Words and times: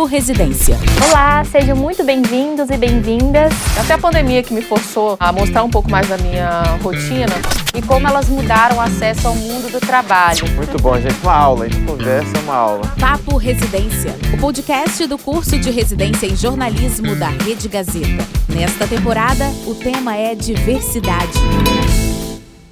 Papo 0.00 0.04
Residência. 0.06 0.76
Olá, 1.10 1.44
sejam 1.44 1.76
muito 1.76 2.02
bem-vindos 2.02 2.70
e 2.70 2.76
bem-vindas. 2.78 3.52
Até 3.78 3.92
a 3.92 3.98
pandemia 3.98 4.42
que 4.42 4.54
me 4.54 4.62
forçou 4.62 5.14
a 5.20 5.30
mostrar 5.30 5.62
um 5.62 5.68
pouco 5.68 5.90
mais 5.90 6.08
da 6.08 6.16
minha 6.16 6.62
rotina 6.82 7.34
e 7.74 7.82
como 7.82 8.08
elas 8.08 8.26
mudaram 8.30 8.76
o 8.76 8.80
acesso 8.80 9.28
ao 9.28 9.34
mundo 9.34 9.70
do 9.70 9.78
trabalho. 9.78 10.38
Muito 10.56 10.80
bom, 10.80 10.98
gente. 10.98 11.20
Uma 11.22 11.34
aula, 11.34 11.66
a 11.66 11.68
gente 11.68 11.84
conversa, 11.84 12.34
é 12.34 12.40
uma 12.40 12.54
aula. 12.54 12.82
Papo 12.98 13.36
Residência, 13.36 14.14
o 14.32 14.40
podcast 14.40 15.06
do 15.06 15.18
curso 15.18 15.58
de 15.58 15.70
residência 15.70 16.26
em 16.26 16.34
jornalismo 16.34 17.14
da 17.16 17.28
Rede 17.28 17.68
Gazeta. 17.68 18.26
Nesta 18.48 18.88
temporada, 18.88 19.44
o 19.66 19.74
tema 19.74 20.16
é 20.16 20.34
diversidade. 20.34 21.38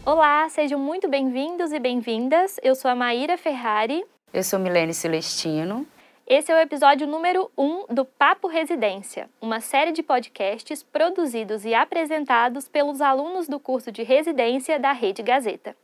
Olá, 0.07 0.49
sejam 0.49 0.81
muito 0.81 1.11
bem-vindos 1.11 1.73
e 1.73 1.79
bem-vindas. 1.79 2.57
Eu 2.63 2.75
sou 2.75 2.91
a 2.91 2.95
Maíra 2.95 3.37
Ferrari. 3.37 4.03
Eu 4.33 4.43
sou 4.43 4.59
Milene 4.59 4.95
Celestino. 4.95 5.87
Esse 6.31 6.53
é 6.53 6.55
o 6.55 6.61
episódio 6.61 7.07
número 7.07 7.51
1 7.57 7.65
um 7.65 7.87
do 7.89 8.05
Papo 8.05 8.49
Residência, 8.49 9.31
uma 9.41 9.63
série 9.63 9.93
de 9.93 10.03
podcasts 10.03 10.83
produzidos 10.83 11.65
e 11.65 11.73
apresentados 11.73 12.69
pelos 12.69 13.01
alunos 13.01 13.49
do 13.49 13.59
curso 13.59 13.91
de 13.91 14.03
residência 14.03 14.79
da 14.79 14.93
Rede 14.93 15.23
Gazeta. 15.23 15.75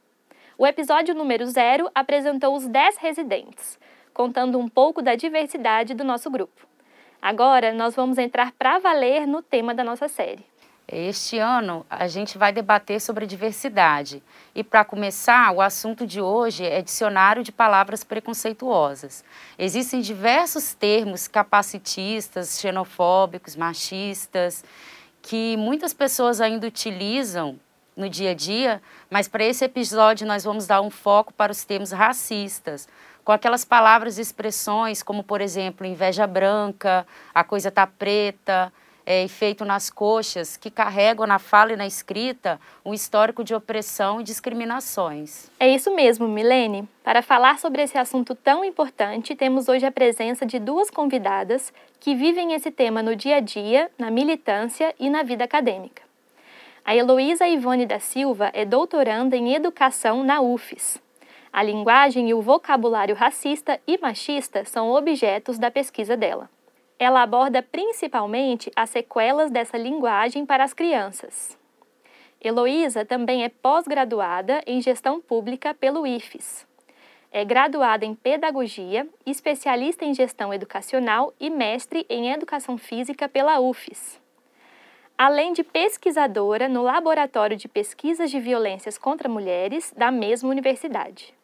O 0.59 0.67
episódio 0.67 1.15
número 1.15 1.47
0 1.47 1.91
apresentou 1.95 2.55
os 2.55 2.69
10 2.69 2.99
residentes, 2.99 3.79
contando 4.13 4.59
um 4.59 4.69
pouco 4.69 5.01
da 5.01 5.15
diversidade 5.15 5.95
do 5.95 6.05
nosso 6.05 6.31
grupo. 6.31 6.67
Agora 7.23 7.73
nós 7.73 7.97
vamos 7.97 8.19
entrar 8.19 8.53
para 8.53 8.79
valer 8.79 9.27
no 9.27 9.41
tema 9.41 9.73
da 9.73 9.83
nossa 9.83 10.09
série. 10.09 10.45
Este 10.87 11.39
ano 11.39 11.85
a 11.89 12.07
gente 12.07 12.37
vai 12.37 12.53
debater 12.53 13.01
sobre 13.01 13.27
diversidade. 13.27 14.23
E 14.55 14.63
para 14.63 14.85
começar, 14.85 15.51
o 15.53 15.63
assunto 15.63 16.07
de 16.07 16.21
hoje 16.21 16.65
é 16.65 16.83
dicionário 16.83 17.43
de 17.43 17.51
palavras 17.51 18.05
preconceituosas. 18.05 19.25
Existem 19.59 20.03
diversos 20.03 20.75
termos 20.75 21.27
capacitistas, 21.27 22.61
xenofóbicos, 22.61 23.57
machistas, 23.57 24.63
que 25.23 25.57
muitas 25.57 25.95
pessoas 25.95 26.39
ainda 26.39 26.67
utilizam 26.67 27.59
no 27.97 28.11
dia 28.11 28.33
a 28.33 28.35
dia, 28.35 28.83
mas 29.09 29.27
para 29.27 29.45
esse 29.45 29.65
episódio 29.65 30.27
nós 30.27 30.45
vamos 30.45 30.67
dar 30.67 30.83
um 30.83 30.91
foco 30.91 31.33
para 31.33 31.53
os 31.53 31.65
termos 31.65 31.93
racistas, 31.93 32.89
com 33.25 33.33
aquelas 33.33 33.65
palavras 33.65 34.19
e 34.19 34.21
expressões 34.21 35.03
como, 35.03 35.23
por 35.23 35.41
exemplo, 35.41 35.87
inveja 35.87 36.27
branca, 36.27 37.07
a 37.35 37.43
coisa 37.43 37.71
tá 37.71 37.87
preta, 37.87 38.71
é, 39.07 39.27
nas 39.65 39.91
coxas 39.91 40.57
que 40.57 40.71
carregam 40.71 41.27
na 41.27 41.39
fala 41.39 41.73
e 41.73 41.77
na 41.77 41.87
escrita 41.87 42.61
um 42.85 42.95
histórico 42.95 43.45
de 43.45 43.55
opressão 43.55 44.21
e 44.21 44.25
discriminações. 44.25 45.51
É 45.59 45.69
isso 45.69 45.95
mesmo, 45.95 46.27
Milene. 46.27 46.89
Para 47.03 47.23
falar 47.23 47.59
sobre 47.59 47.83
esse 47.83 47.99
assunto 47.99 48.35
tão 48.35 48.65
importante, 48.65 49.35
temos 49.35 49.69
hoje 49.69 49.87
a 49.87 49.93
presença 49.93 50.47
de 50.47 50.59
duas 50.59 50.91
convidadas 50.91 51.73
que 52.01 52.15
vivem 52.15 52.53
esse 52.53 52.71
tema 52.71 53.03
no 53.03 53.15
dia 53.15 53.37
a 53.37 53.41
dia, 53.41 53.91
na 53.99 54.11
militância 54.11 54.95
e 54.99 55.11
na 55.11 55.23
vida 55.23 55.45
acadêmica. 55.45 56.03
A 56.85 56.95
Heloísa 56.95 57.49
Ivone 57.49 57.87
da 57.87 57.99
Silva 57.99 58.51
é 58.53 58.65
doutoranda 58.65 59.37
em 59.37 59.55
Educação 59.55 60.23
na 60.23 60.41
UFES. 60.41 61.03
A 61.51 61.63
linguagem 61.63 62.29
e 62.29 62.35
o 62.35 62.43
vocabulário 62.43 63.15
racista 63.15 63.81
e 63.87 63.97
machista 63.97 64.65
são 64.65 64.91
objetos 64.91 65.59
da 65.59 65.71
pesquisa 65.71 66.17
dela. 66.17 66.51
Ela 67.05 67.21
aborda 67.21 67.63
principalmente 67.63 68.73
as 68.75 68.89
sequelas 68.89 69.51
dessa 69.51 69.77
linguagem 69.77 70.47
para 70.47 70.65
as 70.65 70.73
crianças. 70.73 71.55
Heloísa 72.43 73.05
também 73.05 73.45
é 73.45 73.51
pós-graduada 73.51 74.63
em 74.67 74.81
Gestão 74.81 75.21
Pública 75.21 75.75
pelo 75.75 76.07
IFES. 76.07 76.67
É 77.31 77.45
graduada 77.45 78.07
em 78.07 78.15
Pedagogia, 78.15 79.07
especialista 79.27 80.03
em 80.03 80.15
Gestão 80.15 80.55
Educacional 80.55 81.35
e 81.39 81.51
mestre 81.51 82.07
em 82.09 82.31
Educação 82.33 82.79
Física 82.79 83.29
pela 83.29 83.61
UFES. 83.61 84.19
Além 85.19 85.53
de 85.53 85.63
pesquisadora 85.63 86.71
no 86.71 86.81
Laboratório 86.81 87.55
de 87.55 87.69
Pesquisas 87.69 88.31
de 88.31 88.41
Violências 88.41 88.97
contra 88.97 89.29
Mulheres 89.29 89.93
da 89.95 90.11
mesma 90.11 90.49
universidade. 90.49 91.35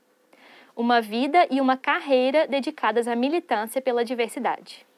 Uma 0.74 1.02
vida 1.02 1.46
e 1.50 1.60
uma 1.60 1.76
carreira 1.76 2.46
dedicadas 2.46 3.06
à 3.06 3.14
militância 3.14 3.82
pela 3.82 4.02
diversidade 4.02 4.88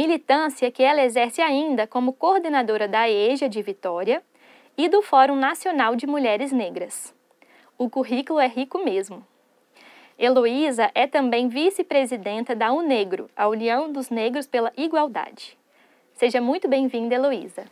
militância 0.00 0.70
que 0.70 0.82
ela 0.82 1.02
exerce 1.02 1.42
ainda 1.42 1.86
como 1.86 2.14
coordenadora 2.14 2.88
da 2.88 3.06
EJA 3.06 3.50
de 3.50 3.60
Vitória 3.60 4.22
e 4.74 4.88
do 4.88 5.02
Fórum 5.02 5.36
Nacional 5.36 5.94
de 5.94 6.06
Mulheres 6.06 6.52
Negras. 6.52 7.14
O 7.76 7.90
currículo 7.90 8.40
é 8.40 8.46
rico 8.46 8.82
mesmo. 8.82 9.22
Heloísa 10.18 10.90
é 10.94 11.06
também 11.06 11.48
vice-presidenta 11.48 12.56
da 12.56 12.72
UNEGRO, 12.72 13.28
a 13.36 13.46
União 13.46 13.92
dos 13.92 14.08
Negros 14.08 14.46
pela 14.46 14.72
Igualdade. 14.74 15.58
Seja 16.14 16.40
muito 16.40 16.66
bem-vinda, 16.66 17.14
Heloísa. 17.14 17.66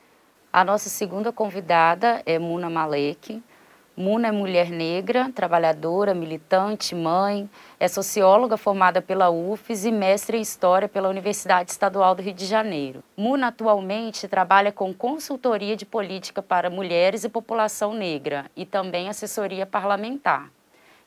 A 0.52 0.62
nossa 0.62 0.90
segunda 0.90 1.32
convidada 1.32 2.22
é 2.26 2.38
Muna 2.38 2.68
Malek, 2.68 3.42
Muna 4.00 4.28
é 4.28 4.30
mulher 4.30 4.70
negra, 4.70 5.28
trabalhadora, 5.34 6.14
militante, 6.14 6.94
mãe, 6.94 7.50
é 7.80 7.88
socióloga 7.88 8.56
formada 8.56 9.02
pela 9.02 9.28
UFES 9.28 9.86
e 9.86 9.90
mestre 9.90 10.38
em 10.38 10.40
História 10.40 10.88
pela 10.88 11.08
Universidade 11.08 11.72
Estadual 11.72 12.14
do 12.14 12.22
Rio 12.22 12.32
de 12.32 12.46
Janeiro. 12.46 13.02
Muna 13.16 13.48
atualmente 13.48 14.28
trabalha 14.28 14.70
com 14.70 14.94
consultoria 14.94 15.74
de 15.74 15.84
política 15.84 16.40
para 16.40 16.70
mulheres 16.70 17.24
e 17.24 17.28
população 17.28 17.92
negra 17.92 18.48
e 18.54 18.64
também 18.64 19.08
assessoria 19.08 19.66
parlamentar. 19.66 20.48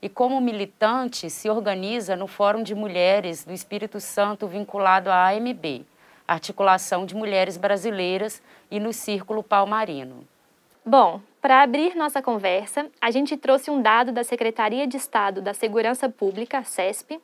E 0.02 0.10
como 0.10 0.42
militante, 0.42 1.30
se 1.30 1.50
organiza 1.50 2.18
no 2.18 2.28
Fórum 2.28 2.62
de 2.62 2.76
Mulheres 2.76 3.46
do 3.46 3.54
Espírito 3.54 4.02
Santo 4.02 4.48
vinculado 4.48 5.10
à 5.10 5.30
AMB, 5.30 5.86
Articulação 6.28 7.06
de 7.06 7.16
Mulheres 7.16 7.56
Brasileiras, 7.56 8.44
e 8.70 8.82
no 8.82 8.92
Círculo 8.92 9.42
Palmarino. 9.42 10.28
Bom, 10.86 11.22
para 11.42 11.64
abrir 11.64 11.96
nossa 11.96 12.22
conversa, 12.22 12.88
a 13.02 13.10
gente 13.10 13.36
trouxe 13.36 13.72
um 13.72 13.82
dado 13.82 14.12
da 14.12 14.24
Secretaria 14.24 14.86
de 14.86 14.96
Estado 14.96 15.42
da 15.42 15.56
Segurança 15.56 16.08
Pública, 16.08 16.64
SESP, 16.64 17.20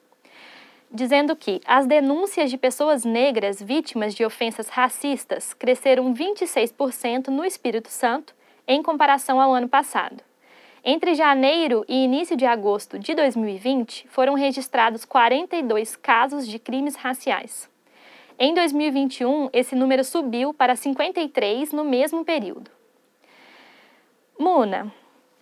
dizendo 0.91 1.35
que 1.35 1.61
as 1.67 1.85
denúncias 1.85 2.49
de 2.49 2.57
pessoas 2.57 3.05
negras 3.05 3.61
vítimas 3.61 4.15
de 4.15 4.25
ofensas 4.25 4.69
racistas 4.69 5.53
cresceram 5.53 6.15
26% 6.15 7.27
no 7.27 7.45
Espírito 7.45 7.89
Santo 7.89 8.33
em 8.67 8.81
comparação 8.81 9.39
ao 9.39 9.53
ano 9.53 9.69
passado. 9.69 10.23
Entre 10.83 11.13
janeiro 11.13 11.85
e 11.87 12.03
início 12.03 12.35
de 12.35 12.45
agosto 12.45 12.97
de 12.97 13.13
2020, 13.13 14.07
foram 14.09 14.33
registrados 14.33 15.05
42 15.05 15.95
casos 15.95 16.47
de 16.47 16.57
crimes 16.57 16.95
raciais. 16.95 17.69
Em 18.39 18.53
2021, 18.53 19.49
esse 19.53 19.75
número 19.75 20.03
subiu 20.03 20.53
para 20.53 20.75
53 20.75 21.71
no 21.71 21.83
mesmo 21.83 22.25
período. 22.25 22.76
Muna, 24.39 24.91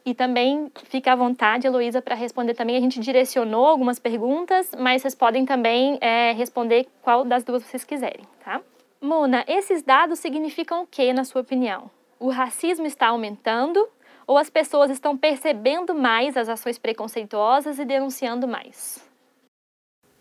e 0.05 0.13
também 0.13 0.71
fica 0.83 1.13
à 1.13 1.15
vontade, 1.15 1.65
Heloísa, 1.65 2.01
para 2.01 2.13
responder 2.13 2.53
também. 2.53 2.77
A 2.77 2.79
gente 2.79 2.99
direcionou 2.99 3.65
algumas 3.65 3.97
perguntas, 3.97 4.69
mas 4.77 5.01
vocês 5.01 5.15
podem 5.15 5.45
também 5.45 5.97
é, 5.99 6.31
responder 6.33 6.87
qual 7.01 7.25
das 7.25 7.43
duas 7.43 7.63
vocês 7.63 7.83
quiserem, 7.83 8.25
tá? 8.43 8.61
Muna, 9.01 9.43
esses 9.47 9.81
dados 9.81 10.19
significam 10.19 10.83
o 10.83 10.87
que, 10.87 11.11
na 11.11 11.23
sua 11.23 11.41
opinião? 11.41 11.89
O 12.19 12.29
racismo 12.29 12.85
está 12.85 13.07
aumentando 13.07 13.87
ou 14.27 14.37
as 14.37 14.49
pessoas 14.49 14.89
estão 14.91 15.17
percebendo 15.17 15.93
mais 15.93 16.37
as 16.37 16.49
ações 16.49 16.77
preconceituosas 16.77 17.79
e 17.79 17.85
denunciando 17.85 18.47
mais? 18.47 19.03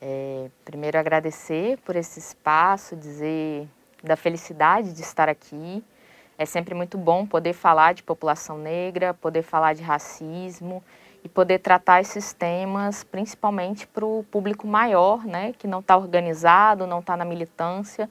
É, 0.00 0.50
primeiro, 0.64 0.98
agradecer 0.98 1.78
por 1.78 1.94
esse 1.96 2.18
espaço, 2.18 2.96
dizer 2.96 3.68
da 4.02 4.16
felicidade 4.16 4.92
de 4.92 5.00
estar 5.00 5.28
aqui 5.28 5.82
é 6.38 6.44
sempre 6.44 6.74
muito 6.74 6.98
bom 6.98 7.26
poder 7.26 7.52
falar 7.52 7.94
de 7.94 8.02
população 8.02 8.58
negra, 8.58 9.14
poder 9.14 9.42
falar 9.42 9.74
de 9.74 9.82
racismo 9.82 10.82
e 11.22 11.28
poder 11.28 11.58
tratar 11.60 12.00
esses 12.00 12.32
temas 12.32 13.04
principalmente 13.04 13.86
para 13.86 14.04
o 14.04 14.24
público 14.30 14.66
maior, 14.66 15.24
né, 15.24 15.54
que 15.58 15.66
não 15.66 15.80
está 15.80 15.96
organizado, 15.96 16.86
não 16.86 17.00
está 17.00 17.16
na 17.16 17.24
militância, 17.24 18.10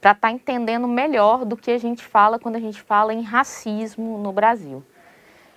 para 0.00 0.12
estar 0.12 0.28
tá 0.28 0.30
entendendo 0.32 0.86
melhor 0.86 1.44
do 1.44 1.56
que 1.56 1.70
a 1.70 1.78
gente 1.78 2.04
fala 2.04 2.38
quando 2.38 2.56
a 2.56 2.60
gente 2.60 2.80
fala 2.80 3.12
em 3.12 3.22
racismo 3.22 4.16
no 4.18 4.32
Brasil. 4.32 4.82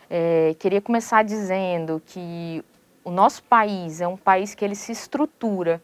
É, 0.09 0.55
queria 0.59 0.81
começar 0.81 1.23
dizendo 1.23 2.01
que 2.05 2.63
o 3.03 3.11
nosso 3.11 3.43
país 3.43 4.01
é 4.01 4.07
um 4.07 4.17
país 4.17 4.53
que 4.53 4.65
ele 4.65 4.75
se 4.75 4.91
estrutura 4.91 5.81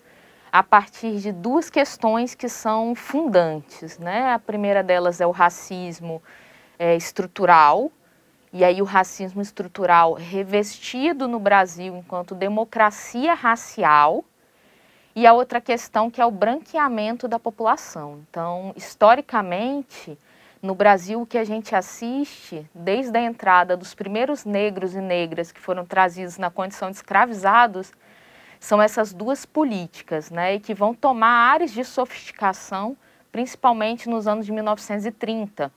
a 0.52 0.64
partir 0.64 1.20
de 1.20 1.32
duas 1.32 1.70
questões 1.70 2.34
que 2.34 2.50
são 2.50 2.96
fundantes. 2.96 3.98
Né? 3.98 4.32
A 4.32 4.40
primeira 4.40 4.84
delas 4.84 5.22
é 5.22 5.28
o 5.28 5.32
racismo 5.32 6.22
é, 6.80 6.96
estrutural, 6.96 7.92
e 8.54 8.64
aí 8.64 8.82
o 8.82 8.86
racismo 8.86 9.42
estrutural 9.42 10.14
revestido 10.14 11.28
no 11.28 11.40
Brasil 11.40 11.96
enquanto 11.96 12.34
democracia 12.34 13.34
racial, 13.34 14.24
e 15.16 15.26
a 15.26 15.34
outra 15.34 15.60
questão 15.60 16.12
que 16.12 16.22
é 16.22 16.26
o 16.26 16.32
branqueamento 16.32 17.28
da 17.28 17.40
população. 17.40 18.24
Então, 18.30 18.72
historicamente, 18.76 20.18
no 20.62 20.76
Brasil, 20.76 21.22
o 21.22 21.26
que 21.26 21.38
a 21.38 21.44
gente 21.44 21.76
assiste, 21.76 22.70
desde 22.74 23.18
a 23.18 23.22
entrada 23.22 23.76
dos 23.76 23.96
primeiros 23.96 24.46
negros 24.46 24.94
e 24.94 25.02
negras 25.02 25.52
que 25.52 25.60
foram 25.60 25.86
trazidos 25.86 26.38
na 26.38 26.52
condição 26.52 26.92
de 26.92 26.98
escravizados, 26.98 27.92
são 28.60 28.82
essas 28.82 29.14
duas 29.14 29.46
políticas, 29.46 30.30
né, 30.32 30.60
que 30.60 30.74
vão 30.74 30.94
tomar 30.94 31.52
áreas 31.52 31.72
de 31.72 31.84
sofisticação, 31.84 32.98
principalmente 33.32 34.10
nos 34.10 34.28
anos 34.28 34.46
de 34.46 34.52
1930. 34.52 35.72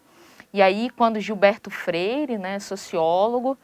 E 0.52 0.60
aí, 0.60 0.90
quando 0.90 1.20
Gilberto 1.20 1.70
Freire, 1.70 2.38
né, 2.38 2.58
sociólogo, 2.58 3.56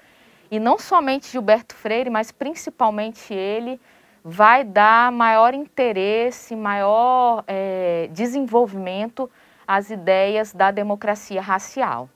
e 0.50 0.60
não 0.60 0.78
somente 0.78 1.30
Gilberto 1.30 1.74
Freire, 1.74 2.10
mas 2.10 2.30
principalmente 2.30 3.34
ele, 3.34 3.80
vai 4.24 4.64
dar 4.64 5.10
maior 5.12 5.54
interesse, 5.54 6.54
maior 6.54 7.44
é, 7.46 8.08
desenvolvimento 8.12 9.30
às 9.66 9.90
ideias 9.90 10.52
da 10.52 10.70
democracia 10.70 11.40
racial. 11.40 12.08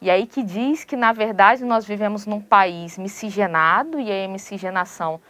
E 0.00 0.10
aí 0.10 0.26
que 0.26 0.42
diz 0.42 0.84
que, 0.84 0.96
na 0.96 1.12
verdade, 1.12 1.64
nós 1.64 1.84
vivemos 1.84 2.24
num 2.24 2.40
país 2.40 2.96
miscigenado 2.96 4.00
e 4.00 4.10
a 4.10 4.28
miscigenação, 4.28 5.20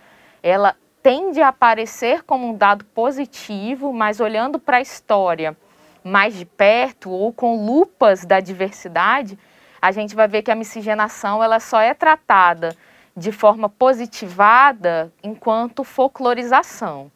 ela 0.43 0.77
tende 1.03 1.41
a 1.41 1.49
aparecer 1.49 2.23
como 2.25 2.49
um 2.49 2.57
dado 2.57 2.85
positivo, 2.87 3.93
mas 3.93 4.21
olhando 4.21 4.59
para 4.59 4.79
a 4.79 4.81
história 4.81 5.57
mais 6.03 6.35
de 6.35 6.45
perto 6.45 7.11
ou 7.11 7.33
com 7.33 7.65
lupas 7.65 8.25
da 8.25 8.41
diversidade, 8.41 9.39
a 9.81 9.93
gente 9.93 10.15
vai 10.15 10.29
ver 10.29 10.43
que 10.43 10.51
a 10.51 10.55
miscigenação 10.55 11.43
ela 11.43 11.61
só 11.61 11.81
é 11.81 11.95
tratada 11.95 12.77
de 13.17 13.33
forma 13.33 13.69
positivada 13.69 15.13
enquanto 15.23 15.85
folclorização. 15.85 17.11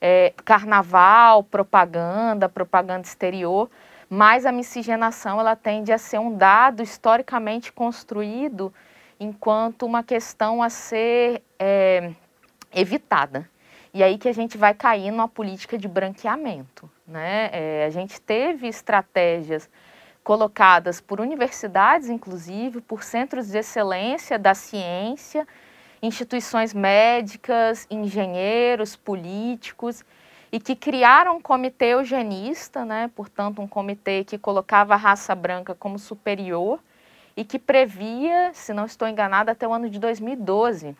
É, 0.00 0.32
carnaval, 0.44 1.44
propaganda, 1.44 2.48
propaganda 2.48 3.06
exterior, 3.06 3.70
mas 4.10 4.44
a 4.44 4.50
miscigenação 4.50 5.38
ela 5.38 5.54
tende 5.54 5.92
a 5.92 5.98
ser 5.98 6.18
um 6.18 6.36
dado 6.36 6.82
historicamente 6.82 7.72
construído 7.72 8.74
enquanto 9.20 9.86
uma 9.86 10.02
questão 10.02 10.60
a 10.60 10.68
ser 10.68 11.42
é, 11.56 12.10
evitada. 12.74 13.48
E 13.94 14.02
aí 14.02 14.16
que 14.16 14.28
a 14.28 14.32
gente 14.32 14.56
vai 14.56 14.72
cair 14.72 15.10
numa 15.10 15.28
política 15.28 15.76
de 15.76 15.86
branqueamento. 15.86 16.90
Né? 17.06 17.50
É, 17.52 17.84
a 17.86 17.90
gente 17.90 18.20
teve 18.20 18.66
estratégias 18.66 19.68
colocadas 20.24 21.00
por 21.00 21.20
universidades, 21.20 22.08
inclusive, 22.08 22.80
por 22.80 23.02
centros 23.02 23.48
de 23.48 23.58
excelência 23.58 24.38
da 24.38 24.54
ciência, 24.54 25.46
instituições 26.00 26.72
médicas, 26.72 27.86
engenheiros, 27.90 28.96
políticos, 28.96 30.04
e 30.50 30.60
que 30.60 30.76
criaram 30.76 31.36
um 31.36 31.40
comitê 31.40 31.86
eugenista, 31.86 32.84
né? 32.84 33.10
portanto, 33.14 33.60
um 33.60 33.66
comitê 33.66 34.22
que 34.22 34.38
colocava 34.38 34.94
a 34.94 34.98
raça 34.98 35.34
branca 35.34 35.74
como 35.74 35.98
superior 35.98 36.78
e 37.36 37.44
que 37.44 37.58
previa, 37.58 38.52
se 38.52 38.74
não 38.74 38.84
estou 38.84 39.08
enganada, 39.08 39.52
até 39.52 39.66
o 39.66 39.72
ano 39.72 39.88
de 39.88 39.98
2012, 39.98 40.94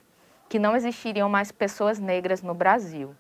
que 0.53 0.59
não 0.59 0.77
existiriam 0.77 1.31
mais 1.31 1.51
pessoas 1.51 1.99
negras 1.99 2.43
no 2.43 2.53
Brasil. 2.53 3.17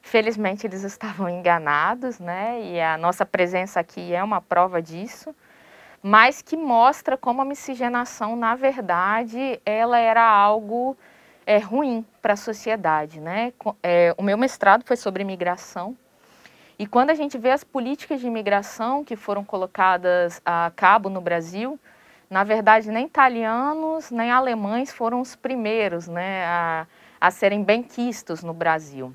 Felizmente 0.00 0.64
eles 0.64 0.84
estavam 0.86 1.28
enganados, 1.28 2.20
né? 2.20 2.62
E 2.62 2.80
a 2.80 2.96
nossa 2.96 3.26
presença 3.26 3.80
aqui 3.80 4.14
é 4.14 4.22
uma 4.22 4.40
prova 4.40 4.80
disso, 4.80 5.34
mas 6.00 6.40
que 6.40 6.56
mostra 6.56 7.16
como 7.16 7.42
a 7.42 7.44
miscigenação, 7.44 8.36
na 8.36 8.54
verdade, 8.54 9.60
ela 9.66 9.98
era 9.98 10.22
algo 10.24 10.96
é, 11.44 11.58
ruim 11.58 12.06
para 12.22 12.34
a 12.34 12.36
sociedade, 12.36 13.20
né? 13.20 13.52
É, 13.82 14.14
o 14.16 14.22
meu 14.22 14.38
mestrado 14.38 14.84
foi 14.84 14.96
sobre 14.96 15.24
imigração 15.24 15.96
e 16.78 16.86
quando 16.86 17.10
a 17.10 17.14
gente 17.14 17.36
vê 17.36 17.50
as 17.50 17.64
políticas 17.64 18.20
de 18.20 18.28
imigração 18.28 19.02
que 19.02 19.16
foram 19.16 19.44
colocadas 19.44 20.40
a 20.46 20.70
cabo 20.76 21.10
no 21.10 21.20
Brasil, 21.20 21.76
na 22.30 22.44
verdade 22.44 22.90
nem 22.90 23.06
italianos 23.06 24.10
nem 24.10 24.30
alemães 24.30 24.92
foram 24.92 25.20
os 25.20 25.34
primeiros, 25.36 26.08
né, 26.08 26.44
a, 26.44 26.86
a 27.20 27.30
serem 27.30 27.62
benquistos 27.62 28.42
no 28.42 28.52
Brasil 28.52 29.14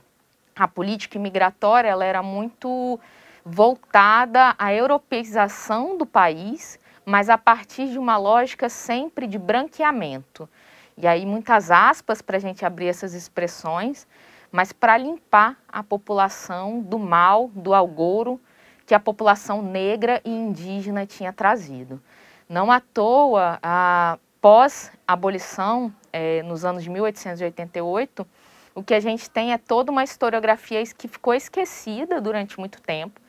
a 0.55 0.67
política 0.67 1.17
imigratória 1.17 1.89
ela 1.89 2.05
era 2.05 2.21
muito 2.21 2.99
voltada 3.45 4.55
à 4.57 4.73
europeização 4.73 5.97
do 5.97 6.05
país, 6.05 6.79
mas 7.05 7.29
a 7.29 7.37
partir 7.37 7.89
de 7.89 7.99
uma 7.99 8.17
lógica 8.17 8.69
sempre 8.69 9.27
de 9.27 9.37
branqueamento. 9.37 10.47
E 10.95 11.07
aí 11.07 11.25
muitas 11.25 11.71
aspas 11.71 12.21
para 12.21 12.37
a 12.37 12.39
gente 12.39 12.65
abrir 12.65 12.87
essas 12.87 13.13
expressões, 13.13 14.07
mas 14.51 14.71
para 14.71 14.97
limpar 14.97 15.57
a 15.67 15.83
população 15.83 16.79
do 16.79 16.99
mal, 16.99 17.49
do 17.53 17.73
algoro 17.73 18.39
que 18.85 18.93
a 18.93 18.99
população 18.99 19.61
negra 19.61 20.21
e 20.23 20.29
indígena 20.29 21.05
tinha 21.05 21.33
trazido. 21.33 22.01
Não 22.47 22.71
à 22.71 22.79
toa, 22.79 23.59
a 23.63 24.17
pós-abolição, 24.41 25.93
eh, 26.11 26.43
nos 26.43 26.65
anos 26.65 26.83
de 26.83 26.89
1888, 26.89 28.27
o 28.75 28.83
que 28.83 28.93
a 28.93 28.99
gente 28.99 29.29
tem 29.29 29.53
é 29.53 29.57
toda 29.57 29.91
uma 29.91 30.03
historiografia 30.03 30.83
que 30.97 31.07
ficou 31.07 31.33
esquecida 31.33 32.19
durante 32.19 32.59
muito 32.59 32.81
tempo 32.81 33.21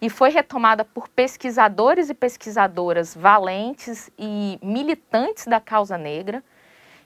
e 0.00 0.08
foi 0.08 0.30
retomada 0.30 0.84
por 0.84 1.08
pesquisadores 1.08 2.08
e 2.08 2.14
pesquisadoras 2.14 3.14
valentes 3.14 4.10
e 4.18 4.58
militantes 4.62 5.46
da 5.46 5.60
causa 5.60 5.98
negra 5.98 6.42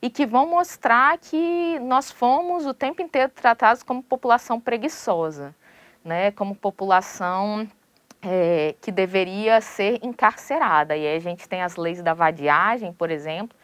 e 0.01 0.11
que 0.11 0.27
vão 0.27 0.49
mostrar 0.49 1.17
que 1.19 1.79
nós 1.81 2.11
fomos 2.11 2.67
o 2.67 2.75
tempo 2.75 3.01
inteiro 3.01 3.33
tratados 3.35 3.83
como 3.83 4.03
população 4.03 4.61
preguiçosa, 4.61 5.55
né? 6.05 6.31
como 6.31 6.55
população 6.55 7.69
é, 8.25 8.75
que 8.81 8.91
deveria 8.91 9.61
ser 9.61 10.01
encarcerada. 10.03 10.97
E 10.97 11.07
aí 11.07 11.17
a 11.17 11.21
gente 11.21 11.49
tem 11.49 11.63
as 11.63 11.77
leis 11.77 12.03
da 12.03 12.15
vadiagem, 12.15 12.93
por 12.93 13.11
exemplo, 13.11 13.57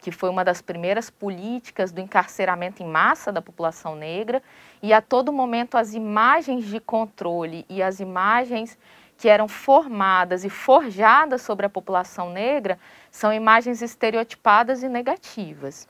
que 0.00 0.10
foi 0.10 0.28
uma 0.28 0.44
das 0.44 0.60
primeiras 0.60 1.08
políticas 1.08 1.92
do 1.92 2.00
encarceramento 2.00 2.82
em 2.82 2.86
massa 2.86 3.32
da 3.32 3.40
população 3.40 3.94
negra, 3.94 4.42
e 4.82 4.92
a 4.92 5.00
todo 5.00 5.32
momento 5.32 5.78
as 5.78 5.94
imagens 5.94 6.66
de 6.66 6.80
controle 6.80 7.64
e 7.68 7.82
as 7.82 8.00
imagens 8.00 8.76
que 9.16 9.28
eram 9.28 9.46
formadas 9.46 10.44
e 10.44 10.50
forjadas 10.50 11.42
sobre 11.42 11.64
a 11.64 11.70
população 11.70 12.30
negra 12.30 12.78
são 13.10 13.32
imagens 13.32 13.80
estereotipadas 13.80 14.82
e 14.82 14.88
negativas. 14.88 15.86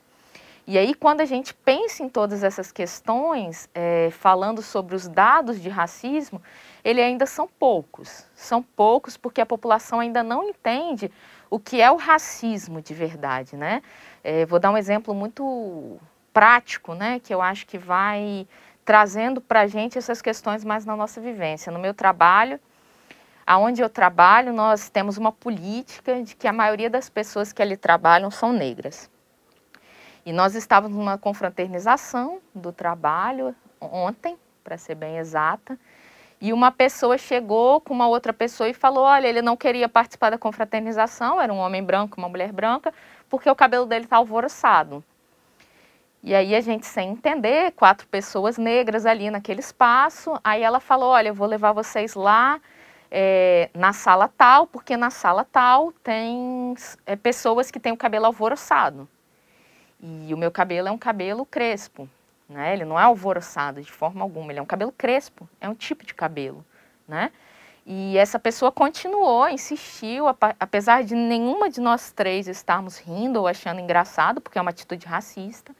E 0.65 0.77
aí, 0.77 0.93
quando 0.93 1.19
a 1.19 1.25
gente 1.25 1.53
pensa 1.53 2.03
em 2.03 2.09
todas 2.09 2.41
essas 2.41 2.71
questões, 2.71 3.67
é, 3.73 4.09
falando 4.11 4.61
sobre 4.61 4.95
os 4.95 5.09
dados 5.09 5.59
de 5.59 5.67
racismo, 5.67 6.41
ele 6.83 7.01
ainda 7.01 7.25
são 7.25 7.47
poucos. 7.47 8.25
São 8.35 8.61
poucos 8.61 9.15
porque 9.17 9.41
a 9.41 9.45
população 9.45 9.99
ainda 9.99 10.21
não 10.21 10.43
entende 10.43 11.11
o 11.49 11.59
que 11.59 11.81
é 11.81 11.91
o 11.91 11.95
racismo 11.95 12.81
de 12.81 12.93
verdade, 12.93 13.55
né? 13.55 13.81
É, 14.23 14.45
vou 14.45 14.59
dar 14.59 14.71
um 14.71 14.77
exemplo 14.77 15.13
muito 15.13 15.99
prático, 16.33 16.95
né, 16.95 17.19
que 17.19 17.31
eu 17.31 17.41
acho 17.41 17.67
que 17.67 17.77
vai 17.77 18.47
trazendo 18.83 19.39
para 19.39 19.61
a 19.61 19.67
gente 19.67 19.97
essas 19.97 20.21
questões 20.21 20.65
mais 20.65 20.83
na 20.83 20.95
nossa 20.95 21.21
vivência. 21.21 21.71
No 21.71 21.79
meu 21.79 21.93
trabalho, 21.93 22.59
aonde 23.45 23.81
eu 23.81 23.89
trabalho, 23.89 24.51
nós 24.51 24.89
temos 24.89 25.17
uma 25.17 25.31
política 25.31 26.21
de 26.23 26.35
que 26.35 26.47
a 26.47 26.53
maioria 26.53 26.89
das 26.89 27.09
pessoas 27.09 27.53
que 27.53 27.61
ali 27.61 27.77
trabalham 27.77 28.31
são 28.31 28.51
negras. 28.51 29.09
E 30.25 30.33
nós 30.33 30.55
estávamos 30.55 30.97
numa 30.97 31.17
confraternização 31.17 32.39
do 32.53 32.71
trabalho 32.71 33.55
ontem, 33.79 34.37
para 34.63 34.77
ser 34.77 34.95
bem 34.95 35.17
exata, 35.17 35.77
e 36.43 36.51
uma 36.51 36.73
pessoa 36.73 37.17
chegou 37.17 37.79
com 37.79 37.93
uma 37.93 38.05
outra 38.05 38.33
pessoa 38.33 38.67
e 38.67 38.73
falou: 38.73 39.05
olha, 39.05 39.27
ele 39.27 39.41
não 39.41 39.55
queria 39.55 39.87
participar 39.87 40.29
da 40.29 40.37
confraternização, 40.37 41.39
era 41.39 41.53
um 41.53 41.57
homem 41.57 41.81
branco, 41.81 42.17
uma 42.17 42.27
mulher 42.27 42.51
branca, 42.51 42.93
porque 43.29 43.49
o 43.49 43.55
cabelo 43.55 43.85
dele 43.85 44.03
está 44.03 44.17
alvoroçado. 44.17 45.01
E 46.21 46.35
aí 46.35 46.53
a 46.53 46.59
gente, 46.59 46.85
sem 46.85 47.11
entender, 47.11 47.71
quatro 47.71 48.05
pessoas 48.07 48.57
negras 48.57 49.05
ali 49.05 49.31
naquele 49.31 49.61
espaço, 49.61 50.37
aí 50.43 50.61
ela 50.61 50.81
falou: 50.81 51.11
olha, 51.11 51.29
eu 51.29 51.33
vou 51.33 51.47
levar 51.47 51.71
vocês 51.71 52.13
lá 52.13 52.59
é, 53.09 53.69
na 53.73 53.93
sala 53.93 54.27
tal, 54.27 54.67
porque 54.67 54.97
na 54.97 55.11
sala 55.11 55.45
tal 55.49 55.93
tem 56.03 56.75
é, 57.05 57.15
pessoas 57.15 57.71
que 57.71 57.79
têm 57.79 57.93
o 57.93 57.97
cabelo 57.97 58.25
alvoroçado. 58.25 59.07
E 60.01 60.33
o 60.33 60.37
meu 60.37 60.51
cabelo 60.51 60.89
é 60.89 60.91
um 60.91 60.97
cabelo 60.97 61.45
crespo. 61.45 62.09
Né? 62.53 62.73
Ele 62.73 62.85
não 62.85 62.99
é 62.99 63.03
alvoroçado 63.03 63.81
de 63.81 63.91
forma 63.91 64.21
alguma, 64.21 64.51
ele 64.51 64.59
é 64.59 64.61
um 64.61 64.65
cabelo 64.65 64.91
crespo, 64.91 65.49
é 65.59 65.67
um 65.67 65.73
tipo 65.73 66.05
de 66.05 66.13
cabelo. 66.13 66.63
Né? 67.07 67.31
E 67.85 68.15
essa 68.17 68.37
pessoa 68.37 68.71
continuou, 68.71 69.49
insistiu, 69.49 70.25
apesar 70.59 71.03
de 71.03 71.15
nenhuma 71.15 71.69
de 71.69 71.81
nós 71.81 72.11
três 72.11 72.47
estarmos 72.47 72.97
rindo 72.99 73.39
ou 73.39 73.47
achando 73.47 73.81
engraçado, 73.81 74.39
porque 74.39 74.57
é 74.57 74.61
uma 74.61 74.69
atitude 74.69 75.05
racista, 75.07 75.75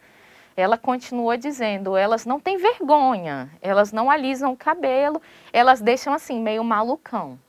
ela 0.58 0.78
continuou 0.78 1.38
dizendo: 1.38 1.96
elas 1.96 2.26
não 2.26 2.40
têm 2.40 2.58
vergonha, 2.58 3.50
elas 3.62 3.94
não 3.94 4.10
alisam 4.10 4.52
o 4.52 4.58
cabelo, 4.58 5.22
elas 5.54 5.80
deixam 5.80 6.12
assim, 6.12 6.42
meio 6.42 6.64
malucão. 6.64 7.40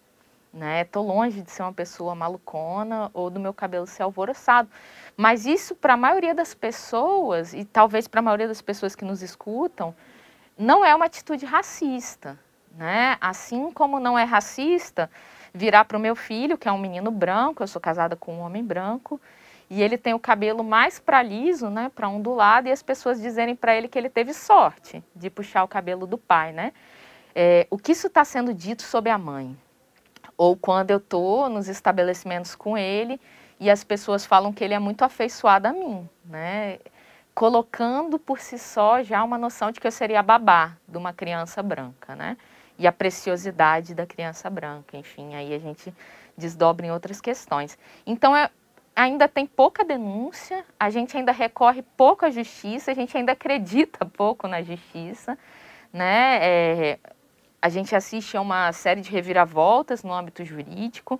Né? 0.54 0.84
Tô 0.84 1.02
longe 1.02 1.42
de 1.42 1.50
ser 1.50 1.62
uma 1.62 1.72
pessoa 1.72 2.14
malucona 2.14 3.10
ou 3.12 3.28
do 3.28 3.40
meu 3.40 3.52
cabelo 3.52 3.88
ser 3.88 4.04
alvoroçado. 4.04 4.68
Mas 5.16 5.44
isso, 5.44 5.74
para 5.74 5.94
a 5.94 5.96
maioria 5.96 6.32
das 6.32 6.54
pessoas, 6.54 7.52
e 7.52 7.64
talvez 7.64 8.06
para 8.06 8.20
a 8.20 8.22
maioria 8.22 8.46
das 8.46 8.62
pessoas 8.62 8.94
que 8.94 9.04
nos 9.04 9.20
escutam, 9.20 9.92
não 10.56 10.84
é 10.84 10.94
uma 10.94 11.06
atitude 11.06 11.44
racista. 11.44 12.38
Né? 12.76 13.16
Assim 13.20 13.72
como 13.72 13.98
não 13.98 14.16
é 14.16 14.22
racista 14.24 15.10
virar 15.52 15.84
para 15.84 15.96
o 15.96 16.00
meu 16.00 16.16
filho, 16.16 16.56
que 16.56 16.68
é 16.68 16.72
um 16.72 16.78
menino 16.78 17.10
branco, 17.10 17.62
eu 17.62 17.66
sou 17.68 17.80
casada 17.80 18.16
com 18.16 18.34
um 18.34 18.40
homem 18.40 18.64
branco, 18.64 19.20
E 19.70 19.82
ele 19.82 19.96
tem 19.96 20.14
o 20.14 20.18
cabelo 20.18 20.62
mais 20.62 20.98
para 20.98 21.22
liso, 21.22 21.70
né, 21.70 21.90
para 21.94 22.08
ondulado, 22.08 22.68
e 22.68 22.72
as 22.72 22.82
pessoas 22.82 23.20
dizerem 23.20 23.56
para 23.56 23.74
ele 23.74 23.88
que 23.88 23.98
ele 23.98 24.10
teve 24.10 24.34
sorte 24.34 25.02
de 25.14 25.30
puxar 25.30 25.64
o 25.64 25.68
cabelo 25.68 26.06
do 26.06 26.18
pai, 26.18 26.52
né? 26.52 26.72
É, 27.34 27.66
o 27.70 27.78
que 27.78 27.92
isso 27.92 28.06
está 28.06 28.24
sendo 28.24 28.52
dito 28.54 28.82
sobre 28.82 29.10
a 29.10 29.18
mãe? 29.18 29.56
Ou 30.36 30.56
quando 30.56 30.90
eu 30.90 30.98
estou 30.98 31.48
nos 31.48 31.68
estabelecimentos 31.68 32.54
com 32.54 32.76
ele 32.76 33.20
e 33.60 33.70
as 33.70 33.84
pessoas 33.84 34.26
falam 34.26 34.52
que 34.52 34.64
ele 34.64 34.74
é 34.74 34.78
muito 34.78 35.02
afeiçoado 35.04 35.68
a 35.68 35.72
mim, 35.72 36.08
né? 36.24 36.78
Colocando 37.34 38.18
por 38.18 38.38
si 38.40 38.58
só 38.58 39.02
já 39.02 39.22
uma 39.22 39.38
noção 39.38 39.70
de 39.70 39.80
que 39.80 39.86
eu 39.86 39.92
seria 39.92 40.20
a 40.20 40.22
babá 40.22 40.76
de 40.88 40.96
uma 40.96 41.12
criança 41.12 41.62
branca, 41.62 42.14
né? 42.14 42.36
E 42.78 42.86
a 42.86 42.92
preciosidade 42.92 43.94
da 43.94 44.04
criança 44.04 44.50
branca, 44.50 44.96
enfim, 44.96 45.34
aí 45.34 45.54
a 45.54 45.58
gente 45.58 45.94
desdobra 46.36 46.86
em 46.86 46.90
outras 46.90 47.20
questões. 47.20 47.78
Então, 48.04 48.36
é, 48.36 48.50
ainda 48.94 49.28
tem 49.28 49.46
pouca 49.46 49.84
denúncia, 49.84 50.64
a 50.78 50.90
gente 50.90 51.16
ainda 51.16 51.32
recorre 51.32 51.82
pouco 51.96 52.24
à 52.24 52.30
justiça, 52.30 52.90
a 52.90 52.94
gente 52.94 53.16
ainda 53.16 53.32
acredita 53.32 54.04
pouco 54.04 54.46
na 54.48 54.62
justiça, 54.62 55.38
né? 55.92 56.38
É, 56.40 56.98
a 57.64 57.70
gente 57.70 57.96
assiste 57.96 58.36
a 58.36 58.42
uma 58.42 58.70
série 58.74 59.00
de 59.00 59.10
reviravoltas 59.10 60.02
no 60.02 60.12
âmbito 60.12 60.44
jurídico, 60.44 61.18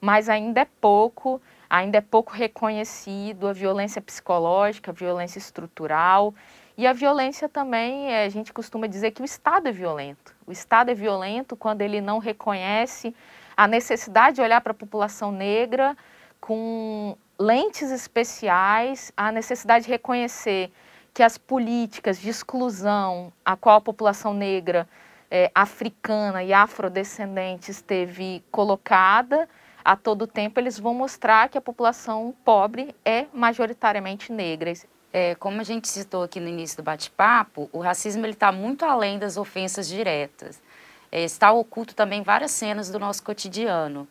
mas 0.00 0.30
ainda 0.30 0.62
é 0.62 0.66
pouco, 0.80 1.42
ainda 1.68 1.98
é 1.98 2.00
pouco 2.00 2.32
reconhecido 2.32 3.46
a 3.46 3.52
violência 3.52 4.00
psicológica, 4.00 4.90
a 4.90 4.94
violência 4.94 5.38
estrutural 5.38 6.34
e 6.74 6.86
a 6.86 6.94
violência 6.94 7.50
também, 7.50 8.10
é, 8.10 8.24
a 8.24 8.28
gente 8.30 8.50
costuma 8.50 8.86
dizer 8.86 9.10
que 9.10 9.20
o 9.20 9.26
Estado 9.26 9.68
é 9.68 9.72
violento. 9.72 10.34
O 10.46 10.52
Estado 10.52 10.90
é 10.90 10.94
violento 10.94 11.54
quando 11.54 11.82
ele 11.82 12.00
não 12.00 12.18
reconhece 12.18 13.14
a 13.54 13.68
necessidade 13.68 14.36
de 14.36 14.40
olhar 14.40 14.62
para 14.62 14.72
a 14.72 14.74
população 14.74 15.30
negra 15.30 15.94
com 16.40 17.14
lentes 17.38 17.90
especiais, 17.90 19.12
a 19.14 19.30
necessidade 19.30 19.84
de 19.84 19.90
reconhecer 19.90 20.72
que 21.12 21.22
as 21.22 21.36
políticas 21.36 22.18
de 22.18 22.30
exclusão 22.30 23.30
a 23.44 23.54
qual 23.54 23.76
a 23.76 23.82
população 23.82 24.32
negra 24.32 24.88
é, 25.34 25.50
africana 25.52 26.44
e 26.44 26.52
afrodescendente 26.52 27.68
esteve 27.68 28.40
colocada 28.52 29.48
a 29.84 29.96
todo 29.96 30.28
tempo, 30.28 30.60
eles 30.60 30.78
vão 30.78 30.94
mostrar 30.94 31.48
que 31.48 31.58
a 31.58 31.60
população 31.60 32.32
pobre 32.44 32.94
é 33.04 33.26
majoritariamente 33.34 34.30
negra. 34.30 34.72
É, 35.12 35.34
como 35.34 35.60
a 35.60 35.64
gente 35.64 35.88
citou 35.88 36.22
aqui 36.22 36.38
no 36.38 36.48
início 36.48 36.76
do 36.76 36.84
bate-papo, 36.84 37.68
o 37.72 37.80
racismo 37.80 38.24
está 38.26 38.52
muito 38.52 38.84
além 38.84 39.18
das 39.18 39.36
ofensas 39.36 39.88
diretas. 39.88 40.62
É, 41.10 41.24
está 41.24 41.50
oculto 41.50 41.96
também 41.96 42.22
várias 42.22 42.52
cenas 42.52 42.88
do 42.88 43.00
nosso 43.00 43.24
cotidiano 43.24 44.06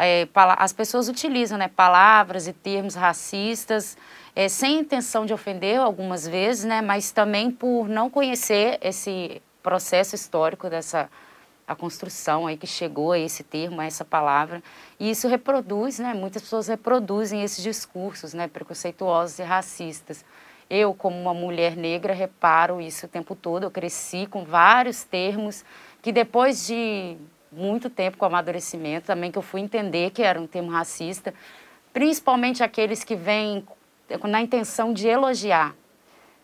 é, 0.00 0.26
as 0.56 0.72
pessoas 0.72 1.08
utilizam 1.08 1.58
né, 1.58 1.68
palavras 1.68 2.46
e 2.48 2.52
termos 2.52 2.94
racistas 2.94 3.96
é, 4.34 4.48
sem 4.48 4.78
intenção 4.78 5.26
de 5.26 5.34
ofender 5.34 5.78
algumas 5.78 6.26
vezes, 6.26 6.64
né, 6.64 6.80
mas 6.80 7.10
também 7.12 7.50
por 7.50 7.88
não 7.88 8.08
conhecer 8.08 8.78
esse 8.80 9.42
processo 9.62 10.14
histórico 10.14 10.68
dessa 10.68 11.10
a 11.70 11.76
construção 11.76 12.48
aí 12.48 12.56
que 12.56 12.66
chegou 12.66 13.12
a 13.12 13.18
esse 13.18 13.44
termo, 13.44 13.80
a 13.80 13.84
essa 13.84 14.04
palavra, 14.04 14.60
e 14.98 15.08
isso 15.08 15.28
reproduz, 15.28 16.00
né, 16.00 16.12
muitas 16.12 16.42
pessoas 16.42 16.66
reproduzem 16.66 17.44
esses 17.44 17.62
discursos, 17.62 18.34
né, 18.34 18.48
preconceituosos 18.48 19.38
e 19.38 19.44
racistas. 19.44 20.24
Eu, 20.68 20.92
como 20.92 21.16
uma 21.16 21.32
mulher 21.32 21.76
negra, 21.76 22.12
reparo 22.12 22.80
isso 22.80 23.06
o 23.06 23.08
tempo 23.08 23.36
todo. 23.36 23.64
Eu 23.64 23.70
cresci 23.70 24.26
com 24.26 24.44
vários 24.44 25.04
termos 25.04 25.64
que 26.02 26.10
depois 26.10 26.66
de 26.66 27.16
muito 27.52 27.88
tempo 27.88 28.16
com 28.16 28.24
amadurecimento 28.24 29.06
também, 29.06 29.30
que 29.30 29.38
eu 29.38 29.42
fui 29.42 29.60
entender 29.60 30.10
que 30.10 30.22
era 30.22 30.40
um 30.40 30.46
termo 30.46 30.70
racista, 30.70 31.32
principalmente 31.92 32.62
aqueles 32.62 33.04
que 33.04 33.14
vêm 33.14 33.64
na 34.24 34.40
intenção 34.40 34.92
de 34.92 35.06
elogiar, 35.06 35.74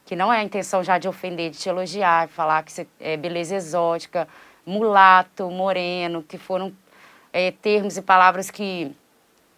que 0.06 0.16
não 0.16 0.32
é 0.32 0.38
a 0.38 0.42
intenção 0.42 0.82
já 0.84 0.96
de 0.96 1.08
ofender, 1.08 1.50
de 1.50 1.58
te 1.58 1.68
elogiar, 1.68 2.28
de 2.28 2.32
falar 2.32 2.62
que 2.62 2.72
você 2.72 2.86
é 2.98 3.16
beleza 3.16 3.56
exótica, 3.56 4.26
mulato, 4.64 5.50
moreno, 5.50 6.22
que 6.22 6.38
foram 6.38 6.72
é, 7.32 7.50
termos 7.50 7.96
e 7.96 8.02
palavras 8.02 8.50
que 8.50 8.94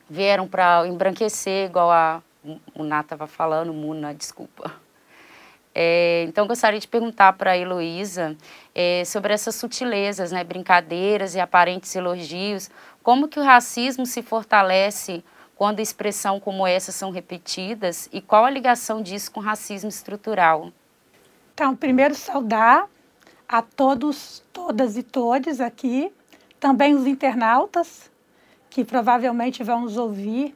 vieram 0.08 0.48
para 0.48 0.88
embranquecer, 0.88 1.66
igual 1.66 1.90
a 1.90 2.22
Muná 2.74 3.00
estava 3.00 3.26
falando, 3.26 3.74
Muna, 3.74 4.14
desculpa. 4.14 4.72
É, 5.74 6.24
então, 6.26 6.46
gostaria 6.46 6.80
de 6.80 6.88
perguntar 6.88 7.34
para 7.34 7.52
a 7.52 7.58
Heloísa 7.58 8.34
é, 8.74 9.04
sobre 9.04 9.34
essas 9.34 9.54
sutilezas, 9.54 10.32
né, 10.32 10.42
brincadeiras 10.42 11.34
e 11.34 11.40
aparentes 11.40 11.94
elogios, 11.94 12.70
como 13.02 13.28
que 13.28 13.38
o 13.38 13.44
racismo 13.44 14.06
se 14.06 14.22
fortalece 14.22 15.22
quando 15.58 15.80
expressão 15.80 16.38
como 16.38 16.64
essa 16.64 16.92
são 16.92 17.10
repetidas 17.10 18.08
e 18.12 18.20
qual 18.20 18.44
a 18.44 18.50
ligação 18.50 19.02
disso 19.02 19.32
com 19.32 19.40
racismo 19.40 19.88
estrutural? 19.88 20.72
Então, 21.52 21.74
primeiro 21.74 22.14
saudar 22.14 22.88
a 23.48 23.60
todos, 23.60 24.40
todas 24.52 24.96
e 24.96 25.02
todos 25.02 25.60
aqui, 25.60 26.12
também 26.60 26.94
os 26.94 27.08
internautas 27.08 28.08
que 28.70 28.84
provavelmente 28.84 29.64
vão 29.64 29.80
nos 29.80 29.96
ouvir. 29.96 30.54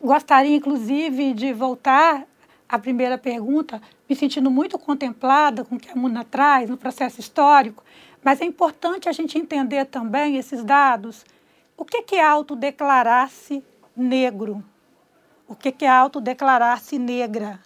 Gostaria, 0.00 0.56
inclusive, 0.56 1.32
de 1.32 1.52
voltar 1.52 2.26
à 2.68 2.80
primeira 2.80 3.16
pergunta, 3.16 3.80
me 4.08 4.16
sentindo 4.16 4.50
muito 4.50 4.76
contemplada 4.80 5.64
com 5.64 5.76
o 5.76 5.78
que 5.78 5.92
a 5.92 5.94
Muna 5.94 6.24
traz 6.24 6.68
no 6.68 6.76
processo 6.76 7.20
histórico, 7.20 7.84
mas 8.20 8.40
é 8.40 8.44
importante 8.44 9.08
a 9.08 9.12
gente 9.12 9.38
entender 9.38 9.84
também 9.84 10.38
esses 10.38 10.64
dados. 10.64 11.24
O 11.76 11.84
que 11.84 12.16
é 12.16 12.24
autodeclarar-se 12.24 13.62
negro? 13.96 14.64
O 15.46 15.54
que 15.54 15.84
é 15.84 15.88
autodeclarar-se 15.88 16.98
negra? 16.98 17.60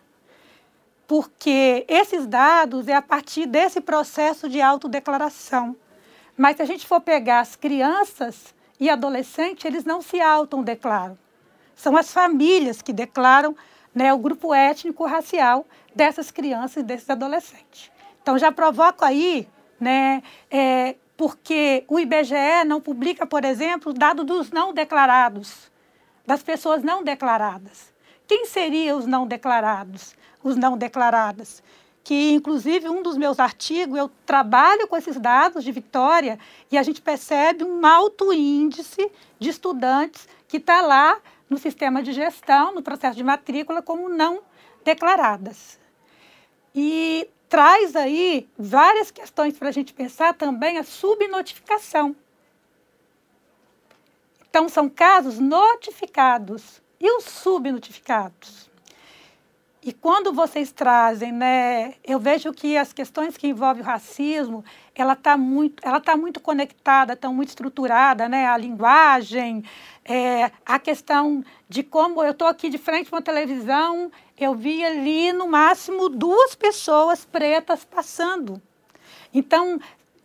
Porque 1.06 1.84
esses 1.88 2.26
dados 2.26 2.88
é 2.88 2.94
a 2.94 3.02
partir 3.02 3.46
desse 3.46 3.80
processo 3.80 4.48
de 4.48 4.60
autodeclaração. 4.60 5.76
Mas 6.36 6.56
se 6.56 6.62
a 6.62 6.66
gente 6.66 6.86
for 6.86 7.00
pegar 7.00 7.40
as 7.40 7.54
crianças 7.54 8.54
e 8.78 8.90
adolescentes, 8.90 9.64
eles 9.64 9.84
não 9.84 10.02
se 10.02 10.20
autodeclaram. 10.20 11.16
São 11.74 11.96
as 11.96 12.10
famílias 12.12 12.82
que 12.82 12.92
declaram 12.92 13.56
né, 13.94 14.12
o 14.12 14.18
grupo 14.18 14.52
étnico-racial 14.52 15.66
dessas 15.94 16.30
crianças 16.30 16.82
e 16.82 16.82
desses 16.82 17.08
adolescentes. 17.08 17.90
Então, 18.20 18.36
já 18.38 18.50
provoco 18.52 19.04
aí, 19.04 19.48
né, 19.80 20.22
é, 20.50 20.96
porque 21.16 21.84
o 21.88 21.98
IBGE 21.98 22.64
não 22.66 22.80
publica, 22.80 23.26
por 23.26 23.44
exemplo, 23.44 23.92
dado 23.92 24.24
dos 24.24 24.50
não 24.50 24.74
declarados, 24.74 25.70
das 26.26 26.42
pessoas 26.42 26.82
não 26.82 27.04
declaradas. 27.04 27.92
Quem 28.26 28.46
seriam 28.46 28.98
os 28.98 29.06
não 29.06 29.26
declarados? 29.26 30.14
Os 30.42 30.56
não 30.56 30.76
declaradas? 30.76 31.62
Que, 32.02 32.32
inclusive, 32.32 32.88
um 32.88 33.02
dos 33.02 33.16
meus 33.16 33.38
artigos, 33.38 33.98
eu 33.98 34.10
trabalho 34.24 34.86
com 34.88 34.96
esses 34.96 35.18
dados 35.18 35.64
de 35.64 35.72
Vitória 35.72 36.38
e 36.70 36.76
a 36.76 36.82
gente 36.82 37.00
percebe 37.00 37.64
um 37.64 37.84
alto 37.84 38.32
índice 38.32 39.10
de 39.38 39.48
estudantes 39.48 40.28
que 40.48 40.56
está 40.56 40.82
lá 40.82 41.18
no 41.48 41.58
sistema 41.58 42.02
de 42.02 42.12
gestão, 42.12 42.74
no 42.74 42.82
processo 42.82 43.16
de 43.16 43.24
matrícula, 43.24 43.82
como 43.82 44.08
não 44.08 44.40
declaradas. 44.84 45.78
E 46.74 47.28
traz 47.48 47.94
aí 47.94 48.48
várias 48.58 49.10
questões 49.10 49.56
para 49.56 49.68
a 49.68 49.72
gente 49.72 49.92
pensar 49.92 50.34
também 50.34 50.78
a 50.78 50.84
subnotificação. 50.84 52.14
Então, 54.56 54.70
são 54.70 54.88
casos 54.88 55.38
notificados 55.38 56.80
e 56.98 57.10
os 57.18 57.24
subnotificados. 57.24 58.70
E 59.82 59.92
quando 59.92 60.32
vocês 60.32 60.72
trazem, 60.72 61.30
né, 61.30 61.92
eu 62.02 62.18
vejo 62.18 62.54
que 62.54 62.74
as 62.74 62.90
questões 62.90 63.36
que 63.36 63.48
envolvem 63.48 63.82
o 63.82 63.84
racismo, 63.84 64.64
ela 64.94 65.12
está 65.12 65.36
muito, 65.36 65.86
ela 65.86 66.00
tá 66.00 66.16
muito 66.16 66.40
conectada, 66.40 67.12
está 67.12 67.28
muito 67.28 67.50
estruturada, 67.50 68.30
né, 68.30 68.46
a 68.46 68.56
linguagem, 68.56 69.62
é, 70.02 70.50
a 70.64 70.78
questão 70.78 71.44
de 71.68 71.82
como 71.82 72.24
eu 72.24 72.30
estou 72.30 72.48
aqui 72.48 72.70
de 72.70 72.78
frente 72.78 73.10
para 73.10 73.16
uma 73.18 73.22
televisão, 73.22 74.10
eu 74.38 74.54
vi 74.54 74.82
ali 74.82 75.34
no 75.34 75.46
máximo 75.46 76.08
duas 76.08 76.54
pessoas 76.54 77.26
pretas 77.26 77.84
passando. 77.84 78.58
Então, 79.34 79.78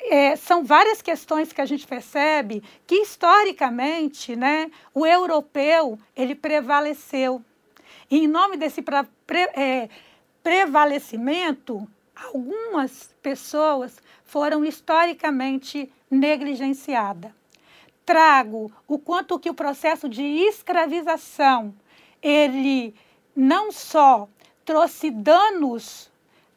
é, 0.10 0.36
são 0.36 0.64
várias 0.64 1.02
questões 1.02 1.54
que 1.54 1.62
a 1.62 1.66
gente 1.66 1.86
percebe 1.86 2.64
que 2.88 2.96
historicamente, 2.96 4.36
né, 4.36 4.72
o 4.94 5.06
europeu 5.06 5.98
ele 6.16 6.36
prevaleceu 6.36 7.44
e, 8.12 8.26
em 8.26 8.28
nome 8.28 8.58
desse 8.58 8.82
pra, 8.82 9.06
pre, 9.26 9.40
é, 9.56 9.88
prevalecimento, 10.44 11.88
algumas 12.14 13.16
pessoas 13.22 13.98
foram 14.26 14.66
historicamente 14.66 15.90
negligenciadas. 16.10 17.32
Trago 18.06 18.70
o 18.86 19.00
quanto 19.00 19.40
que 19.40 19.50
o 19.50 19.54
processo 19.54 20.10
de 20.10 20.24
escravização, 20.24 21.74
ele 22.22 22.94
não 23.34 23.72
só 23.72 24.28
trouxe 24.66 25.10
danos 25.10 26.11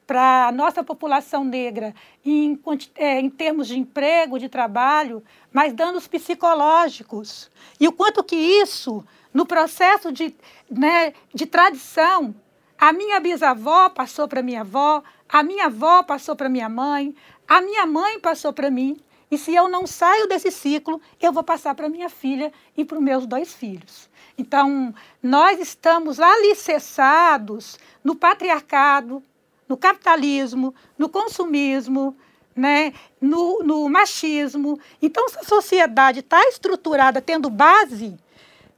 para 0.07 0.49
a 0.49 0.53
nossa 0.53 0.85
população 0.85 1.45
negra 1.45 1.95
em, 2.25 2.59
é, 2.97 3.21
em 3.21 3.31
termos 3.31 3.69
de 3.69 3.79
emprego, 3.79 4.39
de 4.39 4.49
trabalho, 4.49 5.23
mas 5.53 5.73
danos 5.73 6.07
psicológicos. 6.07 7.51
E 7.81 7.89
o 7.89 7.93
quanto 7.93 8.23
que 8.23 8.37
isso 8.37 9.05
no 9.35 9.45
processo 9.45 10.13
de, 10.13 10.33
né, 10.71 11.13
de 11.35 11.45
tradição. 11.45 12.33
A 12.79 12.93
minha 12.93 13.19
bisavó 13.19 13.89
passou 13.89 14.29
para 14.29 14.43
minha 14.43 14.61
avó, 14.61 15.03
a 15.29 15.43
minha 15.43 15.67
avó 15.67 16.05
passou 16.05 16.37
para 16.37 16.49
minha 16.49 16.69
mãe, 16.69 17.15
a 17.49 17.61
minha 17.61 17.85
mãe 17.85 18.21
passou 18.21 18.53
para 18.53 18.71
mim. 18.71 18.97
E 19.31 19.37
se 19.37 19.53
eu 19.53 19.69
não 19.69 19.87
saio 19.87 20.29
desse 20.29 20.53
ciclo, 20.53 21.01
eu 21.21 21.33
vou 21.33 21.43
passar 21.43 21.75
para 21.75 21.89
minha 21.89 22.09
filha 22.09 22.53
e 22.77 22.85
para 22.85 22.97
os 22.97 23.03
meus 23.03 23.27
dois 23.27 23.53
filhos. 23.53 24.09
Então, 24.39 24.95
nós 25.21 25.59
estamos 25.59 26.21
alicerçados 26.21 27.79
no 28.03 28.15
patriarcado, 28.15 29.23
no 29.68 29.76
capitalismo, 29.76 30.75
no 30.99 31.09
consumismo, 31.09 32.16
né, 32.54 32.92
no, 33.21 33.62
no 33.62 33.88
machismo. 33.88 34.78
Então, 35.02 35.28
se 35.28 35.38
a 35.38 35.44
sociedade 35.44 36.21
está 36.21 36.40
estruturada 36.49 37.21
tendo 37.21 37.50
base, 37.50 38.16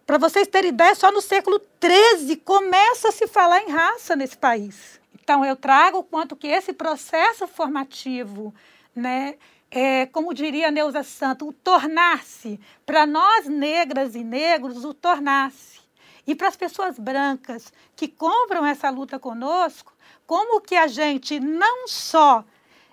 para 0.06 0.18
vocês 0.18 0.46
terem 0.48 0.70
ideia, 0.70 0.94
só 0.94 1.10
no 1.10 1.20
século 1.20 1.60
XIII 1.82 2.36
começa 2.36 3.08
a 3.08 3.12
se 3.12 3.26
falar 3.26 3.62
em 3.62 3.70
raça 3.70 4.14
nesse 4.14 4.36
país. 4.36 5.00
Então, 5.20 5.44
eu 5.44 5.56
trago 5.56 5.98
o 5.98 6.04
quanto 6.04 6.36
que 6.36 6.46
esse 6.46 6.72
processo 6.72 7.46
formativo, 7.48 8.54
né, 8.94 9.34
é, 9.70 10.06
como 10.06 10.32
diria 10.32 10.70
Neuza 10.70 11.02
Santo, 11.02 11.48
o 11.48 11.52
tornar-se, 11.52 12.60
para 12.84 13.04
nós 13.04 13.46
negras 13.46 14.14
e 14.14 14.22
negros, 14.22 14.84
o 14.84 14.94
tornar-se. 14.94 15.80
E 16.26 16.34
para 16.34 16.48
as 16.48 16.56
pessoas 16.56 16.98
brancas 16.98 17.72
que 17.94 18.08
compram 18.08 18.64
essa 18.64 18.90
luta 18.90 19.18
conosco, 19.18 19.92
como 20.26 20.61
que 20.61 20.75
a 20.75 20.87
gente 20.87 21.38
não 21.38 21.87
só 21.87 22.45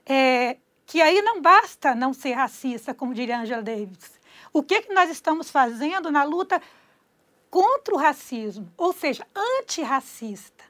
é, 0.06 0.58
que 0.86 1.02
aí 1.02 1.22
não 1.22 1.42
basta 1.42 1.96
não 1.96 2.13
ser 2.13 2.34
racista, 2.34 2.94
como 2.94 3.13
diria 3.13 3.40
Angela 3.40 3.63
Davis. 3.63 4.20
O 4.52 4.62
que, 4.62 4.82
que 4.82 4.94
nós 4.94 5.10
estamos 5.10 5.50
fazendo 5.50 6.12
na 6.12 6.24
luta 6.24 6.62
contra 7.50 7.96
o 7.96 7.98
racismo, 7.98 8.72
ou 8.78 8.94
seja, 8.94 9.25
antirracista? 9.36 10.63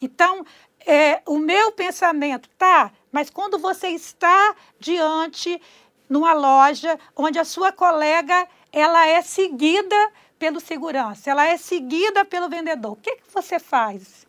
Então, 0.00 0.44
é, 0.86 1.20
o 1.26 1.38
meu 1.38 1.72
pensamento, 1.72 2.48
tá, 2.56 2.92
mas 3.10 3.28
quando 3.28 3.58
você 3.58 3.88
está 3.88 4.54
diante 4.78 5.60
numa 6.08 6.32
loja 6.32 6.98
onde 7.14 7.38
a 7.38 7.44
sua 7.44 7.72
colega 7.72 8.48
ela 8.72 9.06
é 9.06 9.20
seguida 9.20 10.12
pelo 10.38 10.60
segurança, 10.60 11.30
ela 11.30 11.46
é 11.46 11.56
seguida 11.56 12.24
pelo 12.24 12.48
vendedor, 12.48 12.92
o 12.92 12.96
que, 12.96 13.16
que 13.16 13.32
você 13.32 13.58
faz? 13.58 14.25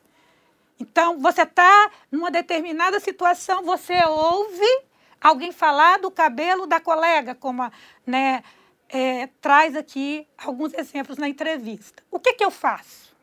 Então, 0.80 1.20
você 1.20 1.42
está 1.42 1.92
numa 2.12 2.30
determinada 2.30 3.00
situação, 3.00 3.64
você 3.64 4.04
ouve 4.06 4.84
alguém 5.20 5.52
falar 5.52 6.00
do 6.00 6.12
cabelo 6.12 6.68
da 6.68 6.80
colega, 6.80 7.34
como 7.34 7.64
a, 7.64 7.72
né, 8.06 8.44
é, 8.90 9.28
traz 9.42 9.76
aqui 9.76 10.28
alguns 10.38 10.74
exemplos 10.74 11.18
na 11.18 11.28
entrevista. 11.28 12.04
O 12.12 12.20
que, 12.20 12.34
que 12.34 12.46
eu 12.46 12.52
faço? 12.52 13.16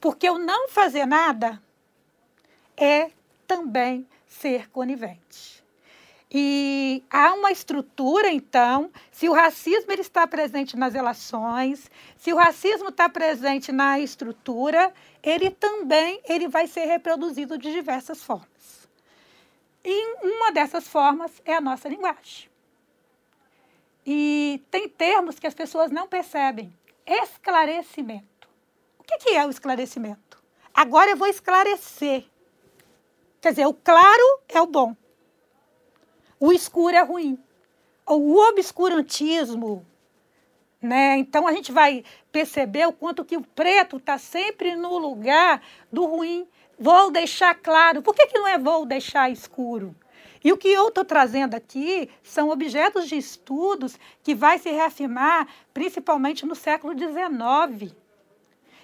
Porque 0.00 0.28
eu 0.28 0.38
não 0.38 0.68
fazer 0.68 1.06
nada 1.06 1.62
é 2.76 3.10
também 3.46 4.06
ser 4.26 4.68
conivente. 4.70 5.57
E 6.30 7.02
há 7.10 7.32
uma 7.32 7.50
estrutura, 7.50 8.30
então, 8.30 8.90
se 9.10 9.28
o 9.28 9.32
racismo 9.32 9.90
ele 9.90 10.02
está 10.02 10.26
presente 10.26 10.76
nas 10.76 10.92
relações, 10.92 11.90
se 12.18 12.32
o 12.32 12.36
racismo 12.36 12.90
está 12.90 13.08
presente 13.08 13.72
na 13.72 13.98
estrutura, 13.98 14.92
ele 15.22 15.50
também 15.50 16.20
ele 16.28 16.46
vai 16.46 16.66
ser 16.66 16.84
reproduzido 16.84 17.56
de 17.56 17.72
diversas 17.72 18.22
formas. 18.22 18.88
E 19.82 20.16
uma 20.22 20.52
dessas 20.52 20.86
formas 20.86 21.32
é 21.46 21.54
a 21.54 21.62
nossa 21.62 21.88
linguagem. 21.88 22.50
E 24.04 24.62
tem 24.70 24.86
termos 24.86 25.38
que 25.38 25.46
as 25.46 25.54
pessoas 25.54 25.90
não 25.90 26.06
percebem. 26.06 26.76
Esclarecimento. 27.06 28.48
O 28.98 29.02
que 29.02 29.30
é 29.30 29.46
o 29.46 29.50
esclarecimento? 29.50 30.42
Agora 30.74 31.10
eu 31.10 31.16
vou 31.16 31.26
esclarecer. 31.26 32.26
Quer 33.40 33.50
dizer, 33.50 33.66
o 33.66 33.72
claro 33.72 34.40
é 34.48 34.60
o 34.60 34.66
bom, 34.66 34.94
o 36.40 36.52
escuro 36.52 36.94
é 36.94 37.02
ruim. 37.02 37.38
O 38.06 38.38
obscurantismo, 38.48 39.84
né? 40.80 41.18
Então 41.18 41.46
a 41.46 41.52
gente 41.52 41.72
vai 41.72 42.04
perceber 42.32 42.86
o 42.86 42.92
quanto 42.92 43.24
que 43.24 43.36
o 43.36 43.42
preto 43.42 43.96
está 43.96 44.16
sempre 44.18 44.76
no 44.76 44.96
lugar 44.98 45.62
do 45.92 46.06
ruim. 46.06 46.46
Vou 46.78 47.10
deixar 47.10 47.54
claro. 47.54 48.02
Por 48.02 48.14
que, 48.14 48.28
que 48.28 48.38
não 48.38 48.46
é 48.46 48.56
vou 48.56 48.86
deixar 48.86 49.30
escuro? 49.30 49.94
E 50.42 50.52
o 50.52 50.56
que 50.56 50.68
eu 50.68 50.88
estou 50.88 51.04
trazendo 51.04 51.54
aqui 51.54 52.08
são 52.22 52.50
objetos 52.50 53.08
de 53.08 53.16
estudos 53.16 53.98
que 54.22 54.34
vai 54.34 54.58
se 54.58 54.70
reafirmar 54.70 55.48
principalmente 55.74 56.46
no 56.46 56.54
século 56.54 56.94
XIX. 56.96 57.94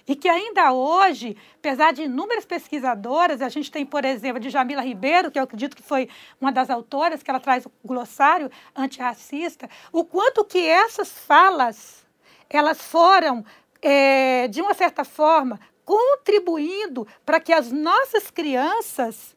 E 0.07 0.15
que 0.15 0.29
ainda 0.29 0.71
hoje, 0.71 1.35
apesar 1.55 1.91
de 1.91 2.03
inúmeras 2.03 2.45
pesquisadoras, 2.45 3.41
a 3.41 3.49
gente 3.49 3.71
tem, 3.71 3.85
por 3.85 4.05
exemplo, 4.05 4.39
de 4.39 4.51
Jamila 4.51 4.81
Ribeiro, 4.81 5.31
que 5.31 5.39
eu 5.39 5.43
acredito 5.43 5.75
que 5.75 5.81
foi 5.81 6.07
uma 6.39 6.51
das 6.51 6.69
autoras, 6.69 7.23
que 7.23 7.29
ela 7.29 7.39
traz 7.39 7.65
o 7.65 7.71
glossário 7.83 8.51
antirracista, 8.75 9.67
o 9.91 10.05
quanto 10.05 10.45
que 10.45 10.59
essas 10.59 11.11
falas, 11.11 12.05
elas 12.47 12.81
foram, 12.81 13.43
é, 13.81 14.47
de 14.47 14.61
uma 14.61 14.75
certa 14.75 15.03
forma, 15.03 15.59
contribuindo 15.83 17.07
para 17.25 17.39
que 17.39 17.51
as 17.51 17.71
nossas 17.71 18.29
crianças 18.29 19.34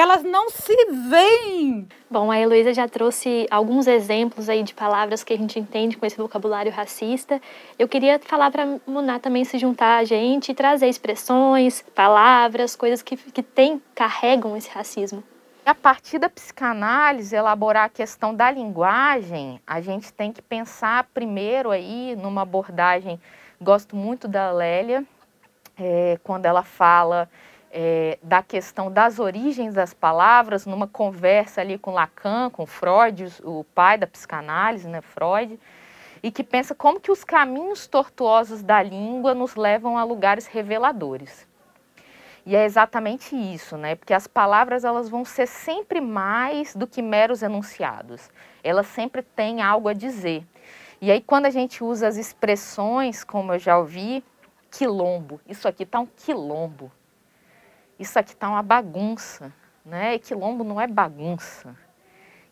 elas 0.00 0.22
não 0.22 0.48
se 0.48 0.74
veem. 0.90 1.86
Bom, 2.10 2.30
a 2.30 2.40
Heloísa 2.40 2.72
já 2.72 2.88
trouxe 2.88 3.46
alguns 3.50 3.86
exemplos 3.86 4.48
aí 4.48 4.62
de 4.62 4.72
palavras 4.72 5.22
que 5.22 5.34
a 5.34 5.36
gente 5.36 5.58
entende 5.58 5.98
com 5.98 6.06
esse 6.06 6.16
vocabulário 6.16 6.72
racista. 6.72 7.40
Eu 7.78 7.86
queria 7.86 8.18
falar 8.18 8.50
para 8.50 8.62
a 8.62 8.90
Muná 8.90 9.18
também 9.18 9.44
se 9.44 9.58
juntar 9.58 9.98
a 9.98 10.04
gente 10.04 10.50
e 10.50 10.54
trazer 10.54 10.88
expressões, 10.88 11.84
palavras, 11.94 12.74
coisas 12.74 13.02
que, 13.02 13.16
que 13.16 13.42
tem, 13.42 13.82
carregam 13.94 14.56
esse 14.56 14.70
racismo. 14.70 15.22
A 15.64 15.74
partir 15.74 16.18
da 16.18 16.28
psicanálise, 16.28 17.36
elaborar 17.36 17.84
a 17.84 17.88
questão 17.88 18.34
da 18.34 18.50
linguagem, 18.50 19.60
a 19.66 19.80
gente 19.80 20.12
tem 20.12 20.32
que 20.32 20.42
pensar 20.42 21.06
primeiro 21.14 21.70
aí 21.70 22.16
numa 22.16 22.42
abordagem, 22.42 23.20
gosto 23.60 23.94
muito 23.94 24.26
da 24.26 24.50
Lélia, 24.50 25.04
é, 25.78 26.18
quando 26.24 26.46
ela 26.46 26.62
fala 26.62 27.28
é, 27.74 28.18
da 28.22 28.42
questão 28.42 28.92
das 28.92 29.18
origens 29.18 29.72
das 29.72 29.94
palavras, 29.94 30.66
numa 30.66 30.86
conversa 30.86 31.62
ali 31.62 31.78
com 31.78 31.92
Lacan, 31.92 32.50
com 32.50 32.66
Freud, 32.66 33.32
o 33.42 33.64
pai 33.74 33.96
da 33.96 34.06
psicanálise, 34.06 34.86
né, 34.86 35.00
Freud, 35.00 35.58
e 36.22 36.30
que 36.30 36.44
pensa 36.44 36.74
como 36.74 37.00
que 37.00 37.10
os 37.10 37.24
caminhos 37.24 37.86
tortuosos 37.86 38.62
da 38.62 38.82
língua 38.82 39.34
nos 39.34 39.56
levam 39.56 39.96
a 39.96 40.04
lugares 40.04 40.46
reveladores. 40.46 41.48
E 42.44 42.54
é 42.54 42.64
exatamente 42.64 43.34
isso, 43.36 43.76
né? 43.76 43.94
Porque 43.94 44.12
as 44.12 44.26
palavras 44.26 44.84
elas 44.84 45.08
vão 45.08 45.24
ser 45.24 45.46
sempre 45.46 46.00
mais 46.00 46.74
do 46.74 46.88
que 46.88 47.00
meros 47.00 47.40
enunciados. 47.40 48.30
Elas 48.64 48.88
sempre 48.88 49.22
têm 49.22 49.62
algo 49.62 49.88
a 49.88 49.92
dizer. 49.92 50.44
E 51.00 51.10
aí 51.10 51.20
quando 51.20 51.46
a 51.46 51.50
gente 51.50 51.82
usa 51.82 52.08
as 52.08 52.16
expressões, 52.16 53.22
como 53.24 53.52
eu 53.52 53.58
já 53.60 53.78
ouvi, 53.78 54.24
quilombo, 54.72 55.40
isso 55.48 55.68
aqui 55.68 55.84
está 55.84 56.00
um 56.00 56.06
quilombo 56.06 56.90
isso 58.02 58.18
aqui 58.18 58.32
está 58.32 58.48
uma 58.48 58.62
bagunça, 58.62 59.52
né? 59.84 60.14
E 60.14 60.18
quilombo 60.18 60.62
não 60.62 60.80
é 60.80 60.86
bagunça. 60.86 61.74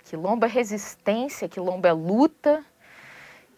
Quilombo 0.04 0.46
é 0.46 0.48
resistência, 0.48 1.48
quilombo 1.48 1.86
é 1.86 1.92
luta, 1.92 2.64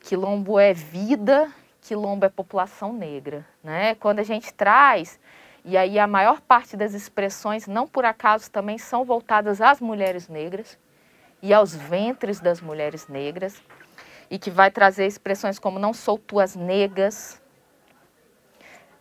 quilombo 0.00 0.58
é 0.58 0.72
vida, 0.72 1.52
quilombo 1.80 2.24
é 2.24 2.28
população 2.28 2.92
negra, 2.92 3.46
né? 3.62 3.94
Quando 3.94 4.18
a 4.18 4.22
gente 4.22 4.52
traz, 4.52 5.18
e 5.64 5.76
aí 5.76 5.98
a 5.98 6.06
maior 6.06 6.40
parte 6.40 6.76
das 6.76 6.94
expressões, 6.94 7.66
não 7.66 7.86
por 7.86 8.04
acaso, 8.04 8.50
também 8.50 8.78
são 8.78 9.04
voltadas 9.04 9.60
às 9.60 9.80
mulheres 9.80 10.28
negras 10.28 10.78
e 11.40 11.52
aos 11.54 11.74
ventres 11.74 12.40
das 12.40 12.60
mulheres 12.60 13.08
negras, 13.08 13.62
e 14.30 14.38
que 14.38 14.50
vai 14.50 14.70
trazer 14.70 15.06
expressões 15.06 15.58
como 15.58 15.78
não 15.78 15.92
sou 15.92 16.18
tuas 16.18 16.56
negas. 16.56 17.40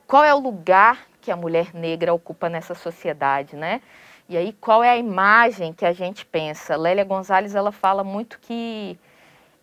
Qual 0.05 0.23
é 0.23 0.33
o 0.33 0.39
lugar 0.39 1.07
que 1.21 1.31
a 1.31 1.35
mulher 1.35 1.73
negra 1.73 2.13
ocupa 2.13 2.49
nessa 2.49 2.73
sociedade, 2.73 3.55
né? 3.55 3.81
E 4.27 4.35
aí 4.35 4.53
qual 4.53 4.83
é 4.83 4.89
a 4.89 4.97
imagem 4.97 5.71
que 5.71 5.85
a 5.85 5.93
gente 5.93 6.25
pensa? 6.25 6.75
Lélia 6.75 7.03
Gonzalez 7.03 7.53
ela 7.53 7.71
fala 7.71 8.03
muito 8.03 8.39
que 8.39 8.99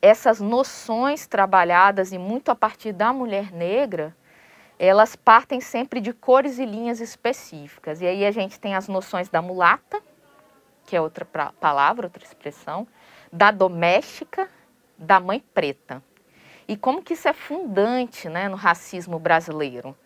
essas 0.00 0.40
noções 0.40 1.26
trabalhadas 1.26 2.12
e 2.12 2.18
muito 2.18 2.50
a 2.50 2.54
partir 2.54 2.92
da 2.92 3.12
mulher 3.12 3.52
negra, 3.52 4.14
elas 4.78 5.16
partem 5.16 5.60
sempre 5.60 6.00
de 6.00 6.12
cores 6.12 6.58
e 6.58 6.64
linhas 6.64 7.00
específicas. 7.00 8.00
E 8.00 8.06
aí 8.06 8.24
a 8.24 8.30
gente 8.30 8.60
tem 8.60 8.74
as 8.74 8.86
noções 8.86 9.28
da 9.28 9.42
mulata, 9.42 10.00
que 10.86 10.94
é 10.94 11.00
outra 11.00 11.26
palavra, 11.60 12.06
outra 12.06 12.24
expressão, 12.24 12.86
da 13.32 13.50
doméstica, 13.50 14.48
da 14.96 15.18
mãe 15.18 15.42
preta. 15.52 16.02
E 16.66 16.76
como 16.76 17.02
que 17.02 17.14
isso 17.14 17.26
é 17.26 17.32
fundante 17.32 18.28
né, 18.28 18.48
no 18.48 18.56
racismo 18.56 19.18
brasileiro? 19.18 19.96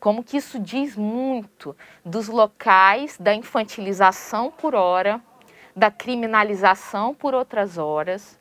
Como 0.00 0.22
que 0.22 0.36
isso 0.36 0.58
diz 0.58 0.96
muito 0.96 1.76
dos 2.04 2.28
locais 2.28 3.16
da 3.18 3.34
infantilização 3.34 4.50
por 4.50 4.74
hora, 4.74 5.20
da 5.74 5.90
criminalização 5.90 7.14
por 7.14 7.34
outras 7.34 7.78
horas 7.78 8.38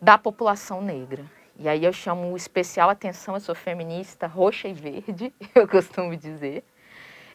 da 0.00 0.18
população 0.18 0.82
negra. 0.82 1.24
e 1.56 1.68
aí 1.68 1.84
eu 1.84 1.92
chamo 1.92 2.36
especial 2.36 2.90
atenção, 2.90 3.34
eu 3.34 3.40
sou 3.40 3.54
feminista 3.54 4.26
roxa 4.26 4.68
e 4.68 4.72
verde, 4.72 5.32
eu 5.54 5.68
costumo 5.68 6.16
dizer, 6.16 6.64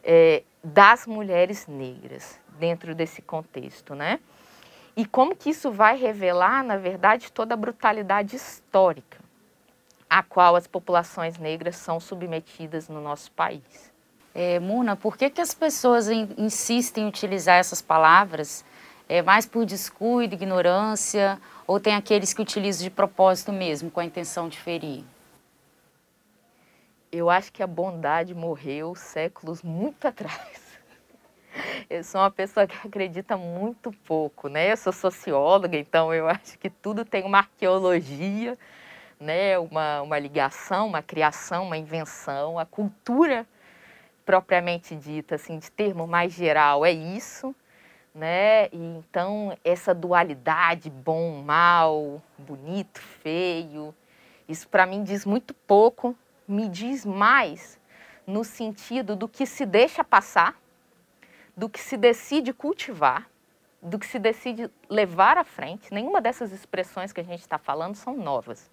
é, 0.04 0.42
das 0.62 1.06
mulheres 1.06 1.66
negras 1.66 2.38
dentro 2.58 2.94
desse 2.94 3.22
contexto, 3.22 3.94
né? 3.94 4.20
E 4.96 5.06
como 5.06 5.36
que 5.36 5.50
isso 5.50 5.70
vai 5.70 5.96
revelar, 5.96 6.64
na 6.64 6.76
verdade, 6.76 7.32
toda 7.32 7.54
a 7.54 7.56
brutalidade 7.56 8.34
histórica 8.34 9.27
a 10.08 10.22
qual 10.22 10.56
as 10.56 10.66
populações 10.66 11.38
negras 11.38 11.76
são 11.76 12.00
submetidas 12.00 12.88
no 12.88 13.00
nosso 13.00 13.30
país. 13.32 13.92
É, 14.34 14.58
Muna, 14.60 14.94
por 14.94 15.16
que, 15.16 15.28
que 15.30 15.40
as 15.40 15.52
pessoas 15.52 16.08
in, 16.08 16.28
insistem 16.38 17.04
em 17.04 17.08
utilizar 17.08 17.56
essas 17.56 17.82
palavras? 17.82 18.64
É 19.08 19.22
mais 19.22 19.46
por 19.46 19.64
descuido, 19.64 20.34
ignorância, 20.34 21.40
ou 21.66 21.80
tem 21.80 21.94
aqueles 21.94 22.32
que 22.32 22.42
utilizam 22.42 22.84
de 22.84 22.90
propósito 22.90 23.52
mesmo, 23.52 23.90
com 23.90 24.00
a 24.00 24.04
intenção 24.04 24.48
de 24.48 24.58
ferir? 24.58 25.04
Eu 27.10 27.30
acho 27.30 27.50
que 27.50 27.62
a 27.62 27.66
bondade 27.66 28.34
morreu 28.34 28.94
séculos 28.94 29.62
muito 29.62 30.04
atrás. 30.08 30.68
Eu 31.88 32.04
sou 32.04 32.20
uma 32.20 32.30
pessoa 32.30 32.66
que 32.66 32.76
acredita 32.86 33.36
muito 33.36 33.90
pouco, 34.06 34.48
né? 34.48 34.70
Eu 34.70 34.76
sou 34.76 34.92
socióloga, 34.92 35.76
então 35.76 36.12
eu 36.12 36.28
acho 36.28 36.58
que 36.58 36.70
tudo 36.70 37.04
tem 37.04 37.24
uma 37.24 37.38
arqueologia, 37.38 38.56
né? 39.20 39.58
Uma, 39.58 40.02
uma 40.02 40.18
ligação, 40.18 40.86
uma 40.86 41.02
criação, 41.02 41.64
uma 41.64 41.76
invenção. 41.76 42.58
A 42.58 42.66
cultura 42.66 43.46
propriamente 44.24 44.94
dita, 44.94 45.36
assim, 45.36 45.58
de 45.58 45.70
termo 45.70 46.06
mais 46.06 46.32
geral, 46.32 46.84
é 46.84 46.92
isso, 46.92 47.54
né? 48.14 48.66
E 48.66 48.76
então 48.76 49.56
essa 49.64 49.94
dualidade 49.94 50.90
bom, 50.90 51.42
mal, 51.42 52.22
bonito, 52.36 53.00
feio, 53.00 53.94
isso 54.48 54.68
para 54.68 54.84
mim 54.84 55.02
diz 55.02 55.24
muito 55.24 55.54
pouco, 55.54 56.14
me 56.46 56.68
diz 56.68 57.06
mais 57.06 57.80
no 58.26 58.44
sentido 58.44 59.16
do 59.16 59.26
que 59.26 59.46
se 59.46 59.64
deixa 59.64 60.04
passar 60.04 60.54
do 61.58 61.68
que 61.68 61.80
se 61.80 61.96
decide 61.96 62.52
cultivar, 62.52 63.28
do 63.82 63.98
que 63.98 64.06
se 64.06 64.20
decide 64.20 64.70
levar 64.88 65.36
à 65.36 65.42
frente. 65.42 65.92
Nenhuma 65.92 66.20
dessas 66.20 66.52
expressões 66.52 67.12
que 67.12 67.20
a 67.20 67.24
gente 67.24 67.40
está 67.40 67.58
falando 67.58 67.96
são 67.96 68.16
novas. 68.16 68.70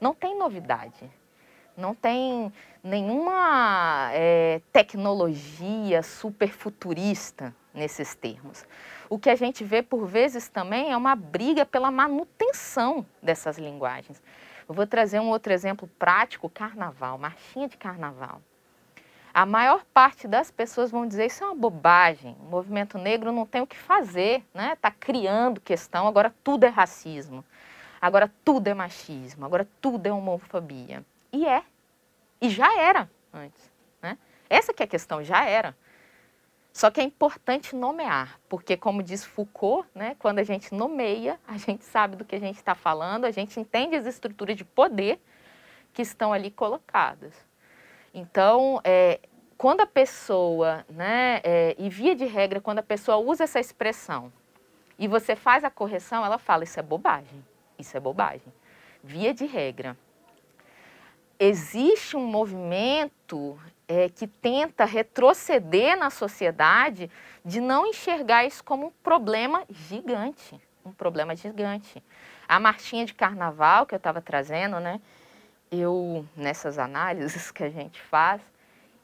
Não 0.00 0.14
tem 0.14 0.38
novidade. 0.38 1.10
Não 1.76 1.94
tem 1.94 2.52
nenhuma 2.82 4.10
é, 4.12 4.60
tecnologia 4.72 6.02
super 6.02 6.48
futurista 6.48 7.54
nesses 7.74 8.14
termos. 8.14 8.64
O 9.10 9.18
que 9.18 9.28
a 9.28 9.36
gente 9.36 9.62
vê 9.62 9.82
por 9.82 10.06
vezes 10.06 10.48
também 10.48 10.90
é 10.90 10.96
uma 10.96 11.14
briga 11.14 11.66
pela 11.66 11.90
manutenção 11.90 13.04
dessas 13.22 13.58
linguagens. 13.58 14.22
Eu 14.68 14.74
vou 14.74 14.86
trazer 14.86 15.20
um 15.20 15.28
outro 15.28 15.52
exemplo 15.52 15.88
prático: 15.98 16.48
carnaval, 16.48 17.18
marchinha 17.18 17.68
de 17.68 17.76
carnaval. 17.76 18.40
A 19.32 19.44
maior 19.44 19.84
parte 19.92 20.26
das 20.26 20.50
pessoas 20.50 20.90
vão 20.90 21.06
dizer 21.06 21.26
isso 21.26 21.44
é 21.44 21.46
uma 21.46 21.54
bobagem. 21.54 22.34
O 22.40 22.44
movimento 22.44 22.96
negro 22.96 23.30
não 23.30 23.44
tem 23.44 23.60
o 23.60 23.66
que 23.66 23.76
fazer, 23.76 24.42
né? 24.54 24.72
Está 24.72 24.90
criando 24.90 25.60
questão. 25.60 26.08
Agora 26.08 26.34
tudo 26.42 26.64
é 26.64 26.68
racismo. 26.70 27.44
Agora 28.06 28.32
tudo 28.44 28.68
é 28.68 28.74
machismo. 28.74 29.44
Agora 29.44 29.66
tudo 29.80 30.06
é 30.06 30.12
homofobia. 30.12 31.04
E 31.32 31.44
é. 31.44 31.64
E 32.40 32.48
já 32.48 32.78
era 32.78 33.10
antes. 33.34 33.68
Né? 34.00 34.16
Essa 34.48 34.72
que 34.72 34.80
é 34.80 34.86
a 34.86 34.88
questão, 34.88 35.24
já 35.24 35.44
era. 35.44 35.76
Só 36.72 36.88
que 36.88 37.00
é 37.00 37.02
importante 37.02 37.74
nomear, 37.74 38.38
porque 38.48 38.76
como 38.76 39.02
diz 39.02 39.24
Foucault, 39.24 39.88
né, 39.92 40.14
quando 40.20 40.38
a 40.38 40.44
gente 40.44 40.72
nomeia, 40.72 41.40
a 41.48 41.56
gente 41.56 41.82
sabe 41.84 42.14
do 42.14 42.24
que 42.24 42.36
a 42.36 42.38
gente 42.38 42.58
está 42.58 42.76
falando, 42.76 43.24
a 43.24 43.30
gente 43.32 43.58
entende 43.58 43.96
as 43.96 44.06
estruturas 44.06 44.54
de 44.54 44.64
poder 44.64 45.18
que 45.92 46.02
estão 46.02 46.32
ali 46.32 46.50
colocadas. 46.50 47.34
Então, 48.14 48.80
é, 48.84 49.18
quando 49.58 49.80
a 49.80 49.86
pessoa, 49.86 50.84
né, 50.88 51.40
é, 51.42 51.74
e 51.76 51.88
via 51.88 52.14
de 52.14 52.26
regra, 52.26 52.60
quando 52.60 52.78
a 52.78 52.84
pessoa 52.84 53.16
usa 53.16 53.44
essa 53.44 53.58
expressão 53.58 54.32
e 54.96 55.08
você 55.08 55.34
faz 55.34 55.64
a 55.64 55.70
correção, 55.70 56.24
ela 56.24 56.38
fala: 56.38 56.62
Isso 56.62 56.78
é 56.78 56.82
bobagem, 56.82 57.42
isso 57.78 57.96
é 57.96 58.00
bobagem. 58.00 58.52
Via 59.02 59.32
de 59.32 59.46
regra. 59.46 59.96
Existe 61.38 62.16
um 62.16 62.26
movimento 62.26 63.58
é, 63.86 64.08
que 64.08 64.26
tenta 64.26 64.84
retroceder 64.84 65.96
na 65.98 66.10
sociedade 66.10 67.10
de 67.44 67.60
não 67.60 67.86
enxergar 67.86 68.44
isso 68.44 68.64
como 68.64 68.86
um 68.86 68.92
problema 69.02 69.64
gigante. 69.68 70.60
Um 70.84 70.92
problema 70.92 71.36
gigante. 71.36 72.02
A 72.48 72.58
marchinha 72.58 73.04
de 73.04 73.12
carnaval 73.12 73.86
que 73.86 73.94
eu 73.94 73.98
estava 73.98 74.20
trazendo, 74.20 74.80
né? 74.80 75.00
eu, 75.70 76.26
nessas 76.36 76.78
análises 76.78 77.50
que 77.52 77.64
a 77.64 77.70
gente 77.70 78.00
faz, 78.02 78.40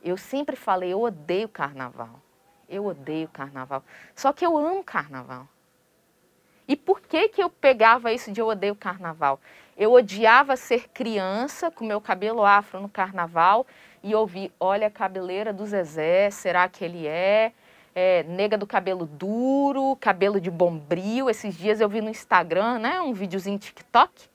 eu 0.03 0.17
sempre 0.17 0.57
falei, 0.57 0.93
eu 0.93 1.01
odeio 1.01 1.49
carnaval. 1.49 2.21
Eu 2.69 2.87
odeio 2.87 3.29
carnaval. 3.29 3.85
Só 4.15 4.33
que 4.33 4.45
eu 4.45 4.57
amo 4.57 4.83
carnaval. 4.83 5.47
E 6.66 6.77
por 6.77 7.01
que, 7.01 7.29
que 7.29 7.42
eu 7.42 7.51
pegava 7.51 8.12
isso 8.12 8.31
de 8.31 8.40
eu 8.40 8.46
odeio 8.46 8.75
carnaval? 8.75 9.40
Eu 9.77 9.92
odiava 9.92 10.57
ser 10.57 10.88
criança 10.88 11.70
com 11.70 11.85
meu 11.85 12.01
cabelo 12.01 12.44
afro 12.44 12.81
no 12.81 12.88
carnaval 12.88 13.66
e 14.03 14.14
ouvir, 14.14 14.53
olha 14.61 14.87
a 14.87 14.90
cabeleira 14.90 15.53
do 15.53 15.64
Zezé, 15.66 16.31
será 16.31 16.68
que 16.68 16.85
ele 16.85 17.07
é? 17.07 17.53
é? 17.94 18.22
Nega 18.25 18.59
do 18.59 18.66
cabelo 18.66 19.07
duro, 19.07 19.96
cabelo 20.01 20.40
de 20.40 20.51
bombril. 20.51 21.31
Esses 21.31 21.57
dias 21.57 21.81
eu 21.81 21.88
vi 21.88 22.01
no 22.01 22.11
Instagram, 22.11 22.79
né, 22.79 23.01
um 23.01 23.12
videozinho 23.12 23.59
TikTok, 23.59 24.29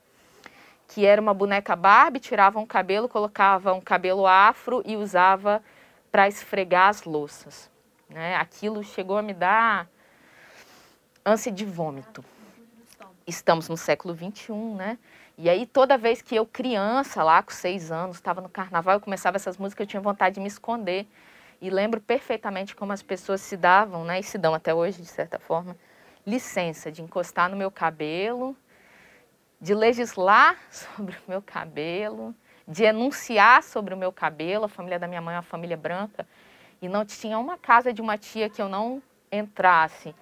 que 0.88 1.06
era 1.06 1.20
uma 1.20 1.34
boneca 1.34 1.76
Barbie, 1.76 2.20
tirava 2.20 2.58
um 2.58 2.66
cabelo, 2.66 3.08
colocava 3.08 3.72
um 3.72 3.80
cabelo 3.80 4.26
afro 4.26 4.82
e 4.84 4.96
usava 4.96 5.62
para 6.10 6.28
esfregar 6.28 6.88
as 6.88 7.04
louças. 7.04 7.70
Né? 8.08 8.34
Aquilo 8.36 8.82
chegou 8.82 9.18
a 9.18 9.22
me 9.22 9.34
dar 9.34 9.86
ânsia 11.28 11.52
de 11.52 11.64
vômito. 11.64 12.24
Estamos 13.26 13.68
no 13.68 13.76
século 13.76 14.16
XXI, 14.16 14.52
né? 14.76 14.98
E 15.36 15.48
aí, 15.48 15.66
toda 15.66 15.96
vez 15.98 16.22
que 16.22 16.34
eu, 16.34 16.46
criança, 16.46 17.22
lá 17.22 17.42
com 17.42 17.52
seis 17.52 17.92
anos, 17.92 18.16
estava 18.16 18.40
no 18.40 18.48
carnaval, 18.48 18.94
eu 18.94 19.00
começava 19.00 19.36
essas 19.36 19.56
músicas, 19.56 19.84
eu 19.84 19.88
tinha 19.88 20.00
vontade 20.00 20.36
de 20.36 20.40
me 20.40 20.48
esconder. 20.48 21.06
E 21.60 21.70
lembro 21.70 22.00
perfeitamente 22.00 22.74
como 22.74 22.92
as 22.92 23.02
pessoas 23.02 23.40
se 23.40 23.56
davam, 23.56 24.04
né? 24.04 24.18
E 24.18 24.22
se 24.22 24.38
dão 24.38 24.54
até 24.54 24.74
hoje, 24.74 25.02
de 25.02 25.08
certa 25.08 25.38
forma, 25.38 25.76
licença 26.26 26.90
de 26.90 27.02
encostar 27.02 27.50
no 27.50 27.56
meu 27.56 27.70
cabelo, 27.70 28.56
de 29.60 29.74
legislar 29.74 30.56
sobre 30.70 31.14
o 31.14 31.30
meu 31.30 31.42
cabelo, 31.42 32.34
de 32.66 32.84
enunciar 32.84 33.62
sobre 33.62 33.92
o 33.92 33.96
meu 33.96 34.12
cabelo. 34.12 34.64
A 34.64 34.68
família 34.68 34.98
da 34.98 35.06
minha 35.06 35.20
mãe 35.20 35.34
é 35.34 35.38
uma 35.38 35.42
família 35.42 35.76
branca 35.76 36.26
e 36.80 36.88
não 36.88 37.04
tinha 37.04 37.38
uma 37.38 37.58
casa 37.58 37.92
de 37.92 38.00
uma 38.00 38.16
tia 38.16 38.48
que 38.48 38.62
eu 38.62 38.68
não 38.68 39.02
entrasse, 39.30 40.14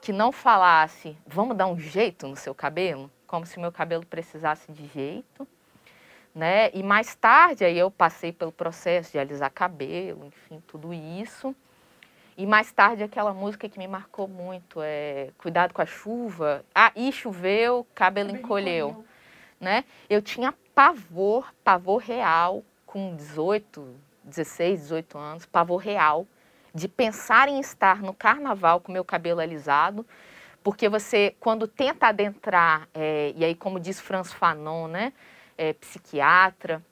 que 0.00 0.12
não 0.12 0.32
falasse, 0.32 1.16
vamos 1.26 1.56
dar 1.56 1.66
um 1.66 1.78
jeito 1.78 2.26
no 2.26 2.36
seu 2.36 2.54
cabelo, 2.54 3.10
como 3.26 3.44
se 3.44 3.56
o 3.56 3.60
meu 3.60 3.72
cabelo 3.72 4.04
precisasse 4.06 4.70
de 4.72 4.86
jeito. 4.88 5.46
Né? 6.34 6.70
E 6.72 6.82
mais 6.82 7.14
tarde 7.14 7.64
aí 7.64 7.76
eu 7.76 7.90
passei 7.90 8.32
pelo 8.32 8.52
processo 8.52 9.12
de 9.12 9.18
alisar 9.18 9.50
cabelo, 9.50 10.26
enfim, 10.26 10.62
tudo 10.66 10.94
isso. 10.94 11.54
E 12.36 12.46
mais 12.46 12.70
tarde 12.70 13.02
aquela 13.02 13.34
música 13.34 13.68
que 13.68 13.78
me 13.78 13.88
marcou 13.88 14.28
muito 14.28 14.80
é 14.80 15.30
Cuidado 15.38 15.74
com 15.74 15.82
a 15.82 15.86
chuva. 15.86 16.64
Ah, 16.72 16.92
e 16.94 17.10
choveu, 17.10 17.84
cabelo, 17.94 18.28
cabelo 18.28 18.30
encolheu. 18.30 18.88
encolheu. 18.90 19.04
Né? 19.60 19.84
Eu 20.08 20.22
tinha 20.22 20.54
pavor, 20.72 21.52
pavor 21.64 21.96
real, 21.96 22.62
com 22.86 23.16
18, 23.16 23.96
16, 24.22 24.82
18 24.82 25.18
anos, 25.18 25.46
pavor 25.46 25.78
real, 25.78 26.24
de 26.74 26.88
pensar 26.88 27.48
em 27.48 27.60
estar 27.60 28.02
no 28.02 28.14
carnaval 28.14 28.80
com 28.80 28.92
meu 28.92 29.04
cabelo 29.04 29.40
alisado, 29.40 30.06
porque 30.62 30.88
você, 30.88 31.34
quando 31.40 31.66
tenta 31.66 32.08
adentrar, 32.08 32.88
é, 32.92 33.32
e 33.36 33.44
aí 33.44 33.54
como 33.54 33.80
diz 33.80 34.00
Franz 34.00 34.32
Fanon, 34.32 34.88
né, 34.88 35.12
é, 35.56 35.72
psiquiatra, 35.72 36.82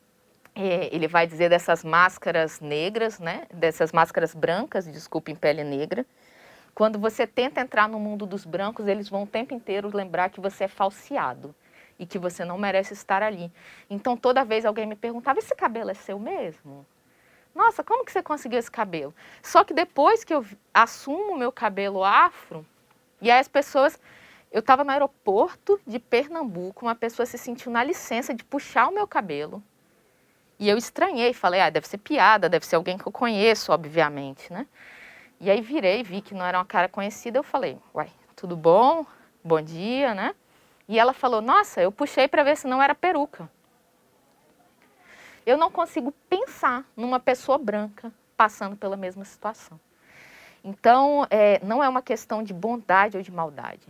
é, 0.57 0.89
ele 0.91 1.07
vai 1.07 1.27
dizer 1.27 1.51
dessas 1.51 1.85
máscaras 1.85 2.61
negras, 2.61 3.19
né? 3.19 3.47
Dessas 3.53 3.93
máscaras 3.93 4.35
brancas, 4.35 4.91
desculpa, 4.91 5.31
em 5.31 5.35
pele 5.35 5.62
negra. 5.62 6.07
Quando 6.75 6.99
você 6.99 7.27
tenta 7.27 7.61
entrar 7.61 7.87
no 7.87 8.01
mundo 8.01 8.25
dos 8.25 8.47
brancos, 8.47 8.87
eles 8.87 9.09
vão 9.09 9.25
o 9.25 9.27
tempo 9.27 9.53
inteiro 9.53 9.95
lembrar 9.95 10.31
que 10.31 10.41
você 10.41 10.65
é 10.65 10.69
falseado 10.69 11.55
e 11.99 12.07
que 12.07 12.19
você 12.19 12.43
não 12.43 12.57
merece 12.57 12.95
estar 12.95 13.23
ali. 13.23 13.53
Então, 13.89 14.17
toda 14.17 14.45
vez 14.45 14.65
alguém 14.65 14.87
me 14.87 14.97
perguntava: 14.97 15.39
esse 15.39 15.55
cabelo 15.55 15.91
é 15.91 15.95
seu 15.95 16.19
mesmo? 16.19 16.87
Nossa, 17.57 17.83
como 17.83 18.05
que 18.05 18.12
você 18.12 18.23
conseguiu 18.23 18.59
esse 18.59 18.71
cabelo? 18.71 19.14
Só 19.42 19.64
que 19.64 19.75
depois 19.75 20.23
que 20.23 20.35
eu 20.35 20.45
assumo 20.73 21.33
o 21.33 21.38
meu 21.38 21.51
cabelo 21.51 22.05
afro, 22.05 22.64
e 23.21 23.31
aí 23.31 23.40
as 23.40 23.49
pessoas. 23.49 23.99
Eu 24.53 24.61
estava 24.61 24.85
no 24.85 24.90
aeroporto 24.92 25.79
de 25.85 25.99
Pernambuco, 25.99 26.87
uma 26.87 26.95
pessoa 26.95 27.27
se 27.27 27.37
sentiu 27.37 27.71
na 27.71 27.83
licença 27.83 28.33
de 28.33 28.45
puxar 28.45 28.88
o 28.88 28.95
meu 28.95 29.07
cabelo 29.07 29.62
e 30.59 30.69
eu 30.69 30.79
estranhei, 30.79 31.33
falei, 31.35 31.61
ah, 31.61 31.71
deve 31.71 31.87
ser 31.87 31.99
piada, 31.99 32.49
deve 32.49 32.66
ser 32.66 32.77
alguém 32.77 32.97
que 32.97 33.07
eu 33.07 33.12
conheço, 33.12 33.73
obviamente, 33.73 34.51
né? 34.53 34.66
E 35.38 35.51
aí 35.51 35.61
virei, 35.61 36.03
vi 36.03 36.23
que 36.23 36.35
não 36.35 36.47
era 36.47 36.59
uma 36.59 36.64
cara 36.64 36.88
conhecida, 36.88 37.38
eu 37.38 37.42
falei, 37.42 37.79
uai, 37.95 38.11
tudo 38.35 38.57
bom? 38.57 39.05
Bom 39.45 39.61
dia, 39.61 40.14
né? 40.14 40.35
E 40.88 40.99
ela 40.99 41.12
falou, 41.12 41.42
nossa, 41.42 41.83
eu 41.83 41.92
puxei 41.92 42.27
para 42.27 42.42
ver 42.42 42.57
se 42.57 42.66
não 42.66 42.83
era 42.83 42.95
peruca. 42.95 43.51
Eu 45.47 45.57
não 45.57 45.71
consigo 45.71 46.13
pensar 46.29 46.85
numa 46.97 47.21
pessoa 47.21 47.57
branca 47.57 48.13
passando 48.37 48.77
pela 48.77 48.97
mesma 48.97 49.25
situação. 49.25 49.81
Então, 50.63 51.25
é, 51.31 51.65
não 51.65 51.83
é 51.83 51.89
uma 51.89 52.03
questão 52.03 52.43
de 52.43 52.53
bondade 52.53 53.17
ou 53.17 53.23
de 53.23 53.31
maldade, 53.31 53.87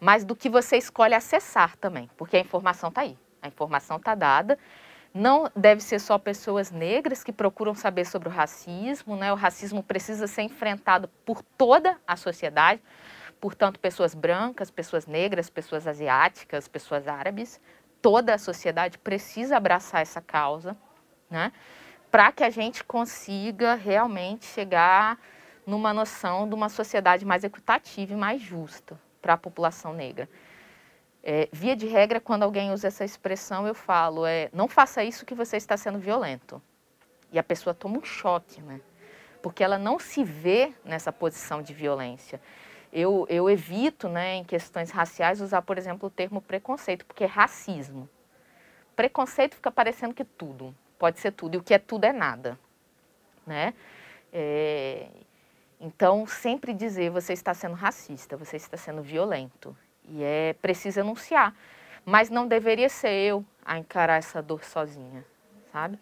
mas 0.00 0.24
do 0.24 0.34
que 0.34 0.48
você 0.48 0.76
escolhe 0.76 1.14
acessar 1.14 1.76
também, 1.76 2.10
porque 2.16 2.36
a 2.36 2.40
informação 2.40 2.88
está 2.88 3.02
aí, 3.02 3.16
a 3.40 3.46
informação 3.46 3.98
está 3.98 4.16
dada. 4.16 4.58
Não 5.14 5.50
deve 5.54 5.80
ser 5.80 6.00
só 6.00 6.18
pessoas 6.18 6.70
negras 6.70 7.22
que 7.22 7.32
procuram 7.32 7.74
saber 7.74 8.04
sobre 8.04 8.28
o 8.28 8.32
racismo, 8.32 9.16
né? 9.16 9.32
O 9.32 9.36
racismo 9.36 9.82
precisa 9.82 10.26
ser 10.26 10.42
enfrentado 10.42 11.08
por 11.24 11.42
toda 11.56 11.96
a 12.06 12.16
sociedade, 12.16 12.82
portanto, 13.40 13.80
pessoas 13.80 14.14
brancas, 14.14 14.70
pessoas 14.70 15.06
negras, 15.06 15.48
pessoas 15.48 15.86
asiáticas, 15.86 16.68
pessoas 16.68 17.08
árabes, 17.08 17.60
toda 18.02 18.34
a 18.34 18.38
sociedade 18.38 18.98
precisa 18.98 19.56
abraçar 19.56 20.02
essa 20.02 20.20
causa, 20.20 20.76
né? 21.30 21.52
Para 22.10 22.32
que 22.32 22.42
a 22.42 22.50
gente 22.50 22.82
consiga 22.84 23.74
realmente 23.74 24.46
chegar 24.46 25.18
numa 25.66 25.92
noção 25.92 26.48
de 26.48 26.54
uma 26.54 26.68
sociedade 26.68 27.26
mais 27.26 27.44
equitativa 27.44 28.12
e 28.12 28.16
mais 28.16 28.40
justa 28.40 28.98
para 29.20 29.34
a 29.34 29.36
população 29.36 29.92
negra. 29.92 30.28
É, 31.22 31.48
via 31.52 31.76
de 31.76 31.86
regra, 31.86 32.20
quando 32.20 32.42
alguém 32.42 32.72
usa 32.72 32.88
essa 32.88 33.04
expressão, 33.04 33.66
eu 33.66 33.74
falo, 33.74 34.24
é, 34.24 34.48
não 34.52 34.66
faça 34.66 35.04
isso 35.04 35.26
que 35.26 35.34
você 35.34 35.58
está 35.58 35.76
sendo 35.76 35.98
violento. 35.98 36.62
E 37.30 37.38
a 37.38 37.42
pessoa 37.42 37.74
toma 37.74 37.98
um 37.98 38.04
choque, 38.04 38.62
né? 38.62 38.80
Porque 39.42 39.62
ela 39.62 39.78
não 39.78 39.98
se 39.98 40.24
vê 40.24 40.72
nessa 40.84 41.12
posição 41.12 41.60
de 41.60 41.74
violência. 41.74 42.40
Eu, 42.90 43.26
eu 43.28 43.50
evito, 43.50 44.08
né, 44.08 44.36
em 44.36 44.44
questões 44.44 44.90
raciais, 44.90 45.42
usar, 45.42 45.60
por 45.60 45.76
exemplo, 45.76 46.08
o 46.08 46.10
termo 46.10 46.40
preconceito, 46.40 47.04
porque 47.04 47.24
é 47.24 47.26
racismo. 47.26 48.08
Preconceito 48.96 49.54
fica 49.54 49.70
parecendo 49.70 50.14
que 50.14 50.24
tudo, 50.24 50.74
pode 50.98 51.20
ser 51.20 51.32
tudo, 51.32 51.54
e 51.54 51.58
o 51.58 51.62
que 51.62 51.74
é 51.74 51.78
tudo 51.78 52.04
é 52.04 52.12
nada, 52.12 52.58
né? 53.46 53.74
É, 54.32 55.08
então, 55.80 56.26
sempre 56.26 56.74
dizer 56.74 57.10
você 57.10 57.32
está 57.32 57.54
sendo 57.54 57.74
racista, 57.74 58.36
você 58.36 58.56
está 58.56 58.76
sendo 58.76 59.02
violento. 59.02 59.76
E 60.04 60.22
é 60.22 60.54
preciso 60.60 61.00
anunciar. 61.00 61.54
Mas 62.04 62.30
não 62.30 62.48
deveria 62.48 62.88
ser 62.88 63.12
eu 63.12 63.44
a 63.64 63.78
encarar 63.78 64.16
essa 64.16 64.42
dor 64.42 64.64
sozinha, 64.64 65.24
sabe? 65.72 65.98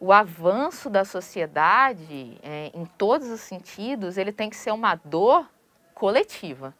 O 0.00 0.12
avanço 0.12 0.88
da 0.88 1.04
sociedade, 1.04 2.38
é, 2.42 2.70
em 2.72 2.84
todos 2.84 3.28
os 3.28 3.40
sentidos, 3.40 4.16
ele 4.16 4.30
tem 4.30 4.48
que 4.48 4.56
ser 4.56 4.70
uma 4.70 4.94
dor 4.94 5.46
coletiva. 5.92 6.72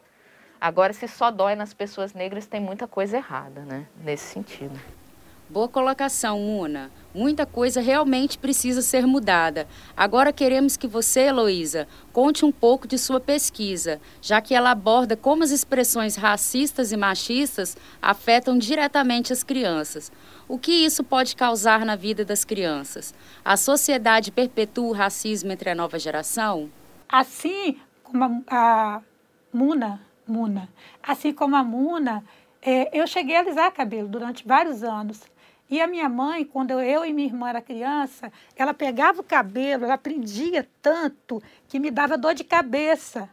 Agora, 0.61 0.93
se 0.93 1.09
só 1.09 1.31
dói 1.31 1.57
nas 1.57 1.75
pessoas 1.75 2.15
negras, 2.15 2.47
tem 2.47 2.61
muita 2.61 2.87
coisa 2.87 3.17
errada, 3.17 3.63
né? 3.63 3.87
Nesse 3.97 4.33
sentido. 4.33 4.79
Boa 5.49 5.69
colocação, 5.69 6.39
Una. 6.39 6.91
Muita 7.19 7.45
coisa 7.45 7.81
realmente 7.81 8.39
precisa 8.39 8.81
ser 8.81 9.05
mudada. 9.05 9.67
Agora 9.97 10.33
queremos 10.33 10.77
que 10.77 10.87
você, 10.87 11.23
Heloísa, 11.23 11.89
conte 12.13 12.45
um 12.45 12.53
pouco 12.53 12.87
de 12.87 12.97
sua 12.97 13.19
pesquisa, 13.19 14.01
já 14.23 14.41
que 14.41 14.55
ela 14.55 14.71
aborda 14.71 15.17
como 15.17 15.43
as 15.43 15.51
expressões 15.51 16.15
racistas 16.15 16.93
e 16.93 16.97
machistas 16.97 17.77
afetam 18.01 18.57
diretamente 18.57 19.33
as 19.33 19.43
crianças. 19.43 20.13
O 20.47 20.61
que 20.61 20.71
isso 20.71 21.03
pode 21.03 21.35
causar 21.35 21.85
na 21.85 21.97
vida 21.97 22.25
das 22.25 22.45
crianças? 22.45 23.13
A 23.45 23.57
sociedade 23.57 24.31
perpetua 24.31 24.87
o 24.87 24.93
racismo 24.93 25.51
entre 25.51 25.71
a 25.71 25.75
nova 25.75 25.99
geração? 25.99 26.71
Assim 27.09 27.81
como 28.05 28.45
a, 28.47 29.03
Muna, 29.53 30.01
Muna, 30.25 30.69
assim 31.03 31.33
como 31.33 31.57
a 31.57 31.65
Muna, 31.65 32.23
é, 32.63 32.97
eu 32.97 33.09
cheguei 33.09 33.35
a 33.35 33.41
alisar 33.41 33.73
cabelo 33.73 34.07
durante 34.07 34.47
vários 34.47 34.85
anos. 34.85 35.21
E 35.71 35.81
a 35.83 35.87
minha 35.87 36.09
mãe, 36.09 36.45
quando 36.45 36.81
eu 36.81 37.05
e 37.05 37.13
minha 37.13 37.29
irmã 37.29 37.51
era 37.51 37.61
criança, 37.61 38.33
ela 38.57 38.73
pegava 38.73 39.21
o 39.21 39.25
cabelo, 39.25 39.85
ela 39.85 39.99
prendia 39.99 40.67
tanto 40.81 41.43
que 41.69 41.79
me 41.79 41.91
dava 41.91 42.17
dor 42.17 42.35
de 42.35 42.43
cabeça. 42.43 43.29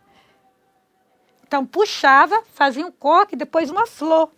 Então 1.48 1.66
puxava, 1.66 2.44
fazia 2.54 2.86
um 2.86 2.92
coque, 2.92 3.38
depois 3.38 3.72
uma 3.72 3.88
flor, 3.88 4.30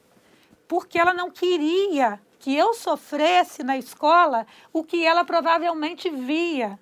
porque 0.68 1.00
ela 1.00 1.14
não 1.14 1.32
queria 1.32 2.20
que 2.38 2.56
eu 2.56 2.74
sofresse 2.76 3.64
na 3.64 3.78
escola 3.78 4.46
o 4.72 4.84
que 4.84 5.04
ela 5.04 5.26
provavelmente 5.26 6.10
via. 6.10 6.80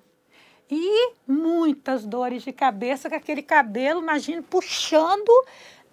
E 0.70 1.14
muitas 1.26 2.06
dores 2.06 2.44
de 2.44 2.52
cabeça 2.52 3.08
com 3.08 3.16
aquele 3.16 3.42
cabelo, 3.42 4.02
imagine, 4.02 4.42
puxando. 4.42 5.32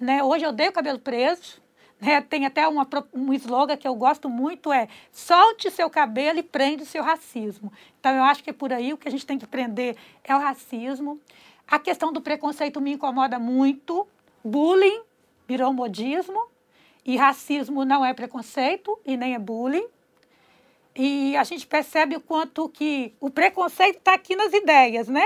Né? 0.01 0.23
Hoje 0.25 0.45
eu 0.45 0.51
dei 0.51 0.69
o 0.69 0.73
cabelo 0.73 0.99
preso, 0.99 1.62
né? 2.03 2.21
Tem 2.21 2.45
até 2.45 2.67
uma, 2.67 2.87
um 3.15 3.33
slogan 3.33 3.77
que 3.77 3.87
eu 3.87 3.95
gosto 3.95 4.29
muito, 4.29 4.73
é 4.73 4.89
solte 5.13 5.71
seu 5.71 5.89
cabelo 5.89 6.41
e 6.41 6.43
prende 6.43 6.83
o 6.83 6.87
seu 6.87 7.01
racismo. 7.01 7.73
Então, 8.01 8.13
eu 8.13 8.25
acho 8.25 8.43
que 8.43 8.51
é 8.51 8.53
por 8.53 8.73
aí 8.73 8.93
o 8.93 8.99
que 8.99 9.07
a 9.07 9.11
gente 9.11 9.25
tem 9.25 9.39
que 9.39 9.47
prender 9.47 9.97
é 10.25 10.35
o 10.35 10.39
racismo. 10.41 11.21
A 11.67 11.79
questão 11.79 12.13
do 12.13 12.21
preconceito 12.21 12.81
me 12.81 12.93
incomoda 12.93 13.39
muito. 13.39 14.07
Bullying 14.45 15.03
virou 15.47 15.73
modismo. 15.73 16.49
E 17.07 17.17
racismo 17.17 17.85
não 17.85 18.05
é 18.05 18.13
preconceito 18.13 18.99
e 19.07 19.17
nem 19.17 19.35
é 19.35 19.39
bullying. 19.39 19.87
E 20.97 21.37
a 21.37 21.45
gente 21.45 21.67
percebe 21.67 22.17
o 22.17 22.21
quanto 22.21 22.69
que 22.69 23.15
o 23.21 23.31
preconceito 23.31 23.99
está 23.99 24.15
aqui 24.15 24.35
nas 24.35 24.53
ideias, 24.53 25.07
né? 25.07 25.25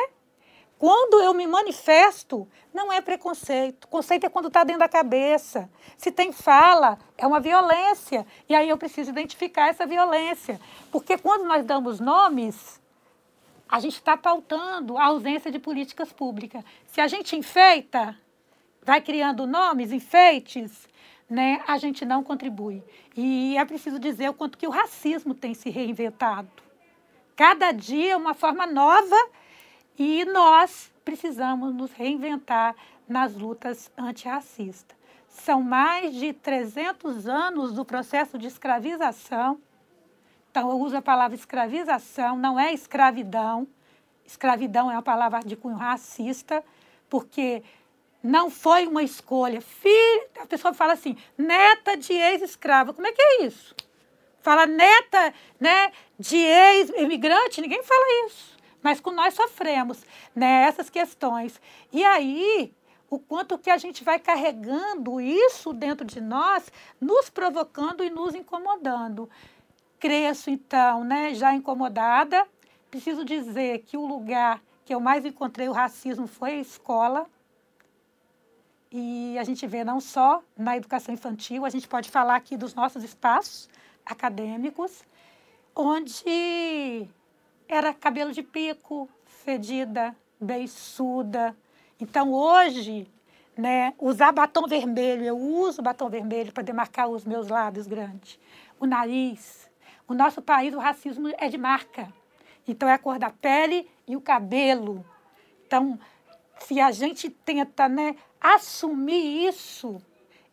Quando 0.79 1.23
eu 1.23 1.33
me 1.33 1.47
manifesto, 1.47 2.47
não 2.73 2.93
é 2.93 3.01
preconceito. 3.01 3.89
Conceito 3.89 4.27
é 4.27 4.29
quando 4.29 4.49
está 4.49 4.62
dentro 4.62 4.81
da 4.81 4.89
cabeça. 4.89 5.71
Se 5.97 6.12
tem 6.12 6.33
fala, 6.33 6.99
é 7.17 7.27
uma 7.27 7.41
violência. 7.41 8.27
E 8.47 8.55
aí 8.55 8.69
eu 8.69 8.77
preciso 8.77 9.11
identificar 9.11 9.69
essa 9.69 9.87
violência. 9.87 10.61
Porque 10.93 11.17
quando 11.17 11.45
nós 11.45 11.65
damos 11.65 11.99
nomes, 11.99 12.79
a 13.67 13.81
gente 13.81 13.95
está 13.95 14.17
pautando 14.17 14.99
a 14.99 15.07
ausência 15.07 15.51
de 15.51 15.59
políticas 15.59 16.12
públicas. 16.12 16.62
Se 16.87 17.01
a 17.01 17.09
gente 17.09 17.35
enfeita, 17.35 18.15
vai 18.83 19.01
criando 19.01 19.47
nomes, 19.47 19.93
enfeites, 19.93 20.87
né, 21.29 21.62
a 21.67 21.79
gente 21.79 22.05
não 22.05 22.23
contribui. 22.23 22.83
E 23.17 23.57
é 23.57 23.65
preciso 23.65 23.99
dizer 23.99 24.29
o 24.29 24.35
quanto 24.35 24.59
que 24.59 24.67
o 24.67 24.71
racismo 24.71 25.35
tem 25.35 25.55
se 25.55 25.71
reinventado. 25.71 26.49
Cada 27.35 27.73
dia 27.73 28.12
é 28.12 28.17
uma 28.17 28.35
forma 28.35 28.67
nova 28.67 29.17
e 29.99 30.25
nós 30.27 30.93
precisamos 31.05 31.75
nos 31.75 31.93
reinventar 31.93 32.75
nas 33.09 33.35
lutas 33.35 33.91
antirracistas. 33.97 34.97
São 35.29 35.63
mais 35.63 36.15
de 36.15 36.33
300 36.33 37.29
anos 37.29 37.73
do 37.73 37.85
processo 37.85 38.39
de 38.39 38.47
escravização. 38.47 39.61
Então, 40.51 40.71
eu 40.71 40.81
uso 40.81 40.97
a 40.97 41.03
palavra 41.03 41.37
escravização, 41.37 42.37
não 42.37 42.59
é 42.59 42.73
escravidão. 42.73 43.69
Escravidão 44.25 44.91
é 44.91 44.95
uma 44.95 45.03
palavra 45.03 45.41
de 45.41 45.55
cunho 45.55 45.77
racista, 45.77 46.65
porque 47.09 47.63
não 48.23 48.51
foi 48.51 48.87
uma 48.87 49.03
escolha. 49.03 49.61
Filho, 49.61 50.27
a 50.41 50.47
pessoa 50.47 50.73
fala 50.73 50.95
assim, 50.95 51.17
neta 51.37 51.97
de 51.97 52.15
ex-escrava. 52.15 52.95
Como 52.95 53.07
é 53.07 53.13
que 53.13 53.23
é 53.23 53.43
isso? 53.45 53.75
Fala 54.41 54.67
neta 54.67 55.35
né, 55.61 55.93
de 56.19 56.37
ex-imigrante, 56.37 57.61
ninguém 57.61 57.83
fala 57.83 58.27
isso 58.27 58.56
mas 58.87 59.01
com 59.01 59.11
nós 59.11 59.35
sofremos 59.35 60.05
né, 60.33 60.72
questões. 60.92 61.61
E 61.92 62.05
aí, 62.05 62.72
o 63.11 63.18
quanto 63.18 63.59
que 63.59 63.68
a 63.68 63.77
gente 63.77 64.05
vai 64.05 64.20
carregando 64.20 65.20
isso 65.20 65.72
dentro 65.72 66.07
de 66.07 66.20
nós, 66.20 66.70
nos 67.01 67.29
provocando 67.29 68.05
e 68.05 68.11
nos 68.11 68.33
incomodando. 68.33 69.29
Cresço, 69.99 70.51
então, 70.51 71.03
né, 71.03 71.35
já 71.35 71.53
incomodada. 71.53 72.46
Preciso 72.88 73.25
dizer 73.25 73.81
que 73.81 73.96
o 73.96 74.07
lugar 74.07 74.62
que 74.85 74.94
eu 74.94 75.01
mais 75.01 75.25
encontrei 75.25 75.68
o 75.68 75.72
racismo 75.72 76.29
foi 76.29 76.51
a 76.51 76.61
escola. 76.61 77.27
E 78.92 79.37
a 79.37 79.42
gente 79.42 79.66
vê 79.66 79.83
não 79.83 79.99
só 79.99 80.44
na 80.57 80.77
educação 80.77 81.12
infantil, 81.12 81.64
a 81.64 81.70
gente 81.70 81.88
pode 81.88 82.09
falar 82.09 82.37
aqui 82.37 82.57
dos 82.57 82.72
nossos 82.72 83.03
espaços 83.03 83.68
acadêmicos, 84.05 85.03
onde 85.75 87.11
era 87.68 87.92
cabelo 87.92 88.33
de 88.33 88.42
pico, 88.42 89.09
fedida, 89.24 90.14
beiçuda. 90.40 91.57
Então, 92.00 92.33
hoje, 92.33 93.11
né, 93.57 93.94
usar 93.98 94.33
batom 94.33 94.66
vermelho, 94.66 95.24
eu 95.24 95.38
uso 95.38 95.83
batom 95.83 96.09
vermelho 96.09 96.52
para 96.52 96.62
demarcar 96.62 97.09
os 97.09 97.24
meus 97.24 97.48
lábios 97.48 97.87
grandes, 97.87 98.38
o 98.79 98.87
nariz. 98.87 99.70
O 100.09 100.14
nosso 100.14 100.40
país, 100.40 100.72
o 100.72 100.79
racismo 100.79 101.33
é 101.37 101.48
de 101.48 101.59
marca. 101.59 102.12
Então, 102.68 102.88
é 102.88 102.92
a 102.92 102.98
cor 102.98 103.18
da 103.18 103.31
pele 103.31 103.88
e 104.07 104.14
o 104.14 104.20
cabelo. 104.20 105.05
Então, 105.66 105.98
se 106.61 106.81
a 106.81 106.92
gente 106.92 107.29
tenta 107.29 107.88
né, 107.88 108.14
assumir 108.40 109.48
isso, 109.48 110.00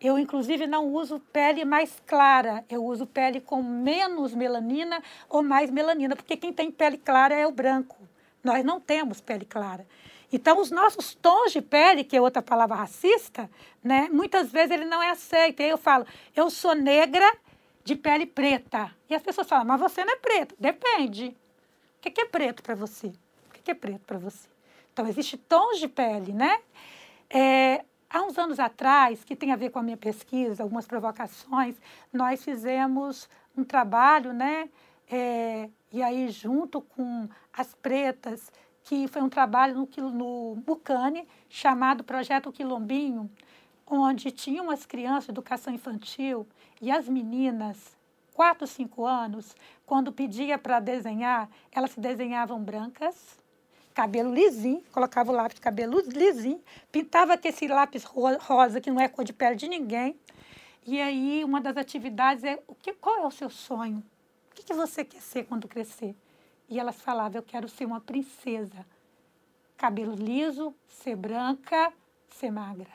eu, 0.03 0.19
inclusive, 0.19 0.67
não 0.67 0.87
uso 0.89 1.19
pele 1.31 1.63
mais 1.63 2.01
clara, 2.05 2.65
eu 2.69 2.83
uso 2.83 3.07
pele 3.07 3.39
com 3.39 3.63
menos 3.63 4.35
melanina 4.35 5.01
ou 5.29 5.41
mais 5.41 5.71
melanina, 5.71 6.13
porque 6.13 6.35
quem 6.35 6.51
tem 6.51 6.69
pele 6.69 6.97
clara 6.97 7.33
é 7.33 7.47
o 7.47 7.51
branco. 7.51 7.97
Nós 8.43 8.65
não 8.65 8.81
temos 8.81 9.21
pele 9.21 9.45
clara. 9.45 9.87
Então, 10.29 10.59
os 10.59 10.69
nossos 10.69 11.15
tons 11.15 11.53
de 11.53 11.61
pele, 11.61 12.03
que 12.03 12.17
é 12.17 12.21
outra 12.21 12.41
palavra 12.41 12.75
racista, 12.75 13.49
né, 13.81 14.09
muitas 14.11 14.51
vezes 14.51 14.71
ele 14.71 14.85
não 14.85 15.01
é 15.01 15.11
aceito. 15.11 15.61
E 15.61 15.63
aí 15.63 15.69
eu 15.69 15.77
falo, 15.77 16.05
eu 16.35 16.49
sou 16.49 16.75
negra 16.75 17.31
de 17.83 17.95
pele 17.95 18.25
preta. 18.25 18.91
E 19.09 19.15
as 19.15 19.21
pessoas 19.21 19.47
falam, 19.47 19.65
mas 19.65 19.79
você 19.79 20.03
não 20.03 20.13
é 20.13 20.17
preta. 20.17 20.53
Depende. 20.59 21.37
O 21.97 22.01
que 22.01 22.19
é 22.19 22.25
preto 22.25 22.61
para 22.61 22.75
você? 22.75 23.07
O 23.07 23.63
que 23.63 23.71
é 23.71 23.73
preto 23.73 24.01
para 24.05 24.17
você? 24.17 24.49
Então, 24.91 25.07
existe 25.07 25.37
tons 25.37 25.79
de 25.79 25.87
pele, 25.87 26.33
né? 26.33 26.59
É, 27.29 27.85
há 28.13 28.21
uns 28.21 28.37
anos 28.37 28.59
atrás, 28.59 29.23
que 29.23 29.35
tem 29.35 29.51
a 29.51 29.55
ver 29.55 29.71
com 29.71 29.79
a 29.79 29.83
minha 29.83 29.97
pesquisa, 29.97 30.61
algumas 30.61 30.85
provocações, 30.85 31.75
nós 32.13 32.43
fizemos 32.43 33.27
um 33.57 33.63
trabalho, 33.63 34.31
né? 34.31 34.69
É, 35.09 35.69
e 35.91 36.01
aí, 36.01 36.29
junto 36.29 36.79
com 36.79 37.27
as 37.51 37.73
pretas, 37.73 38.51
que 38.83 39.07
foi 39.07 39.21
um 39.21 39.29
trabalho 39.29 39.75
no, 39.75 40.11
no 40.11 40.55
Bucane, 40.57 41.27
chamado 41.49 42.03
Projeto 42.03 42.51
Quilombinho, 42.51 43.29
onde 43.87 44.31
tinham 44.31 44.69
as 44.69 44.85
crianças 44.85 45.25
de 45.25 45.31
educação 45.31 45.73
infantil 45.73 46.47
e 46.81 46.91
as 46.91 47.09
meninas, 47.09 47.97
4, 48.33 48.65
5 48.65 49.05
anos, 49.05 49.55
quando 49.85 50.11
pedia 50.11 50.57
para 50.57 50.79
desenhar, 50.79 51.49
elas 51.71 51.91
se 51.91 51.99
desenhavam 51.99 52.63
brancas, 52.63 53.39
cabelo 53.93 54.33
lisinho, 54.33 54.83
colocava 54.91 55.31
o 55.31 55.35
lápis 55.35 55.55
de 55.55 55.61
cabelo 55.61 55.99
lisinho, 56.01 56.61
pintava 56.91 57.37
com 57.37 57.47
esse 57.47 57.67
lápis 57.67 58.03
rosa, 58.03 58.81
que 58.81 58.91
não 58.91 58.99
é 58.99 59.07
cor 59.07 59.23
de 59.23 59.31
pele 59.31 59.55
de 59.55 59.67
ninguém. 59.67 60.19
E 60.85 60.99
aí, 60.99 61.43
uma 61.43 61.61
das 61.61 61.77
atividades 61.77 62.43
é: 62.43 62.61
o 62.67 62.75
que, 62.75 62.93
qual 62.93 63.23
é 63.23 63.25
o 63.25 63.31
seu 63.31 63.49
sonho? 63.49 64.03
O 64.51 64.55
que, 64.55 64.63
que 64.63 64.73
você 64.73 65.05
quer 65.05 65.21
ser 65.21 65.45
quando 65.45 65.67
crescer? 65.67 66.15
E 66.67 66.79
elas 66.79 67.01
falavam: 67.01 67.37
eu 67.37 67.43
quero 67.43 67.69
ser 67.69 67.85
uma 67.85 68.01
princesa. 68.01 68.85
Cabelo 69.77 70.15
liso, 70.15 70.73
ser 70.87 71.15
branca, 71.15 71.93
ser 72.27 72.51
magra. 72.51 72.89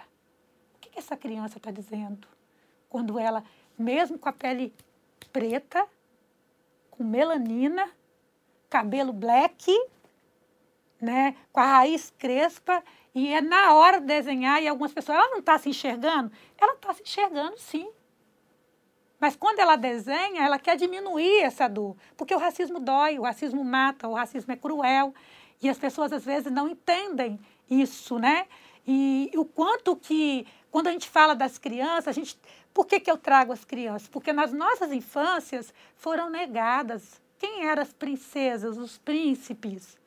O 0.75 0.81
que, 0.81 0.91
que 0.91 0.99
essa 0.99 1.17
criança 1.17 1.59
está 1.59 1.71
dizendo? 1.71 2.27
Quando 2.89 3.19
ela, 3.19 3.45
mesmo 3.79 4.19
com 4.19 4.29
a 4.29 4.33
pele 4.33 4.75
preta, 5.33 5.87
com 6.91 7.05
melanina, 7.05 7.91
cabelo 8.69 9.13
black, 9.13 9.71
né, 11.01 11.37
com 11.53 11.61
a 11.61 11.67
raiz 11.67 12.13
crespa, 12.19 12.83
e 13.15 13.33
é 13.33 13.41
na 13.41 13.75
hora 13.75 14.01
de 14.01 14.07
desenhar, 14.07 14.63
e 14.63 14.69
algumas 14.69 14.93
pessoas, 14.93 15.19
ela 15.19 15.31
não 15.31 15.39
está 15.39 15.59
se 15.59 15.69
enxergando? 15.69 16.31
Ela 16.57 16.75
está 16.75 16.93
se 16.95 17.03
enxergando, 17.03 17.59
sim. 17.59 17.89
Mas 19.19 19.35
quando 19.35 19.59
ela 19.59 19.77
desenha, 19.77 20.45
ela 20.45 20.59
quer 20.59 20.77
diminuir 20.77 21.41
essa 21.41 21.69
dor, 21.69 21.97
porque 22.17 22.35
o 22.35 22.39
racismo 22.39 22.79
dói, 22.79 23.19
o 23.19 23.23
racismo 23.23 23.65
mata, 23.65 24.07
o 24.07 24.15
racismo 24.15 24.53
é 24.53 24.57
cruel, 24.57 25.13
e 25.61 25.69
as 25.69 25.79
pessoas 25.79 26.13
às 26.13 26.25
vezes 26.25 26.53
não 26.53 26.69
entendem 26.69 27.39
isso, 27.69 28.19
né? 28.19 28.47
E 28.87 29.31
o 29.35 29.45
quanto 29.45 29.97
que, 29.97 30.47
quando 30.71 30.87
a 30.87 30.93
gente 30.93 31.09
fala 31.09 31.35
das 31.35 31.59
crianças, 31.59 32.09
a 32.09 32.13
gente, 32.13 32.39
por 32.73 32.87
que, 32.87 33.01
que 33.01 33.11
eu 33.11 33.19
trago 33.19 33.53
as 33.53 33.65
crianças? 33.65 34.09
Porque 34.09 34.33
nas 34.33 34.53
nossas 34.53 34.93
infâncias 34.93 35.75
foram 35.97 36.31
negadas. 36.31 37.21
Quem 37.39 37.67
eram 37.67 37.83
as 37.83 37.93
princesas, 37.93 38.79
os 38.79 38.97
príncipes? 38.99 39.99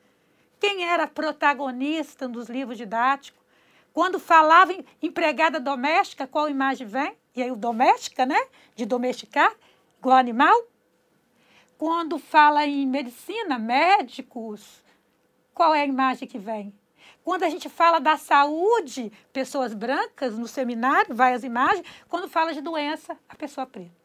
Quem 0.62 0.84
era 0.84 1.08
protagonista 1.08 2.28
dos 2.28 2.48
livros 2.48 2.78
didáticos? 2.78 3.42
Quando 3.92 4.20
falava 4.20 4.72
em 4.72 4.84
empregada 5.02 5.58
doméstica, 5.58 6.24
qual 6.24 6.48
imagem 6.48 6.86
vem? 6.86 7.16
E 7.34 7.42
aí 7.42 7.50
o 7.50 7.56
doméstica, 7.56 8.24
né? 8.24 8.38
De 8.76 8.86
domesticar, 8.86 9.52
igual 9.98 10.16
animal. 10.16 10.56
Quando 11.76 12.16
fala 12.16 12.64
em 12.64 12.86
medicina, 12.86 13.58
médicos, 13.58 14.84
qual 15.52 15.74
é 15.74 15.80
a 15.80 15.86
imagem 15.86 16.28
que 16.28 16.38
vem? 16.38 16.72
Quando 17.24 17.42
a 17.42 17.50
gente 17.50 17.68
fala 17.68 17.98
da 17.98 18.16
saúde, 18.16 19.10
pessoas 19.32 19.74
brancas 19.74 20.38
no 20.38 20.46
seminário, 20.46 21.12
vai 21.12 21.34
as 21.34 21.42
imagens. 21.42 21.84
Quando 22.08 22.28
fala 22.28 22.54
de 22.54 22.60
doença, 22.60 23.18
a 23.28 23.34
pessoa 23.34 23.66
preta. 23.66 24.02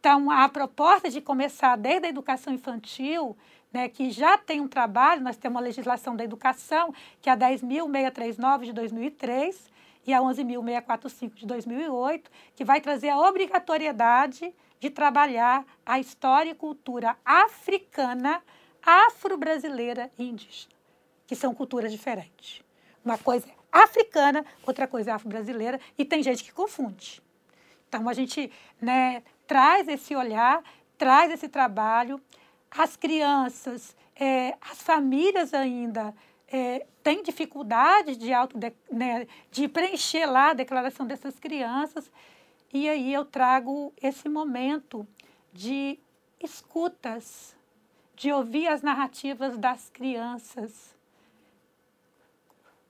Então, 0.00 0.28
a 0.28 0.48
proposta 0.48 1.08
de 1.08 1.20
começar 1.20 1.76
desde 1.76 2.06
a 2.06 2.10
educação 2.10 2.52
infantil 2.52 3.36
né, 3.76 3.90
que 3.90 4.10
já 4.10 4.38
tem 4.38 4.58
um 4.58 4.66
trabalho, 4.66 5.20
nós 5.20 5.36
temos 5.36 5.56
uma 5.56 5.60
legislação 5.60 6.16
da 6.16 6.24
educação, 6.24 6.94
que 7.20 7.28
é 7.28 7.32
a 7.34 7.36
10.639 7.36 8.64
de 8.64 8.72
2003 8.72 9.70
e 10.06 10.14
a 10.14 10.20
11.645 10.20 11.34
de 11.34 11.46
2008, 11.46 12.30
que 12.54 12.64
vai 12.64 12.80
trazer 12.80 13.10
a 13.10 13.18
obrigatoriedade 13.18 14.54
de 14.80 14.88
trabalhar 14.88 15.62
a 15.84 16.00
história 16.00 16.52
e 16.52 16.54
cultura 16.54 17.18
africana, 17.22 18.42
afro-brasileira 18.82 20.10
e 20.18 20.26
indígena, 20.26 20.72
que 21.26 21.36
são 21.36 21.54
culturas 21.54 21.92
diferentes. 21.92 22.62
Uma 23.04 23.18
coisa 23.18 23.46
é 23.46 23.52
africana, 23.82 24.42
outra 24.66 24.88
coisa 24.88 25.10
é 25.10 25.12
afro-brasileira, 25.12 25.78
e 25.98 26.04
tem 26.04 26.22
gente 26.22 26.42
que 26.42 26.50
confunde. 26.50 27.22
Então, 27.86 28.08
a 28.08 28.14
gente 28.14 28.50
né, 28.80 29.22
traz 29.46 29.86
esse 29.86 30.16
olhar, 30.16 30.62
traz 30.96 31.30
esse 31.30 31.46
trabalho, 31.46 32.18
as 32.76 32.96
crianças, 32.96 33.96
é, 34.14 34.56
as 34.60 34.82
famílias 34.82 35.54
ainda 35.54 36.14
é, 36.48 36.86
têm 37.02 37.22
dificuldade 37.22 38.16
de, 38.16 38.32
auto, 38.32 38.58
de, 38.58 38.72
né, 38.90 39.26
de 39.50 39.66
preencher 39.66 40.26
lá 40.26 40.50
a 40.50 40.54
declaração 40.54 41.06
dessas 41.06 41.38
crianças. 41.38 42.10
E 42.72 42.88
aí 42.88 43.12
eu 43.12 43.24
trago 43.24 43.92
esse 44.02 44.28
momento 44.28 45.06
de 45.52 45.98
escutas, 46.42 47.56
de 48.14 48.32
ouvir 48.32 48.68
as 48.68 48.82
narrativas 48.82 49.56
das 49.56 49.88
crianças. 49.88 50.94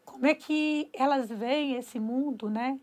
Como 0.05 0.27
é 0.27 0.35
que 0.35 0.88
elas 0.92 1.29
veem 1.29 1.77
esse 1.77 2.01
mundo, 2.01 2.49
né? 2.49 2.81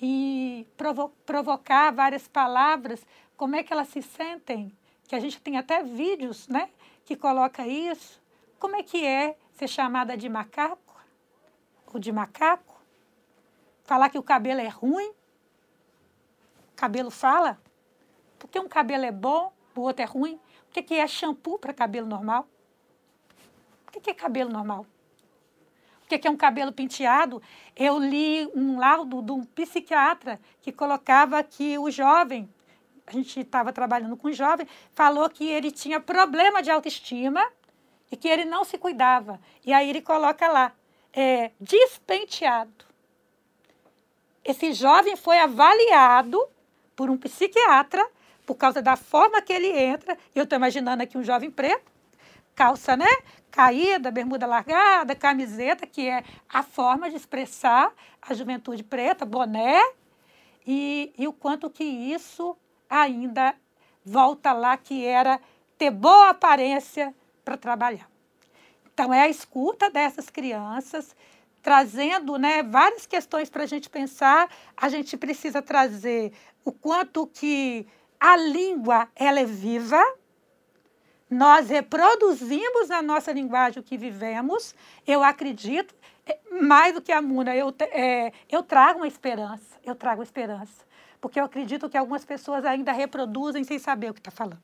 E 0.00 0.66
provo 0.76 1.08
provocar 1.24 1.90
várias 1.92 2.28
palavras, 2.28 3.04
como 3.36 3.56
é 3.56 3.62
que 3.62 3.72
elas 3.72 3.88
se 3.88 4.02
sentem 4.02 4.72
que 5.06 5.14
a 5.14 5.20
gente 5.20 5.40
tem 5.40 5.56
até 5.56 5.82
vídeos, 5.82 6.48
né, 6.48 6.70
que 7.04 7.16
coloca 7.16 7.66
isso. 7.66 8.22
Como 8.58 8.76
é 8.76 8.82
que 8.82 9.04
é 9.04 9.36
ser 9.52 9.68
chamada 9.68 10.16
de 10.16 10.28
macaco 10.28 10.96
ou 11.92 12.00
de 12.00 12.10
macaco? 12.10 12.80
Falar 13.84 14.08
que 14.08 14.18
o 14.18 14.22
cabelo 14.22 14.60
é 14.60 14.68
ruim? 14.68 15.10
O 16.72 16.76
cabelo 16.76 17.10
fala? 17.10 17.60
Porque 18.38 18.58
um 18.58 18.68
cabelo 18.68 19.04
é 19.04 19.12
bom, 19.12 19.52
o 19.76 19.82
outro 19.82 20.02
é 20.02 20.06
ruim? 20.06 20.40
O 20.68 20.72
que 20.72 20.94
é 20.94 21.06
shampoo 21.06 21.58
para 21.58 21.72
cabelo 21.72 22.06
normal? 22.06 22.48
O 23.86 23.90
que 24.00 24.10
é 24.10 24.14
cabelo 24.14 24.50
normal? 24.50 24.86
O 26.02 26.06
que 26.06 26.26
é 26.26 26.30
um 26.30 26.36
cabelo 26.36 26.72
penteado? 26.72 27.42
Eu 27.76 27.98
li 27.98 28.46
um 28.54 28.78
laudo 28.78 29.22
de 29.22 29.32
um 29.32 29.44
psiquiatra 29.44 30.40
que 30.60 30.72
colocava 30.72 31.42
que 31.42 31.78
o 31.78 31.90
jovem 31.90 32.48
a 33.06 33.12
gente 33.12 33.40
estava 33.40 33.72
trabalhando 33.72 34.16
com 34.16 34.28
um 34.28 34.32
jovem, 34.32 34.66
falou 34.92 35.28
que 35.28 35.46
ele 35.48 35.70
tinha 35.70 36.00
problema 36.00 36.62
de 36.62 36.70
autoestima 36.70 37.44
e 38.10 38.16
que 38.16 38.28
ele 38.28 38.44
não 38.44 38.64
se 38.64 38.78
cuidava. 38.78 39.40
E 39.64 39.72
aí 39.72 39.90
ele 39.90 40.00
coloca 40.00 40.48
lá, 40.48 40.72
é, 41.12 41.50
despenteado. 41.60 42.84
Esse 44.44 44.72
jovem 44.72 45.16
foi 45.16 45.38
avaliado 45.38 46.40
por 46.94 47.10
um 47.10 47.16
psiquiatra 47.16 48.06
por 48.46 48.56
causa 48.56 48.82
da 48.82 48.96
forma 48.96 49.40
que 49.40 49.52
ele 49.52 49.68
entra. 49.68 50.18
Eu 50.34 50.44
estou 50.44 50.56
imaginando 50.56 51.02
aqui 51.02 51.16
um 51.16 51.24
jovem 51.24 51.50
preto, 51.50 51.90
calça, 52.54 52.96
né? 52.96 53.08
Caída, 53.50 54.10
bermuda 54.10 54.46
largada, 54.46 55.14
camiseta, 55.14 55.86
que 55.86 56.08
é 56.08 56.24
a 56.48 56.62
forma 56.62 57.08
de 57.08 57.16
expressar 57.16 57.92
a 58.20 58.34
juventude 58.34 58.82
preta, 58.82 59.24
boné, 59.24 59.80
e, 60.66 61.12
e 61.16 61.28
o 61.28 61.32
quanto 61.32 61.70
que 61.70 61.84
isso 61.84 62.56
ainda 62.88 63.54
volta 64.04 64.52
lá 64.52 64.76
que 64.76 65.04
era 65.04 65.40
ter 65.78 65.90
boa 65.90 66.30
aparência 66.30 67.14
para 67.44 67.56
trabalhar. 67.56 68.08
Então, 68.92 69.12
é 69.12 69.22
a 69.22 69.28
escuta 69.28 69.90
dessas 69.90 70.30
crianças, 70.30 71.16
trazendo 71.62 72.38
né, 72.38 72.62
várias 72.62 73.06
questões 73.06 73.50
para 73.50 73.64
a 73.64 73.66
gente 73.66 73.90
pensar. 73.90 74.48
A 74.76 74.88
gente 74.88 75.16
precisa 75.16 75.60
trazer 75.60 76.32
o 76.64 76.70
quanto 76.70 77.26
que 77.26 77.86
a 78.20 78.36
língua 78.36 79.08
ela 79.16 79.40
é 79.40 79.44
viva, 79.44 80.02
nós 81.28 81.68
reproduzimos 81.68 82.90
a 82.90 83.02
nossa 83.02 83.32
linguagem 83.32 83.80
o 83.80 83.82
que 83.82 83.98
vivemos. 83.98 84.74
Eu 85.06 85.24
acredito, 85.24 85.94
é, 86.24 86.38
mais 86.62 86.94
do 86.94 87.02
que 87.02 87.10
a 87.10 87.20
Muna, 87.20 87.56
eu, 87.56 87.74
é, 87.80 88.32
eu 88.48 88.62
trago 88.62 89.00
uma 89.00 89.08
esperança, 89.08 89.76
eu 89.84 89.94
trago 89.94 90.22
esperança 90.22 90.84
porque 91.24 91.40
eu 91.40 91.44
acredito 91.46 91.88
que 91.88 91.96
algumas 91.96 92.22
pessoas 92.22 92.66
ainda 92.66 92.92
reproduzem 92.92 93.64
sem 93.64 93.78
saber 93.78 94.10
o 94.10 94.12
que 94.12 94.20
está 94.20 94.30
falando. 94.30 94.62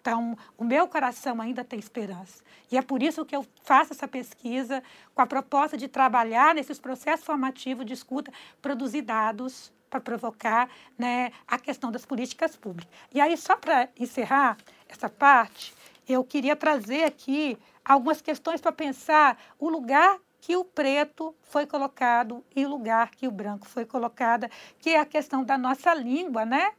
Então, 0.00 0.38
o 0.56 0.62
meu 0.62 0.86
coração 0.86 1.40
ainda 1.40 1.64
tem 1.64 1.76
esperança. 1.76 2.40
E 2.70 2.76
é 2.78 2.82
por 2.82 3.02
isso 3.02 3.24
que 3.24 3.34
eu 3.34 3.44
faço 3.64 3.92
essa 3.92 4.06
pesquisa 4.06 4.80
com 5.12 5.22
a 5.22 5.26
proposta 5.26 5.76
de 5.76 5.88
trabalhar 5.88 6.54
nesses 6.54 6.78
processos 6.78 7.26
formativos 7.26 7.84
de 7.84 7.94
escuta, 7.94 8.32
produzir 8.60 9.02
dados 9.02 9.72
para 9.90 10.00
provocar 10.00 10.70
né, 10.96 11.32
a 11.48 11.58
questão 11.58 11.90
das 11.90 12.06
políticas 12.06 12.54
públicas. 12.54 12.88
E 13.12 13.20
aí, 13.20 13.36
só 13.36 13.56
para 13.56 13.88
encerrar 13.98 14.58
essa 14.88 15.08
parte, 15.08 15.74
eu 16.08 16.22
queria 16.22 16.54
trazer 16.54 17.02
aqui 17.02 17.58
algumas 17.84 18.22
questões 18.22 18.60
para 18.60 18.70
pensar 18.70 19.36
o 19.58 19.68
lugar 19.68 20.16
que 20.42 20.56
o 20.56 20.64
preto 20.64 21.32
foi 21.40 21.66
colocado 21.66 22.44
e 22.54 22.66
o 22.66 22.68
lugar 22.68 23.12
que 23.12 23.28
o 23.28 23.30
branco 23.30 23.64
foi 23.64 23.86
colocado, 23.86 24.48
que 24.80 24.90
é 24.90 24.98
a 24.98 25.06
questão 25.06 25.44
da 25.44 25.56
nossa 25.56 25.94
língua, 25.94 26.44
né? 26.44 26.72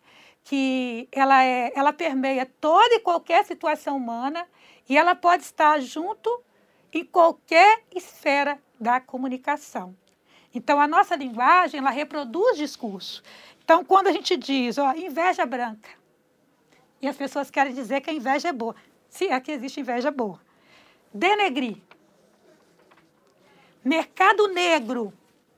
Que 0.43 1.07
ela, 1.09 1.41
é, 1.41 1.71
ela 1.73 1.93
permeia 1.93 2.45
toda 2.45 2.95
e 2.95 2.99
qualquer 2.99 3.45
situação 3.45 3.95
humana 3.95 4.45
e 4.87 4.97
ela 4.97 5.15
pode 5.15 5.43
estar 5.43 5.79
junto 5.79 6.43
em 6.91 7.05
qualquer 7.05 7.83
esfera 7.95 8.59
da 8.77 8.99
comunicação. 8.99 9.95
Então, 10.53 10.81
a 10.81 10.87
nossa 10.87 11.15
linguagem, 11.15 11.79
ela 11.79 11.89
reproduz 11.89 12.57
discurso. 12.57 13.23
Então, 13.63 13.85
quando 13.85 14.07
a 14.07 14.11
gente 14.11 14.35
diz, 14.35 14.77
ó, 14.77 14.93
inveja 14.93 15.45
branca, 15.45 15.89
e 17.01 17.07
as 17.07 17.15
pessoas 17.15 17.49
querem 17.49 17.73
dizer 17.73 18.01
que 18.01 18.09
a 18.09 18.13
inveja 18.13 18.49
é 18.49 18.53
boa. 18.53 18.75
Se 19.07 19.27
é 19.29 19.39
que 19.39 19.53
existe 19.53 19.79
inveja 19.79 20.11
boa. 20.11 20.39
Denegrir. 21.13 21.77
Mercado 23.83 24.47
negro 24.47 25.13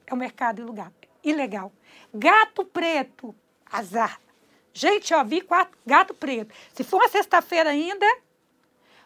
é 0.07 0.13
o 0.13 0.17
mercado 0.17 0.61
ilegal. 0.61 0.91
ilegal. 1.23 1.71
Gato 2.13 2.65
preto, 2.65 3.35
azar. 3.65 4.19
Gente, 4.73 5.13
ó, 5.13 5.23
vi 5.23 5.41
quatro, 5.41 5.77
gato 5.85 6.13
preto. 6.13 6.53
Se 6.73 6.83
for 6.83 6.97
uma 6.97 7.07
sexta-feira 7.07 7.69
ainda, 7.69 8.05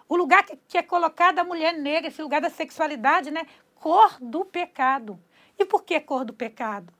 o 0.07 0.15
lugar 0.15 0.43
que, 0.43 0.57
que 0.67 0.77
é 0.77 0.81
colocado 0.81 1.39
a 1.39 1.43
mulher 1.43 1.73
negra, 1.73 2.07
esse 2.07 2.21
lugar 2.21 2.41
da 2.41 2.49
sexualidade, 2.49 3.29
né? 3.29 3.45
Cor 3.75 4.17
do 4.19 4.43
pecado. 4.45 5.19
E 5.57 5.65
por 5.65 5.83
que 5.83 5.99
cor 5.99 6.25
do 6.25 6.33
pecado? 6.33 6.91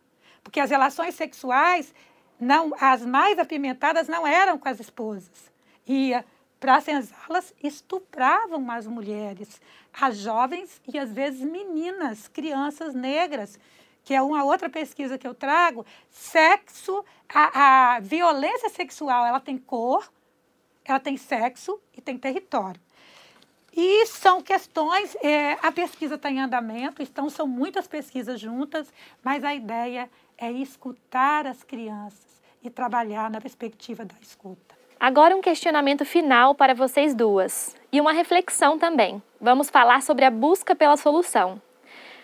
Porque 0.44 0.60
as 0.60 0.70
relações 0.70 1.16
sexuais, 1.16 1.94
não, 2.40 2.74
as 2.80 3.06
mais 3.06 3.40
apimentadas, 3.40 4.08
não 4.08 4.28
eram 4.28 4.58
com 4.58 4.68
as 4.68 4.80
esposas. 4.80 5.52
Ia 5.88 6.26
para 6.60 6.82
senzá-las, 6.82 7.53
estupravam 7.64 8.70
as 8.70 8.86
mulheres, 8.86 9.62
as 9.93 10.18
jovens 10.18 10.82
e 10.91 10.99
às 10.99 11.12
vezes 11.12 11.41
meninas, 11.41 12.28
crianças 12.28 12.93
negras, 12.93 13.57
que 14.03 14.14
é 14.14 14.22
uma 14.22 14.43
outra 14.43 14.70
pesquisa 14.70 15.18
que 15.18 15.28
eu 15.28 15.34
trago. 15.34 15.86
Sexo, 16.10 17.05
a, 17.34 17.95
a 17.95 17.99
violência 17.99 18.70
sexual, 18.70 19.26
ela 19.26 19.39
tem 19.39 19.57
cor, 19.57 20.12
ela 20.84 20.99
tem 20.99 21.16
sexo 21.16 21.80
e 21.95 22.01
tem 22.01 22.18
território. 22.18 22.82
E 23.72 24.05
são 24.07 24.41
questões, 24.41 25.16
é, 25.22 25.53
a 25.62 25.72
pesquisa 25.72 26.16
está 26.16 26.30
em 26.30 26.41
andamento, 26.41 27.01
então 27.01 27.30
são 27.30 27.47
muitas 27.47 27.88
pesquisas 27.88 28.39
juntas, 28.39 28.91
mas 29.24 29.43
a 29.43 29.53
ideia 29.53 30.10
é 30.38 30.51
escutar 30.51 31.45
as 31.45 31.64
crianças 31.64 32.41
e 32.62 32.70
trabalhar 32.70 33.30
na 33.30 33.39
perspectiva 33.39 34.03
da 34.03 34.16
escuta. 34.22 34.79
Agora 35.00 35.34
um 35.34 35.39
questionamento 35.39 36.04
final 36.04 36.54
para 36.54 36.74
vocês 36.74 37.16
duas 37.16 37.74
e 37.89 38.02
uma 38.02 38.12
reflexão 38.12 38.78
também. 38.78 39.24
Vamos 39.39 39.70
falar 39.70 40.02
sobre 40.02 40.26
a 40.26 40.30
busca 40.30 40.76
pela 40.76 40.97
solução. 40.97 41.62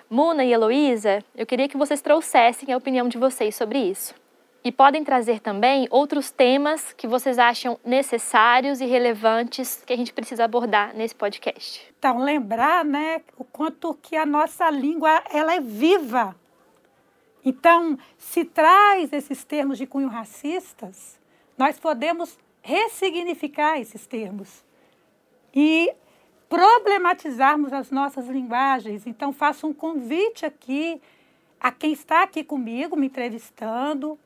Muna 0.09 0.43
e 0.43 0.51
Heloísa, 0.51 1.23
eu 1.33 1.45
queria 1.45 1.69
que 1.69 1.77
vocês 1.77 2.01
trouxessem 2.01 2.73
a 2.73 2.77
opinião 2.77 3.07
de 3.07 3.17
vocês 3.17 3.55
sobre 3.55 3.79
isso. 3.79 4.13
E 4.61 4.73
podem 4.73 5.05
trazer 5.05 5.39
também 5.39 5.87
outros 5.89 6.31
temas 6.31 6.91
que 6.91 7.07
vocês 7.07 7.39
acham 7.39 7.79
necessários 7.85 8.81
e 8.81 8.85
relevantes 8.85 9.81
que 9.85 9.93
a 9.93 9.97
gente 9.97 10.11
precisa 10.11 10.43
abordar 10.43 10.93
nesse 10.93 11.15
podcast. 11.15 11.81
Então, 11.97 12.21
lembrar, 12.21 12.83
né, 12.83 13.21
o 13.37 13.45
quanto 13.45 13.93
que 13.93 14.17
a 14.17 14.25
nossa 14.25 14.69
língua 14.69 15.23
ela 15.31 15.55
é 15.55 15.61
viva. 15.61 16.35
Então, 17.45 17.97
se 18.17 18.43
traz 18.43 19.13
esses 19.13 19.45
termos 19.45 19.77
de 19.77 19.87
cunho 19.87 20.09
racistas, 20.09 21.17
nós 21.57 21.79
podemos 21.79 22.37
ressignificar 22.65 23.79
esses 23.79 24.07
termos 24.07 24.65
e 25.53 25.93
problematizarmos 26.49 27.71
as 27.71 27.91
nossas 27.91 28.27
linguagens. 28.27 29.05
Então, 29.05 29.31
faço 29.31 29.67
um 29.67 29.73
convite 29.73 30.47
aqui 30.47 30.99
a 31.59 31.71
quem 31.71 31.93
está 31.93 32.23
aqui 32.23 32.43
comigo, 32.43 32.95
me 32.95 33.05
entrevistando, 33.05 34.17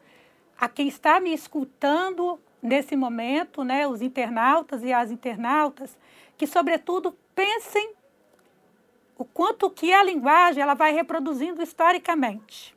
a 0.57 0.69
quem 0.69 0.87
está 0.87 1.19
me 1.19 1.33
escutando 1.33 2.39
nesse 2.63 2.95
momento, 2.95 3.61
né, 3.65 3.85
os 3.85 4.01
internautas 4.01 4.83
e 4.83 4.93
as 4.93 5.11
internautas, 5.11 5.97
que, 6.37 6.47
sobretudo, 6.47 7.13
pensem 7.35 7.91
o 9.17 9.25
quanto 9.25 9.69
que 9.69 9.91
a 9.91 10.01
linguagem 10.01 10.63
ela 10.63 10.75
vai 10.75 10.93
reproduzindo 10.93 11.61
historicamente. 11.61 12.73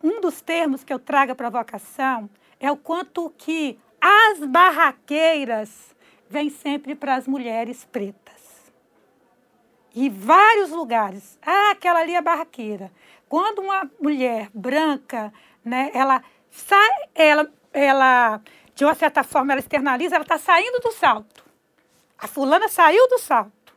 Um 0.00 0.20
dos 0.20 0.40
termos 0.40 0.84
que 0.84 0.92
eu 0.92 1.00
trago 1.00 1.32
a 1.32 1.34
provocação 1.34 2.30
é 2.60 2.70
o 2.70 2.76
quanto 2.76 3.28
que 3.36 3.76
as 4.06 4.38
barraqueiras 4.40 5.96
vêm 6.28 6.50
sempre 6.50 6.94
para 6.94 7.14
as 7.14 7.26
mulheres 7.26 7.86
pretas. 7.86 8.70
E 9.94 10.10
vários 10.10 10.70
lugares. 10.70 11.38
Ah, 11.40 11.70
aquela 11.70 12.00
ali 12.00 12.14
é 12.14 12.20
barraqueira. 12.20 12.92
Quando 13.26 13.60
uma 13.60 13.90
mulher 13.98 14.50
branca, 14.52 15.32
né, 15.64 15.90
ela 15.94 16.22
sai, 16.50 16.90
ela, 17.14 17.50
ela, 17.72 18.42
de 18.74 18.84
uma 18.84 18.94
certa 18.94 19.24
forma, 19.24 19.54
ela 19.54 19.60
externaliza, 19.60 20.16
ela 20.16 20.24
está 20.24 20.36
saindo 20.36 20.80
do 20.80 20.92
salto. 20.92 21.42
A 22.18 22.28
fulana 22.28 22.68
saiu 22.68 23.08
do 23.08 23.18
salto. 23.18 23.74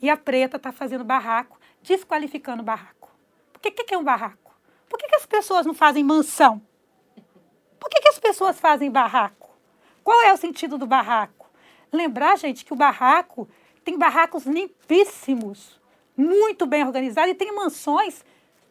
E 0.00 0.10
a 0.10 0.16
preta 0.16 0.56
está 0.56 0.72
fazendo 0.72 1.04
barraco, 1.04 1.60
desqualificando 1.82 2.62
o 2.62 2.64
barraco. 2.64 3.08
Por 3.52 3.60
que, 3.60 3.70
que 3.70 3.94
é 3.94 3.98
um 3.98 4.02
barraco? 4.02 4.52
Por 4.88 4.98
que, 4.98 5.06
que 5.06 5.14
as 5.14 5.26
pessoas 5.26 5.64
não 5.64 5.74
fazem 5.74 6.02
mansão? 6.02 6.60
Por 7.78 7.88
que, 7.88 8.00
que 8.00 8.08
as 8.08 8.18
pessoas 8.18 8.58
fazem 8.58 8.90
barraco? 8.90 9.41
Qual 10.02 10.22
é 10.22 10.32
o 10.32 10.36
sentido 10.36 10.76
do 10.76 10.86
barraco? 10.86 11.50
Lembrar, 11.92 12.36
gente, 12.38 12.64
que 12.64 12.72
o 12.72 12.76
barraco 12.76 13.48
tem 13.84 13.98
barracos 13.98 14.44
limpíssimos, 14.44 15.80
muito 16.16 16.66
bem 16.66 16.84
organizados, 16.84 17.32
e 17.32 17.34
tem 17.34 17.54
mansões 17.54 18.24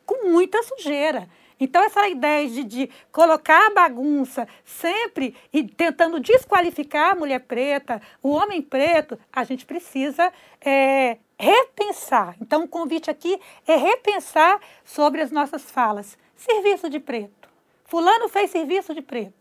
com 0.06 0.30
muita 0.30 0.62
sujeira. 0.64 1.30
Então, 1.60 1.84
essa 1.84 2.10
ideia 2.10 2.50
de, 2.50 2.64
de 2.64 2.90
colocar 3.12 3.68
a 3.68 3.74
bagunça 3.74 4.48
sempre 4.66 5.36
e 5.54 5.64
tentando 5.64 6.20
desqualificar 6.20 7.12
a 7.12 7.16
mulher 7.16 7.40
preta, 7.42 8.02
o 8.22 8.32
homem 8.32 8.64
preto, 8.64 9.18
a 9.32 9.44
gente 9.44 9.64
precisa 9.64 10.34
é, 10.60 11.18
repensar. 11.38 12.36
Então, 12.42 12.64
o 12.64 12.68
convite 12.68 13.12
aqui 13.12 13.40
é 13.68 13.76
repensar 13.76 14.60
sobre 14.84 15.22
as 15.22 15.32
nossas 15.32 15.70
falas. 15.70 16.18
Serviço 16.36 16.90
de 16.90 17.00
preto. 17.00 17.48
Fulano 17.86 18.28
fez 18.28 18.50
serviço 18.50 18.96
de 18.96 19.02
preto. 19.02 19.41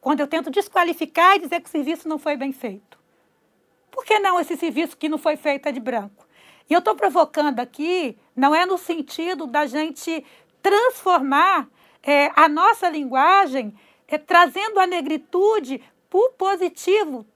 Quando 0.00 0.20
eu 0.20 0.26
tento 0.26 0.50
desqualificar 0.50 1.36
e 1.36 1.40
dizer 1.40 1.60
que 1.60 1.68
o 1.68 1.72
serviço 1.72 2.08
não 2.08 2.18
foi 2.18 2.36
bem 2.36 2.52
feito. 2.52 2.98
Por 3.90 4.04
que 4.04 4.18
não 4.18 4.38
esse 4.38 4.56
serviço 4.56 4.96
que 4.96 5.08
não 5.08 5.18
foi 5.18 5.36
feito 5.36 5.66
é 5.68 5.72
de 5.72 5.80
branco? 5.80 6.26
E 6.70 6.72
eu 6.72 6.78
estou 6.78 6.94
provocando 6.94 7.60
aqui, 7.60 8.16
não 8.36 8.54
é 8.54 8.66
no 8.66 8.78
sentido 8.78 9.46
da 9.46 9.66
gente 9.66 10.24
transformar 10.62 11.68
é, 12.02 12.30
a 12.36 12.48
nossa 12.48 12.88
linguagem, 12.88 13.74
é, 14.06 14.18
trazendo 14.18 14.78
a 14.78 14.86
negritude 14.86 15.82
para 16.08 16.20
o 16.20 16.30
positivo. 16.30 17.26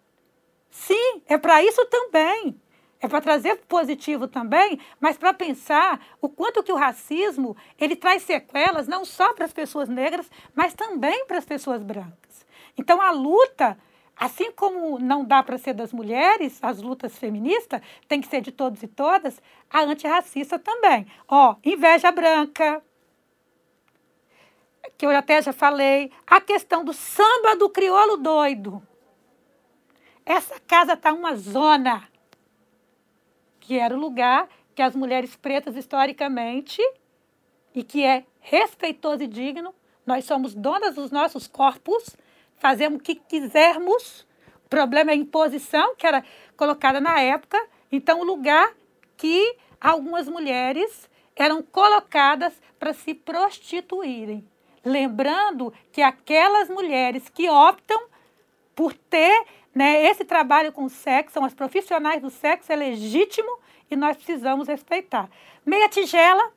Sim, 0.71 1.23
é 1.27 1.37
para 1.37 1.63
isso 1.63 1.85
também. 1.87 2.61
É 3.01 3.09
para 3.09 3.21
trazer 3.21 3.57
positivo 3.67 4.29
também, 4.29 4.79
mas 5.01 5.19
para 5.19 5.35
pensar 5.35 6.01
o 6.21 6.29
quanto 6.29 6.63
que 6.63 6.71
o 6.71 6.77
racismo 6.77 7.57
ele 7.77 7.97
traz 7.97 8.23
sequelas 8.23 8.87
não 8.87 9.05
só 9.05 9.33
para 9.35 9.45
as 9.45 9.53
pessoas 9.53 9.89
negras, 9.89 10.31
mas 10.55 10.73
também 10.73 11.27
para 11.27 11.39
as 11.39 11.45
pessoas 11.45 11.83
brancas. 11.83 12.22
Então 12.77 13.01
a 13.01 13.11
luta, 13.11 13.79
assim 14.17 14.51
como 14.53 14.99
não 14.99 15.25
dá 15.25 15.43
para 15.43 15.59
ser 15.59 15.75
das 15.75 15.93
mulheres, 15.93 16.59
as 16.63 16.81
lutas 16.81 17.19
feministas 17.19 17.81
tem 18.09 18.21
que 18.21 18.29
ser 18.29 18.41
de 18.41 18.53
todos 18.53 18.83
e 18.83 18.89
todas, 18.89 19.41
a 19.71 19.83
antirracista 19.83 20.59
também. 20.59 21.07
Ó, 21.29 21.57
inveja 21.65 22.11
branca, 22.11 22.83
que 24.97 25.07
eu 25.07 25.11
até 25.11 25.43
já 25.43 25.53
falei, 25.53 26.11
a 26.27 26.41
questão 26.41 26.85
do 26.85 26.93
samba 26.93 27.57
do 27.57 27.69
crioulo 27.69 28.17
doido. 28.17 28.83
Essa 30.25 30.61
casa 30.61 30.93
está 30.93 31.13
uma 31.13 31.35
zona, 31.35 32.09
que 33.59 33.79
era 33.79 33.95
o 33.95 33.99
lugar 33.99 34.49
que 34.75 34.83
as 34.83 34.95
mulheres 34.95 35.37
pretas, 35.37 35.77
historicamente, 35.77 36.81
e 37.75 37.83
que 37.83 38.05
é 38.05 38.25
respeitoso 38.41 39.23
e 39.23 39.27
digno, 39.27 39.75
nós 40.07 40.25
somos 40.25 40.55
donas 40.55 40.95
dos 40.95 41.11
nossos 41.11 41.47
corpos, 41.47 42.17
fazemos 42.63 43.01
o 43.01 43.03
que 43.03 43.17
quisermos. 43.17 44.25
O 44.65 44.69
problema 44.69 45.11
é 45.11 45.15
a 45.15 45.17
imposição, 45.17 45.97
que 45.97 46.07
era 46.07 46.25
colocada 46.57 47.01
na 47.01 47.21
época. 47.21 47.61
Então, 47.91 48.21
o 48.21 48.25
lugar 48.25 48.73
que 49.17 49.57
algumas 49.81 50.29
mulheres 50.29 51.11
eram 51.35 51.61
colocadas 51.61 52.55
para 52.79 52.93
se 52.93 53.15
prostituírem. 53.15 54.49
Lembrando 54.85 55.75
que 55.91 56.01
aquelas 56.03 56.69
mulheres 56.69 57.29
que 57.29 57.51
optam 57.51 58.01
por 58.77 58.95
ter 58.95 59.45
né, 59.75 60.05
esse 60.05 60.25
trabalho 60.25 60.71
com 60.71 60.85
o 60.85 60.91
sexo, 60.91 61.35
são 61.35 61.45
as 61.45 61.55
profissionais 61.55 62.23
do 62.23 62.31
sexo, 62.31 62.73
é 62.73 62.77
legítimo 62.77 63.59
e 63.91 63.97
nós 63.97 64.17
precisamos 64.17 64.69
respeitar. 64.69 65.29
Meia 65.67 65.89
tigela, 65.89 66.53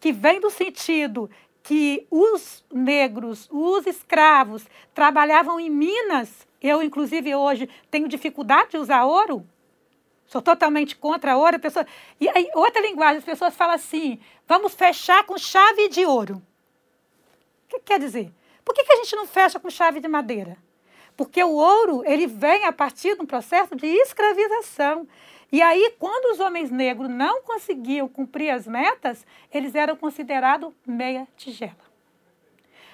que 0.00 0.12
vem 0.12 0.40
do 0.40 0.50
sentido 0.50 1.28
que 1.66 2.06
os 2.12 2.64
negros, 2.72 3.48
os 3.50 3.88
escravos, 3.88 4.64
trabalhavam 4.94 5.58
em 5.58 5.68
minas. 5.68 6.46
Eu, 6.62 6.80
inclusive, 6.80 7.34
hoje 7.34 7.68
tenho 7.90 8.08
dificuldade 8.08 8.70
de 8.70 8.78
usar 8.78 9.04
ouro. 9.04 9.44
Sou 10.26 10.40
totalmente 10.40 10.94
contra 10.94 11.36
ouro. 11.36 11.58
Pessoa... 11.58 11.84
E 12.20 12.28
aí, 12.28 12.48
outra 12.54 12.80
linguagem, 12.80 13.18
as 13.18 13.24
pessoas 13.24 13.56
falam 13.56 13.74
assim: 13.74 14.20
vamos 14.46 14.74
fechar 14.74 15.24
com 15.24 15.36
chave 15.36 15.88
de 15.88 16.06
ouro. 16.06 16.40
O 17.64 17.68
que 17.68 17.80
quer 17.80 17.98
dizer? 17.98 18.32
Por 18.64 18.72
que, 18.72 18.84
que 18.84 18.92
a 18.92 18.96
gente 18.96 19.16
não 19.16 19.26
fecha 19.26 19.58
com 19.58 19.68
chave 19.68 19.98
de 19.98 20.06
madeira? 20.06 20.56
Porque 21.16 21.42
o 21.42 21.50
ouro 21.52 22.04
ele 22.04 22.28
vem 22.28 22.64
a 22.64 22.72
partir 22.72 23.16
de 23.16 23.22
um 23.22 23.26
processo 23.26 23.74
de 23.74 23.88
escravização. 23.88 25.08
E 25.56 25.62
aí, 25.62 25.94
quando 25.98 26.34
os 26.34 26.38
homens 26.38 26.70
negros 26.70 27.08
não 27.08 27.40
conseguiam 27.40 28.06
cumprir 28.06 28.50
as 28.50 28.66
metas, 28.66 29.26
eles 29.50 29.74
eram 29.74 29.96
considerados 29.96 30.70
meia 30.86 31.26
tigela. 31.34 31.72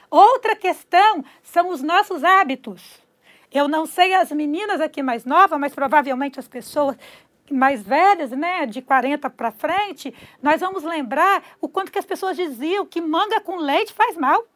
Outra 0.09 0.55
questão 0.55 1.25
são 1.43 1.71
os 1.71 1.83
nossos 1.83 2.23
hábitos. 2.23 3.03
Eu 3.51 3.67
não 3.67 3.85
sei 3.85 4.15
as 4.15 4.31
meninas 4.31 4.81
aqui 4.81 5.03
mais 5.03 5.25
novas, 5.25 5.59
mas 5.59 5.75
provavelmente 5.75 6.39
as 6.39 6.47
pessoas 6.47 6.97
mais 7.51 7.83
velhas, 7.83 8.31
né, 8.31 8.65
de 8.65 8.81
40 8.81 9.29
para 9.29 9.51
frente, 9.51 10.15
nós 10.41 10.61
vamos 10.61 10.85
lembrar 10.85 11.43
o 11.61 11.69
quanto 11.69 11.91
que 11.91 11.99
as 11.99 12.07
pessoas 12.07 12.37
diziam 12.37 12.87
que 12.87 13.01
manga 13.01 13.41
com 13.41 13.57
leite 13.57 13.93
faz 13.93 14.17
mal. 14.17 14.47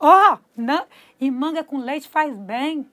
Ó, 0.00 0.32
oh, 0.32 0.38
não, 0.56 0.86
e 1.20 1.30
manga 1.30 1.62
com 1.62 1.76
leite 1.76 2.08
faz 2.08 2.34
bem. 2.34 2.90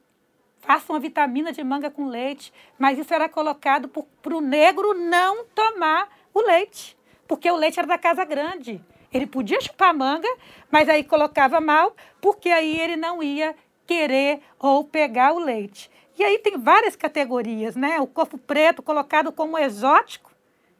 Faça 0.62 0.92
uma 0.92 1.00
vitamina 1.00 1.52
de 1.52 1.64
manga 1.64 1.90
com 1.90 2.08
leite. 2.08 2.54
Mas 2.78 2.98
isso 2.98 3.14
era 3.14 3.28
colocado 3.28 3.90
para 4.22 4.36
o 4.36 4.42
negro 4.42 4.94
não 4.94 5.46
tomar 5.46 6.08
o 6.34 6.42
leite, 6.42 6.98
porque 7.28 7.50
o 7.50 7.56
leite 7.56 7.80
era 7.80 7.88
da 7.88 7.98
casa 7.98 8.24
grande. 8.24 8.82
Ele 9.14 9.28
podia 9.28 9.60
chupar 9.60 9.94
manga, 9.94 10.30
mas 10.72 10.88
aí 10.88 11.04
colocava 11.04 11.60
mal, 11.60 11.94
porque 12.22 12.50
aí 12.50 12.80
ele 12.80 12.96
não 12.96 13.22
ia 13.22 13.54
querer 13.86 14.42
ou 14.58 14.86
pegar 14.86 15.34
o 15.34 15.40
leite. 15.40 15.92
E 16.18 16.24
aí 16.24 16.40
tem 16.40 16.58
várias 16.58 16.96
categorias, 16.96 17.76
né? 17.76 18.00
O 18.00 18.08
corpo 18.08 18.38
preto 18.38 18.82
colocado 18.82 19.32
como 19.32 19.58
exótico. 19.58 20.32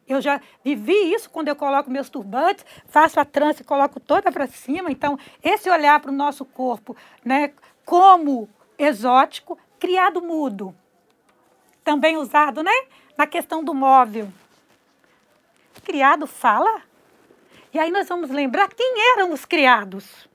Eu 0.08 0.20
já 0.20 0.40
vivi 0.64 1.12
isso 1.12 1.28
quando 1.30 1.48
eu 1.48 1.56
coloco 1.56 1.90
meus 1.90 2.08
turbantes, 2.08 2.64
faço 2.86 3.20
a 3.20 3.24
trança 3.24 3.62
e 3.62 3.64
coloco 3.64 4.00
toda 4.00 4.32
para 4.32 4.46
cima. 4.46 4.90
Então, 4.90 5.18
esse 5.42 5.68
olhar 5.68 6.00
para 6.00 6.10
o 6.10 6.14
nosso 6.14 6.44
corpo, 6.44 6.96
né, 7.24 7.52
como 7.84 8.48
exótico, 8.78 9.58
criado 9.82 10.22
mudo, 10.22 10.72
também 11.82 12.16
usado, 12.16 12.62
né, 12.62 12.70
na 13.18 13.26
questão 13.26 13.64
do 13.64 13.74
móvel. 13.74 14.32
Criado 15.82 16.24
fala? 16.24 16.82
E 17.74 17.80
aí 17.80 17.90
nós 17.90 18.06
vamos 18.08 18.30
lembrar 18.30 18.72
quem 18.72 18.94
eram 19.14 19.32
os 19.32 19.44
criados. 19.44 20.28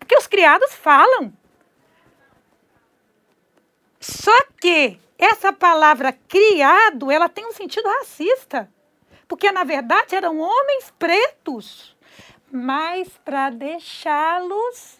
Porque 0.00 0.16
os 0.16 0.26
criados 0.26 0.74
falam. 0.74 1.32
Só 4.00 4.36
que 4.60 4.98
essa 5.16 5.52
palavra 5.52 6.12
criado, 6.26 7.08
ela 7.08 7.28
tem 7.28 7.46
um 7.46 7.52
sentido 7.52 7.88
racista. 7.88 8.68
Porque, 9.28 9.52
na 9.52 9.62
verdade, 9.62 10.16
eram 10.16 10.40
homens 10.40 10.92
pretos. 10.98 11.96
Mas 12.50 13.08
para 13.24 13.50
deixá-los 13.50 14.98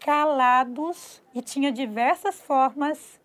calados, 0.00 1.22
e 1.34 1.42
tinha 1.42 1.70
diversas 1.70 2.40
formas 2.40 3.20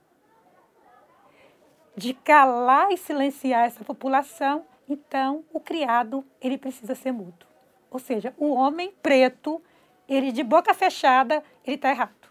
de 1.96 2.14
calar 2.14 2.92
e 2.92 2.98
silenciar 2.98 3.66
essa 3.66 3.84
população, 3.84 4.66
então 4.90 5.44
o 5.54 5.60
criado 5.60 6.26
ele 6.42 6.58
precisa 6.58 6.96
ser 6.96 7.12
mudo. 7.12 7.46
Ou 7.90 8.00
seja, 8.00 8.34
o 8.38 8.54
homem 8.54 8.92
preto, 9.04 9.62
ele 10.10 10.32
de 10.32 10.44
boca 10.44 10.74
fechada, 10.74 11.44
ele 11.66 11.76
está 11.76 11.90
errado. 11.90 12.24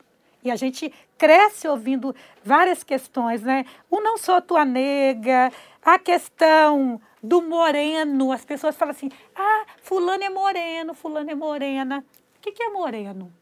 E 0.45 0.51
a 0.51 0.57
gente 0.57 0.93
cresce 1.17 1.69
ouvindo 1.69 2.15
várias 2.43 2.83
questões, 2.83 3.43
né? 3.43 3.65
O 3.89 4.01
não 4.01 4.19
sou 4.19 4.43
tua 4.43 4.65
nega, 4.65 5.53
a 5.81 5.99
questão 6.01 7.01
do 7.23 7.41
moreno. 7.41 8.33
As 8.33 8.45
pessoas 8.45 8.77
falam 8.77 8.91
assim: 8.91 9.09
ah, 9.37 9.65
fulano 9.83 10.25
é 10.25 10.29
moreno, 10.29 10.95
fulano 10.95 11.31
é 11.31 11.35
morena. 11.35 12.05
O 12.37 12.41
que, 12.41 12.51
que 12.51 12.63
é 12.65 12.71
moreno? 12.71 13.33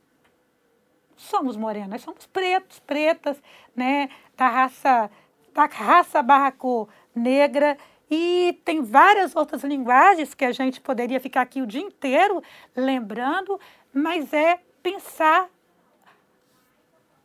Somos 1.21 1.55
morenos, 1.55 2.01
somos 2.01 2.27
pretos, 2.27 2.79
pretas, 2.79 3.37
né? 3.77 4.09
Da 4.35 4.49
raça, 4.49 5.11
da 5.53 5.66
raça 5.66 6.23
barra 6.23 6.51
cor 6.51 6.89
negra. 7.14 7.77
E 8.11 8.59
tem 8.64 8.83
várias 8.83 9.37
outras 9.37 9.62
linguagens 9.62 10.33
que 10.33 10.47
a 10.47 10.51
gente 10.51 10.81
poderia 10.81 11.21
ficar 11.21 11.43
aqui 11.43 11.61
o 11.61 11.66
dia 11.66 11.83
inteiro 11.83 12.43
lembrando, 12.75 13.61
mas 13.93 14.33
é 14.33 14.61
pensar 14.83 15.49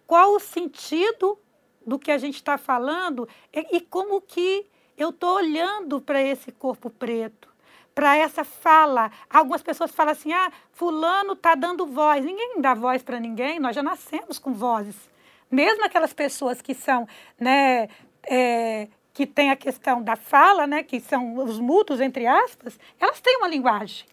qual 0.06 0.34
o 0.34 0.42
sentido 0.42 1.40
do 1.88 1.98
que 1.98 2.12
a 2.12 2.18
gente 2.18 2.36
está 2.36 2.58
falando 2.58 3.28
e, 3.54 3.78
e, 3.78 3.82
como 3.82 4.20
que 4.20 4.68
eu 4.98 5.10
estou 5.10 5.38
olhando 5.38 6.02
para 6.02 6.22
esse 6.22 6.52
corpo 6.52 6.90
preto, 6.90 7.48
para 7.96 8.18
essa 8.18 8.44
fala. 8.44 9.10
Algumas 9.30 9.64
pessoas 9.64 9.92
falam 9.92 10.12
assim, 10.12 10.34
ah, 10.34 10.52
fulano 10.74 11.32
está 11.34 11.56
dando 11.56 11.88
voz. 11.88 12.24
Ninguém 12.24 12.62
dá 12.62 12.74
voz 12.74 13.02
para 13.02 13.20
ninguém, 13.20 13.58
nós 13.58 13.74
já 13.74 13.82
nascemos 13.82 14.38
com 14.38 14.54
vozes. 14.54 15.10
Mesmo 15.50 15.86
aquelas 15.86 16.14
pessoas 16.14 16.62
que 16.62 16.74
são 16.74 17.08
né, 17.40 17.88
é, 18.24 18.90
que 19.14 19.26
tem 19.26 19.50
a 19.50 19.56
questão 19.56 20.04
da 20.04 20.18
fala, 20.18 20.68
né, 20.68 20.84
que 20.84 21.00
são 21.00 21.38
os 21.38 21.58
mudos, 21.58 22.02
entre 22.02 22.28
aspas, 22.28 22.78
elas 23.00 23.22
têm 23.22 23.38
uma 23.38 23.48
linguagem. 23.48 24.06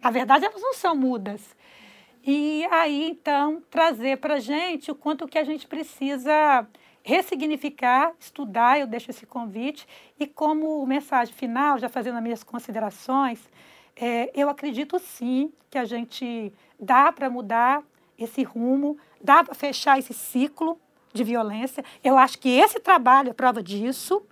Na 0.00 0.10
verdade, 0.10 0.46
elas 0.46 0.62
não 0.62 0.72
são 0.72 0.96
mudas. 0.96 1.54
E 2.24 2.66
aí, 2.70 3.10
então, 3.10 3.62
trazer 3.70 4.16
para 4.18 4.34
a 4.34 4.40
gente 4.40 4.90
o 4.90 4.94
quanto 4.94 5.28
que 5.28 5.38
a 5.38 5.44
gente 5.44 5.66
precisa 5.66 6.66
ressignificar, 7.06 8.12
estudar, 8.18 8.80
eu 8.80 8.86
deixo 8.88 9.12
esse 9.12 9.24
convite. 9.24 9.86
E 10.18 10.26
como 10.26 10.84
mensagem 10.84 11.32
final, 11.32 11.78
já 11.78 11.88
fazendo 11.88 12.16
as 12.16 12.22
minhas 12.22 12.42
considerações, 12.42 13.38
é, 13.94 14.28
eu 14.34 14.50
acredito 14.50 14.98
sim 14.98 15.52
que 15.70 15.78
a 15.78 15.84
gente 15.84 16.52
dá 16.80 17.12
para 17.12 17.30
mudar 17.30 17.80
esse 18.18 18.42
rumo, 18.42 18.98
dá 19.22 19.44
para 19.44 19.54
fechar 19.54 20.00
esse 20.00 20.12
ciclo, 20.12 20.80
de 21.14 21.22
violência. 21.22 21.84
Eu 22.04 22.18
acho 22.18 22.38
que 22.38 22.50
esse 22.50 22.80
trabalho 22.80 23.30
é 23.30 23.32
prova 23.32 23.62
disso. 23.62 24.22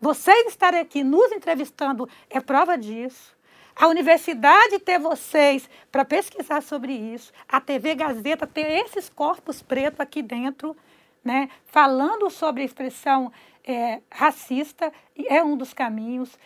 Vocês 0.00 0.48
estarem 0.48 0.80
aqui 0.80 1.04
nos 1.04 1.30
entrevistando 1.30 2.08
é 2.28 2.40
prova 2.40 2.76
disso. 2.76 3.36
A 3.74 3.86
universidade 3.86 4.80
ter 4.80 4.98
vocês 4.98 5.70
para 5.92 6.04
pesquisar 6.04 6.60
sobre 6.60 6.92
isso, 6.92 7.32
a 7.48 7.60
TV 7.60 7.94
Gazeta 7.94 8.46
ter 8.46 8.84
esses 8.84 9.08
corpos 9.08 9.62
pretos 9.62 10.00
aqui 10.00 10.20
dentro, 10.20 10.76
né, 11.24 11.48
falando 11.66 12.30
sobre 12.30 12.62
a 12.62 12.64
expressão 12.64 13.32
é, 13.64 14.00
racista, 14.10 14.92
é 15.26 15.42
um 15.42 15.56
dos 15.56 15.72
caminhos. 15.72 16.38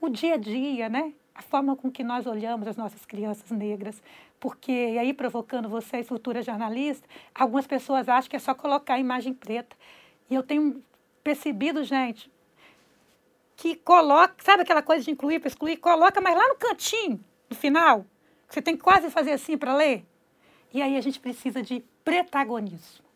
O 0.00 0.08
dia 0.08 0.34
a 0.34 0.36
dia, 0.36 0.88
né, 0.88 1.12
a 1.34 1.42
forma 1.42 1.76
com 1.76 1.90
que 1.90 2.04
nós 2.04 2.26
olhamos 2.26 2.66
as 2.68 2.76
nossas 2.76 3.04
crianças 3.04 3.50
negras, 3.50 4.02
porque, 4.38 4.72
e 4.72 4.98
aí 4.98 5.12
provocando 5.12 5.68
vocês, 5.68 6.06
futura 6.06 6.42
jornalista, 6.42 7.06
algumas 7.34 7.66
pessoas 7.66 8.08
acham 8.08 8.30
que 8.30 8.36
é 8.36 8.38
só 8.38 8.54
colocar 8.54 8.94
a 8.94 8.98
imagem 8.98 9.34
preta. 9.34 9.76
E 10.28 10.34
eu 10.34 10.42
tenho 10.42 10.82
percebido, 11.22 11.84
gente, 11.84 12.30
que 13.56 13.76
coloca, 13.76 14.34
sabe 14.42 14.62
aquela 14.62 14.80
coisa 14.80 15.04
de 15.04 15.10
incluir 15.10 15.38
para 15.38 15.48
excluir? 15.48 15.76
Coloca, 15.76 16.20
mas 16.20 16.34
lá 16.34 16.48
no 16.48 16.54
cantinho, 16.56 17.22
no 17.48 17.56
final, 17.56 18.06
você 18.48 18.62
tem 18.62 18.76
que 18.76 18.82
quase 18.82 19.10
fazer 19.10 19.32
assim 19.32 19.58
para 19.58 19.74
ler. 19.74 20.04
E 20.72 20.80
aí 20.80 20.96
a 20.96 21.00
gente 21.00 21.20
precisa 21.20 21.62
de 21.62 21.84
protagonismo. 22.02 23.09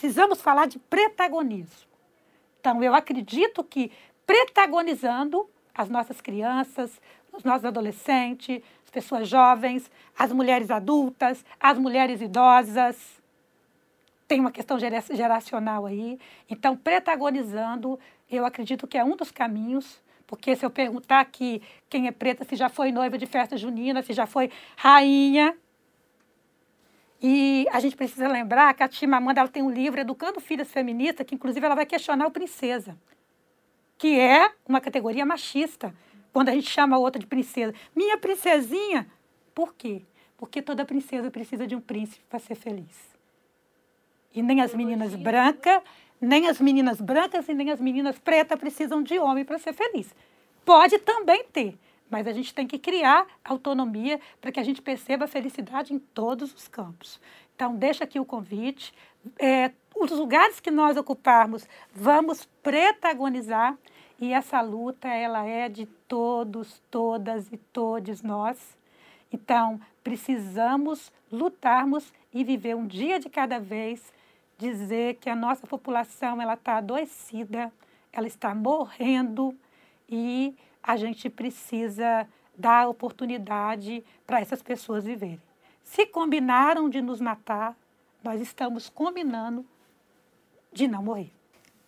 Precisamos 0.00 0.40
falar 0.40 0.66
de 0.66 0.78
protagonismo. 0.78 1.90
Então, 2.58 2.82
eu 2.82 2.94
acredito 2.94 3.62
que 3.62 3.92
protagonizando 4.26 5.46
as 5.74 5.90
nossas 5.90 6.22
crianças, 6.22 6.98
os 7.30 7.44
nossos 7.44 7.66
adolescentes, 7.66 8.62
as 8.82 8.90
pessoas 8.90 9.28
jovens, 9.28 9.90
as 10.18 10.32
mulheres 10.32 10.70
adultas, 10.70 11.44
as 11.60 11.76
mulheres 11.76 12.22
idosas. 12.22 13.20
Tem 14.26 14.40
uma 14.40 14.50
questão 14.50 14.78
geracional 14.78 15.84
aí. 15.84 16.18
Então, 16.48 16.78
protagonizando, 16.78 18.00
eu 18.30 18.46
acredito 18.46 18.86
que 18.86 18.96
é 18.96 19.04
um 19.04 19.16
dos 19.16 19.30
caminhos, 19.30 20.00
porque 20.26 20.56
se 20.56 20.64
eu 20.64 20.70
perguntar 20.70 21.20
aqui 21.20 21.60
quem 21.90 22.06
é 22.06 22.10
preta, 22.10 22.42
se 22.42 22.56
já 22.56 22.70
foi 22.70 22.90
noiva 22.90 23.18
de 23.18 23.26
festa 23.26 23.54
junina, 23.54 24.02
se 24.02 24.14
já 24.14 24.26
foi 24.26 24.50
rainha. 24.78 25.54
E 27.22 27.66
a 27.70 27.80
gente 27.80 27.96
precisa 27.96 28.26
lembrar 28.28 28.72
que 28.72 28.82
a 28.82 28.88
Tia 28.88 29.08
Amanda 29.14 29.40
ela 29.40 29.48
tem 29.48 29.62
um 29.62 29.70
livro 29.70 30.00
Educando 30.00 30.40
Filhas 30.40 30.70
Feministas, 30.70 31.26
que 31.26 31.34
inclusive 31.34 31.64
ela 31.64 31.74
vai 31.74 31.84
questionar 31.84 32.26
o 32.26 32.30
princesa, 32.30 32.96
que 33.98 34.18
é 34.18 34.50
uma 34.66 34.80
categoria 34.80 35.26
machista 35.26 35.94
quando 36.32 36.48
a 36.48 36.52
gente 36.52 36.70
chama 36.70 36.96
a 36.96 36.98
outra 36.98 37.20
de 37.20 37.26
princesa. 37.26 37.74
Minha 37.94 38.16
princesinha. 38.16 39.06
Por 39.54 39.74
quê? 39.74 40.02
Porque 40.38 40.62
toda 40.62 40.84
princesa 40.84 41.30
precisa 41.30 41.66
de 41.66 41.76
um 41.76 41.80
príncipe 41.80 42.24
para 42.28 42.38
ser 42.38 42.54
feliz. 42.54 42.96
E 44.34 44.42
nem 44.42 44.62
as 44.62 44.74
meninas 44.74 45.14
brancas, 45.14 45.82
nem 46.20 46.48
as 46.48 46.60
meninas 46.60 47.00
brancas 47.00 47.48
e 47.48 47.52
nem 47.52 47.70
as 47.70 47.80
meninas 47.80 48.18
pretas 48.18 48.58
precisam 48.58 49.02
de 49.02 49.18
homem 49.18 49.44
para 49.44 49.58
ser 49.58 49.74
feliz. 49.74 50.14
Pode 50.64 50.98
também 51.00 51.44
ter, 51.52 51.76
mas 52.10 52.26
a 52.26 52.32
gente 52.32 52.52
tem 52.52 52.66
que 52.66 52.78
criar 52.78 53.26
autonomia 53.44 54.20
para 54.40 54.50
que 54.50 54.60
a 54.60 54.64
gente 54.64 54.82
perceba 54.82 55.24
a 55.24 55.28
felicidade 55.28 55.94
em 55.94 55.98
todos 55.98 56.52
os 56.52 56.66
campos. 56.66 57.20
Então, 57.54 57.74
deixa 57.74 58.04
aqui 58.04 58.18
o 58.18 58.24
convite. 58.24 58.92
É, 59.38 59.70
os 59.94 60.10
lugares 60.10 60.60
que 60.60 60.70
nós 60.70 60.96
ocuparmos, 60.96 61.68
vamos 61.92 62.46
protagonizar 62.62 63.76
e 64.20 64.32
essa 64.32 64.60
luta 64.60 65.08
ela 65.08 65.46
é 65.46 65.68
de 65.68 65.86
todos, 66.06 66.82
todas 66.90 67.50
e 67.52 67.56
todos 67.56 68.22
nós. 68.22 68.78
Então, 69.32 69.80
precisamos 70.02 71.12
lutarmos 71.30 72.12
e 72.32 72.44
viver 72.44 72.76
um 72.76 72.86
dia 72.86 73.18
de 73.18 73.28
cada 73.28 73.58
vez, 73.58 74.12
dizer 74.58 75.16
que 75.16 75.30
a 75.30 75.36
nossa 75.36 75.66
população 75.66 76.40
ela 76.40 76.54
está 76.54 76.76
adoecida, 76.76 77.72
ela 78.12 78.26
está 78.26 78.54
morrendo 78.54 79.54
e 80.08 80.54
a 80.82 80.96
gente 80.96 81.28
precisa 81.28 82.26
dar 82.56 82.88
oportunidade 82.88 84.04
para 84.26 84.40
essas 84.40 84.62
pessoas 84.62 85.04
viverem. 85.04 85.40
Se 85.82 86.06
combinaram 86.06 86.88
de 86.88 87.00
nos 87.00 87.20
matar, 87.20 87.76
nós 88.22 88.40
estamos 88.40 88.88
combinando 88.88 89.64
de 90.72 90.86
não 90.86 91.02
morrer. 91.02 91.32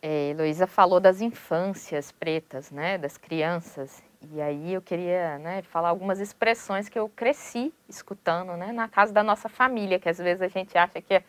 É, 0.01 0.30
Heloísa 0.30 0.66
falou 0.66 0.99
das 0.99 1.20
infâncias 1.20 2.11
pretas, 2.11 2.70
né, 2.70 2.99
das 2.99 3.16
crianças. 3.16 4.03
E 4.32 4.40
aí 4.40 4.72
eu 4.72 4.82
queria 4.82 5.38
né, 5.38 5.62
falar 5.62 5.90
algumas 5.90 6.18
expressões 6.18 6.88
que 6.88 6.99
eu 6.99 7.09
cresci 7.09 7.72
escutando 7.88 8.57
né, 8.57 8.72
na 8.72 8.88
casa 8.88 9.12
da 9.12 9.22
nossa 9.22 9.49
família, 9.49 10.01
que 10.01 10.09
às 10.09 10.18
vezes 10.18 10.43
a 10.43 10.49
gente 10.49 10.76
acha 10.76 11.01
que 11.01 11.14
é 11.14 11.24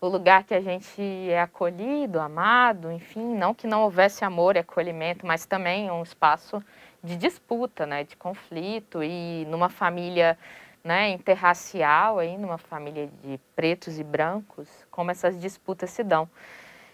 o 0.00 0.08
lugar 0.08 0.42
que 0.44 0.52
a 0.52 0.60
gente 0.60 1.00
é 1.30 1.40
acolhido, 1.40 2.20
amado, 2.20 2.90
enfim, 2.90 3.36
não 3.36 3.54
que 3.54 3.66
não 3.66 3.82
houvesse 3.82 4.24
amor 4.24 4.56
e 4.56 4.58
acolhimento, 4.58 5.24
mas 5.24 5.46
também 5.46 5.90
um 5.90 6.02
espaço 6.02 6.62
de 7.02 7.16
disputa, 7.16 7.84
né, 7.86 8.04
de 8.04 8.16
conflito 8.16 9.02
e 9.02 9.44
numa 9.48 9.68
família 9.68 10.38
né, 10.84 11.10
interracial, 11.10 12.18
aí, 12.18 12.36
numa 12.36 12.58
família 12.58 13.08
de 13.22 13.38
pretos 13.54 13.98
e 13.98 14.04
brancos, 14.04 14.68
como 14.90 15.10
essas 15.10 15.40
disputas 15.40 15.90
se 15.90 16.02
dão. 16.02 16.28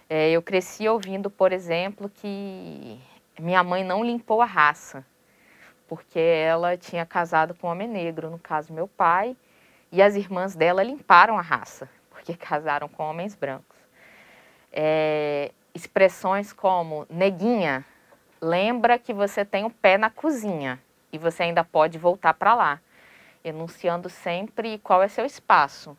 É, 0.08 0.30
eu 0.30 0.42
cresci 0.42 0.88
ouvindo, 0.88 1.30
por 1.30 1.52
exemplo, 1.52 2.08
que 2.08 3.00
minha 3.38 3.62
mãe 3.62 3.84
não 3.84 4.04
limpou 4.04 4.40
a 4.42 4.46
raça, 4.46 5.04
porque 5.86 6.18
ela 6.18 6.76
tinha 6.76 7.04
casado 7.06 7.54
com 7.54 7.66
um 7.66 7.70
homem 7.70 7.88
negro, 7.88 8.30
no 8.30 8.38
caso 8.38 8.72
meu 8.72 8.88
pai, 8.88 9.36
e 9.90 10.02
as 10.02 10.14
irmãs 10.16 10.54
dela 10.54 10.82
limparam 10.82 11.38
a 11.38 11.42
raça, 11.42 11.88
porque 12.10 12.34
casaram 12.36 12.88
com 12.88 13.02
homens 13.02 13.34
brancos. 13.34 13.76
É, 14.70 15.50
expressões 15.74 16.52
como 16.52 17.06
neguinha, 17.08 17.84
lembra 18.40 18.98
que 18.98 19.12
você 19.12 19.44
tem 19.44 19.64
o 19.64 19.70
pé 19.70 19.98
na 19.98 20.10
cozinha 20.10 20.80
e 21.12 21.18
você 21.18 21.44
ainda 21.44 21.64
pode 21.64 21.98
voltar 21.98 22.34
para 22.34 22.54
lá, 22.54 22.80
enunciando 23.44 24.08
sempre 24.08 24.78
qual 24.78 25.02
é 25.02 25.08
seu 25.08 25.24
espaço 25.24 25.96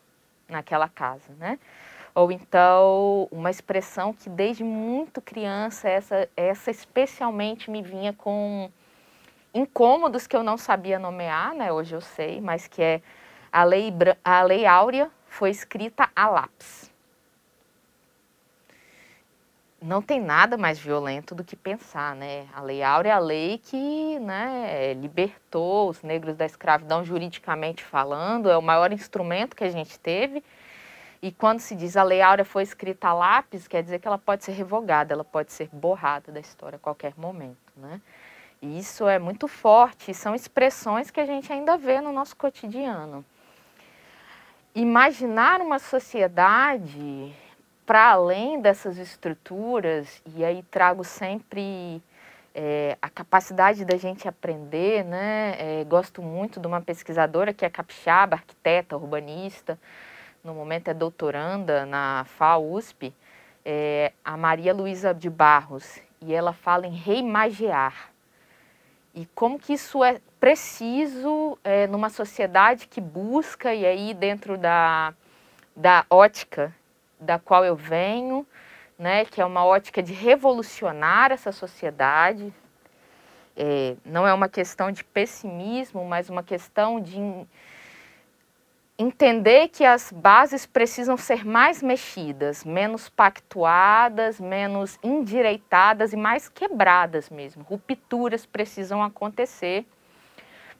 naquela 0.48 0.88
casa, 0.88 1.32
né? 1.38 1.58
Ou 2.14 2.32
então 2.32 3.28
uma 3.30 3.50
expressão 3.50 4.12
que 4.12 4.28
desde 4.28 4.64
muito 4.64 5.20
criança 5.20 5.88
essa 5.88 6.28
essa 6.36 6.70
especialmente 6.70 7.70
me 7.70 7.82
vinha 7.82 8.12
com 8.12 8.70
incômodos 9.54 10.26
que 10.26 10.36
eu 10.36 10.42
não 10.42 10.56
sabia 10.56 10.98
nomear, 10.98 11.54
né? 11.54 11.72
Hoje 11.72 11.94
eu 11.94 12.00
sei, 12.00 12.40
mas 12.40 12.66
que 12.66 12.82
é 12.82 13.00
a 13.52 13.64
lei 13.64 13.92
a 14.24 14.42
lei 14.42 14.66
áurea 14.66 15.10
foi 15.26 15.50
escrita 15.50 16.10
a 16.14 16.28
lápis 16.28 16.89
não 19.82 20.02
tem 20.02 20.20
nada 20.20 20.56
mais 20.56 20.78
violento 20.78 21.34
do 21.34 21.42
que 21.42 21.56
pensar, 21.56 22.14
né? 22.14 22.46
A 22.54 22.60
Lei 22.60 22.82
Áurea 22.82 23.10
é 23.10 23.12
a 23.12 23.18
lei 23.18 23.58
que 23.58 24.18
né, 24.18 24.94
libertou 24.94 25.88
os 25.88 26.02
negros 26.02 26.36
da 26.36 26.44
escravidão 26.44 27.04
juridicamente 27.04 27.82
falando, 27.82 28.50
é 28.50 28.56
o 28.56 28.62
maior 28.62 28.92
instrumento 28.92 29.56
que 29.56 29.64
a 29.64 29.70
gente 29.70 29.98
teve. 29.98 30.44
E 31.22 31.32
quando 31.32 31.60
se 31.60 31.74
diz 31.74 31.96
a 31.96 32.02
Lei 32.02 32.20
Áurea 32.20 32.44
foi 32.44 32.62
escrita 32.62 33.08
a 33.08 33.14
lápis, 33.14 33.66
quer 33.66 33.82
dizer 33.82 33.98
que 33.98 34.08
ela 34.08 34.18
pode 34.18 34.44
ser 34.44 34.52
revogada, 34.52 35.14
ela 35.14 35.24
pode 35.24 35.52
ser 35.52 35.68
borrada 35.72 36.30
da 36.30 36.40
história 36.40 36.76
a 36.76 36.78
qualquer 36.78 37.14
momento, 37.16 37.72
né? 37.76 38.00
E 38.62 38.78
isso 38.78 39.08
é 39.08 39.18
muito 39.18 39.48
forte, 39.48 40.12
são 40.12 40.34
expressões 40.34 41.10
que 41.10 41.20
a 41.20 41.24
gente 41.24 41.50
ainda 41.50 41.78
vê 41.78 42.00
no 42.02 42.12
nosso 42.12 42.36
cotidiano. 42.36 43.24
Imaginar 44.74 45.62
uma 45.62 45.78
sociedade 45.78 47.34
para 47.90 48.10
além 48.10 48.60
dessas 48.60 48.98
estruturas, 48.98 50.22
e 50.24 50.44
aí 50.44 50.62
trago 50.70 51.02
sempre 51.02 52.00
é, 52.54 52.96
a 53.02 53.08
capacidade 53.08 53.84
da 53.84 53.96
gente 53.96 54.28
aprender, 54.28 55.04
né? 55.04 55.56
É, 55.58 55.82
gosto 55.82 56.22
muito 56.22 56.60
de 56.60 56.68
uma 56.68 56.80
pesquisadora 56.80 57.52
que 57.52 57.64
é 57.64 57.68
capixaba, 57.68 58.36
arquiteta, 58.36 58.96
urbanista, 58.96 59.76
no 60.44 60.54
momento 60.54 60.86
é 60.86 60.94
doutoranda 60.94 61.84
na 61.84 62.24
FAUSP, 62.38 63.12
é, 63.64 64.12
a 64.24 64.36
Maria 64.36 64.72
Luísa 64.72 65.12
de 65.12 65.28
Barros, 65.28 65.98
e 66.20 66.32
ela 66.32 66.52
fala 66.52 66.86
em 66.86 66.94
reimagiar. 66.94 68.12
E 69.12 69.26
como 69.34 69.58
que 69.58 69.72
isso 69.72 70.04
é 70.04 70.20
preciso 70.38 71.58
é, 71.64 71.88
numa 71.88 72.08
sociedade 72.08 72.86
que 72.86 73.00
busca, 73.00 73.74
e 73.74 73.84
aí 73.84 74.14
dentro 74.14 74.56
da, 74.56 75.12
da 75.74 76.06
ótica 76.08 76.72
da 77.20 77.38
qual 77.38 77.64
eu 77.64 77.76
venho, 77.76 78.46
né, 78.98 79.24
que 79.24 79.40
é 79.40 79.44
uma 79.44 79.64
ótica 79.64 80.02
de 80.02 80.12
revolucionar 80.12 81.32
essa 81.32 81.52
sociedade. 81.52 82.52
É, 83.56 83.96
não 84.04 84.26
é 84.26 84.32
uma 84.32 84.48
questão 84.48 84.90
de 84.90 85.04
pessimismo, 85.04 86.04
mas 86.04 86.30
uma 86.30 86.42
questão 86.42 87.00
de 87.00 87.46
entender 88.98 89.68
que 89.68 89.84
as 89.84 90.12
bases 90.12 90.66
precisam 90.66 91.16
ser 91.16 91.44
mais 91.44 91.82
mexidas, 91.82 92.64
menos 92.64 93.08
pactuadas, 93.08 94.38
menos 94.38 94.98
endireitadas 95.02 96.12
e 96.12 96.16
mais 96.16 96.50
quebradas 96.50 97.30
mesmo. 97.30 97.62
Rupturas 97.62 98.44
precisam 98.44 99.02
acontecer 99.02 99.86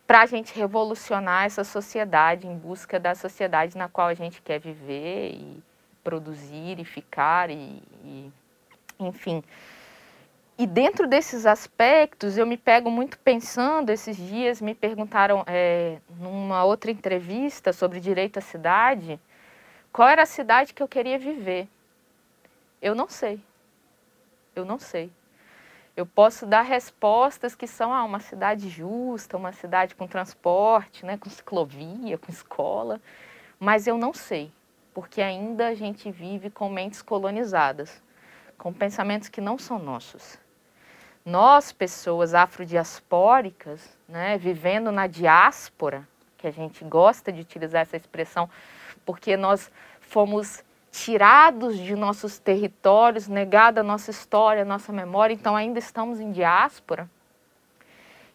para 0.07 0.21
a 0.21 0.27
gente 0.27 0.53
revolucionar 0.55 1.45
essa 1.45 1.65
sociedade 1.65 2.47
em 2.47 2.59
busca 2.59 3.01
da 3.01 3.15
sociedade 3.15 3.79
na 3.79 3.89
qual 3.89 4.09
a 4.09 4.15
gente 4.15 4.43
quer 4.43 4.59
viver 4.59 5.31
e, 5.33 5.63
produzir 6.03 6.79
e 6.79 6.85
ficar 6.85 7.51
e, 7.51 7.83
e 8.05 8.33
enfim. 8.99 9.43
E 10.59 10.67
dentro 10.67 11.07
desses 11.07 11.47
aspectos, 11.47 12.37
eu 12.37 12.47
me 12.47 12.57
pego 12.57 12.91
muito 12.91 13.19
pensando, 13.19 13.89
esses 13.89 14.15
dias 14.15 14.61
me 14.61 14.75
perguntaram, 14.75 15.43
é, 15.47 15.99
numa 16.19 16.65
outra 16.65 16.91
entrevista 16.91 17.73
sobre 17.73 17.99
direito 17.99 18.39
à 18.39 18.43
cidade, 18.43 19.19
qual 19.91 20.07
era 20.07 20.23
a 20.23 20.27
cidade 20.27 20.75
que 20.75 20.83
eu 20.83 20.89
queria 20.89 21.19
viver. 21.19 21.67
Eu 22.83 22.95
não 22.95 23.09
sei. 23.09 23.41
Eu 24.55 24.67
não 24.67 24.79
sei. 24.79 25.11
Eu 25.97 26.05
posso 26.05 26.45
dar 26.45 26.63
respostas 26.63 27.55
que 27.55 27.67
são 27.67 27.93
ah, 27.95 28.05
uma 28.05 28.21
cidade 28.21 28.69
justa, 28.69 29.39
uma 29.39 29.53
cidade 29.53 29.95
com 29.95 30.07
transporte, 30.07 31.07
né, 31.07 31.17
com 31.17 31.31
ciclovia, 31.31 32.19
com 32.19 32.31
escola, 32.31 33.01
mas 33.59 33.87
eu 33.87 33.97
não 33.97 34.13
sei 34.13 34.53
porque 34.93 35.23
ainda 35.23 35.69
a 35.69 35.75
gente 35.75 36.11
vive 36.11 36.51
com 36.51 36.69
mentes 36.69 37.03
colonizadas, 37.03 38.03
com 38.59 38.73
pensamentos 38.73 39.29
que 39.29 39.41
não 39.41 39.59
são 39.59 39.79
nossos. 39.79 40.39
Nós, 41.25 41.73
pessoas 41.73 42.35
afrodiaspóricas, 42.35 43.97
né, 44.09 44.39
vivendo 44.39 44.91
na 44.91 45.07
diáspora, 45.07 46.07
que 46.37 46.47
a 46.47 46.51
gente 46.51 46.83
gosta 46.85 47.31
de 47.31 47.43
utilizar 47.43 47.83
essa 47.83 47.97
expressão, 47.97 48.49
porque 49.05 49.37
nós 49.37 49.71
fomos 50.01 50.65
tirados 50.91 51.79
de 51.79 51.95
nossos 51.95 52.39
territórios, 52.39 53.29
negada 53.29 53.81
a 53.81 53.85
nossa 53.85 54.11
história, 54.11 54.63
a 54.63 54.65
nossa 54.65 54.93
memória, 54.93 55.35
então 55.35 55.55
ainda 55.55 55.79
estamos 55.79 56.19
em 56.19 56.33
diáspora. 56.33 57.09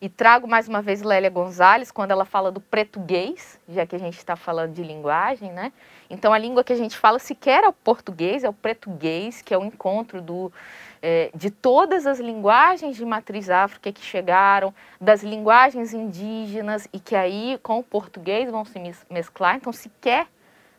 E 0.05 0.09
trago 0.09 0.47
mais 0.47 0.67
uma 0.67 0.83
vez 0.83 1.01
Lélia 1.01 1.31
Gonzalez, 1.31 1.89
quando 1.89 2.11
ela 2.11 2.25
fala 2.25 2.51
do 2.51 2.61
português, 2.61 3.59
já 3.67 3.87
que 3.87 3.95
a 3.95 3.97
gente 3.97 4.15
está 4.19 4.35
falando 4.35 4.71
de 4.71 4.83
linguagem, 4.83 5.51
né? 5.51 5.73
Então, 6.11 6.31
a 6.31 6.37
língua 6.37 6.63
que 6.63 6.71
a 6.71 6.75
gente 6.75 6.95
fala 6.95 7.17
sequer 7.17 7.63
é 7.63 7.67
o 7.67 7.73
português, 7.73 8.43
é 8.43 8.49
o 8.49 8.53
português, 8.53 9.41
que 9.41 9.51
é 9.51 9.57
o 9.57 9.65
encontro 9.65 10.21
do, 10.21 10.53
é, 11.01 11.31
de 11.33 11.49
todas 11.49 12.05
as 12.05 12.19
linguagens 12.19 12.95
de 12.95 13.03
matriz 13.03 13.49
afro 13.49 13.79
que 13.79 13.91
chegaram, 13.99 14.71
das 15.01 15.23
linguagens 15.23 15.91
indígenas, 15.91 16.87
e 16.93 16.99
que 16.99 17.15
aí, 17.15 17.59
com 17.63 17.79
o 17.79 17.83
português, 17.83 18.51
vão 18.51 18.63
se 18.63 18.79
mesclar. 19.09 19.55
Então, 19.55 19.73
sequer 19.73 20.27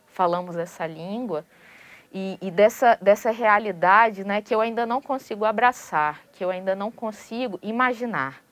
falamos 0.05 0.55
essa 0.55 0.87
língua. 0.87 1.43
E, 2.13 2.37
e, 2.41 2.49
dessa, 2.49 2.97
dessa 3.01 3.29
realidade 3.29 4.23
né, 4.23 4.41
que 4.41 4.55
eu 4.55 4.61
ainda 4.61 4.85
não 4.85 5.01
consigo 5.01 5.43
abraçar, 5.43 6.21
que 6.31 6.45
eu 6.45 6.49
ainda 6.49 6.73
não 6.73 6.89
consigo 6.89 7.59
imaginar 7.61 8.46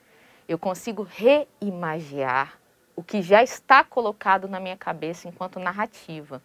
eu 0.48 0.58
consigo 0.58 1.04
reimaginar 1.04 2.60
o 2.96 3.04
que 3.04 3.22
já 3.22 3.44
está 3.44 3.84
colocado 3.84 4.48
na 4.48 4.60
minha 4.60 4.78
cabeça 4.78 5.28
enquanto 5.28 5.60
narrativa. 5.60 6.42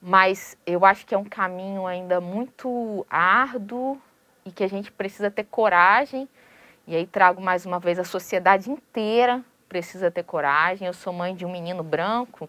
Mas 0.00 0.56
eu 0.66 0.84
acho 0.84 1.06
que 1.06 1.14
é 1.14 1.18
um 1.18 1.24
caminho 1.24 1.86
ainda 1.86 2.20
muito 2.20 3.06
árduo 3.08 4.00
e 4.44 4.52
que 4.52 4.62
a 4.62 4.68
gente 4.68 4.92
precisa 4.92 5.30
ter 5.30 5.44
coragem 5.44 6.28
E 6.86 6.94
aí 6.94 7.06
trago 7.06 7.40
mais 7.40 7.64
uma 7.64 7.78
vez 7.78 7.98
a 7.98 8.04
sociedade 8.04 8.70
inteira 8.70 9.42
precisa 9.68 10.10
ter 10.10 10.22
coragem. 10.22 10.86
Eu 10.86 10.92
sou 10.92 11.12
mãe 11.12 11.34
de 11.34 11.44
um 11.44 11.50
menino 11.50 11.82
branco 11.82 12.48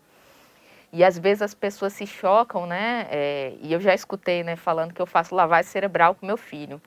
e 0.92 1.04
às 1.04 1.18
vezes 1.18 1.42
as 1.42 1.54
pessoas 1.54 1.94
se 1.94 2.06
chocam, 2.06 2.66
né? 2.66 3.08
É, 3.10 3.54
e 3.62 3.74
eu 3.74 3.82
já 3.82 3.94
escutei, 3.94 4.44
né, 4.44 4.56
falando 4.56 4.94
que 4.94 5.02
eu 5.02 5.06
faço 5.06 5.36
lavagem 5.36 5.70
cerebral 5.70 6.16
com 6.16 6.26
meu 6.26 6.38
filho, 6.38 6.82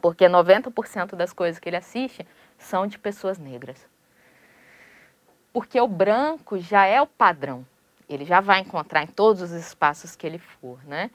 porque 0.00 0.28
90% 0.28 1.16
das 1.16 1.32
coisas 1.32 1.58
que 1.58 1.68
ele 1.68 1.76
assiste 1.76 2.26
são 2.60 2.86
de 2.86 2.98
pessoas 2.98 3.38
negras. 3.38 3.88
Porque 5.52 5.80
o 5.80 5.88
branco 5.88 6.58
já 6.58 6.86
é 6.86 7.02
o 7.02 7.06
padrão. 7.06 7.66
Ele 8.08 8.24
já 8.24 8.40
vai 8.40 8.60
encontrar 8.60 9.02
em 9.02 9.08
todos 9.08 9.42
os 9.42 9.50
espaços 9.50 10.14
que 10.14 10.26
ele 10.26 10.38
for, 10.38 10.78
né? 10.84 11.10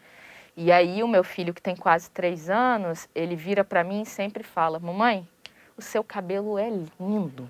E 0.57 0.71
aí 0.71 1.01
o 1.03 1.07
meu 1.07 1.23
filho, 1.23 1.53
que 1.53 1.61
tem 1.61 1.75
quase 1.75 2.09
três 2.09 2.49
anos, 2.49 3.07
ele 3.13 3.35
vira 3.35 3.63
para 3.63 3.83
mim 3.83 4.01
e 4.01 4.05
sempre 4.05 4.43
fala, 4.43 4.79
mamãe, 4.79 5.27
o 5.77 5.81
seu 5.81 6.03
cabelo 6.03 6.57
é 6.57 6.69
lindo. 6.99 7.49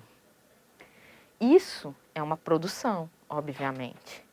Isso 1.40 1.94
é 2.14 2.22
uma 2.22 2.36
produção, 2.36 3.08
obviamente. 3.28 4.24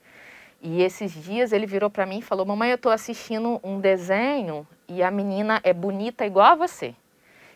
E 0.61 0.81
esses 0.81 1.11
dias 1.11 1.51
ele 1.51 1.65
virou 1.65 1.89
para 1.89 2.05
mim 2.05 2.19
e 2.19 2.21
falou: 2.21 2.45
Mamãe, 2.45 2.69
eu 2.69 2.75
estou 2.75 2.91
assistindo 2.91 3.59
um 3.61 3.81
desenho 3.81 4.65
e 4.87 5.03
a 5.03 5.11
menina 5.11 5.59
é 5.61 5.73
bonita 5.73 6.25
igual 6.25 6.53
a 6.53 6.55
você. 6.55 6.95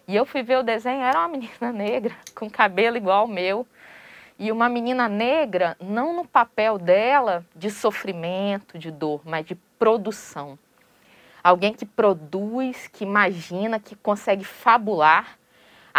E 0.08 0.16
eu 0.16 0.26
fui 0.26 0.42
ver 0.42 0.58
o 0.58 0.64
desenho, 0.64 1.02
era 1.02 1.20
uma 1.20 1.28
menina 1.28 1.72
negra, 1.74 2.16
com 2.34 2.50
cabelo 2.50 2.98
igual 2.98 3.22
ao 3.22 3.28
meu. 3.28 3.68
E 4.40 4.52
uma 4.52 4.70
menina 4.70 5.10
negra, 5.10 5.76
não 5.82 6.16
no 6.16 6.26
papel 6.26 6.78
dela 6.78 7.46
de 7.56 7.70
sofrimento, 7.70 8.78
de 8.78 8.92
dor, 8.92 9.22
mas 9.26 9.46
de 9.46 9.56
produção. 9.78 10.58
Alguém 11.44 11.74
que 11.74 11.86
produz, 11.86 12.88
que 12.88 13.04
imagina, 13.04 13.80
que 13.80 13.96
consegue 13.96 14.44
fabular 14.44 15.38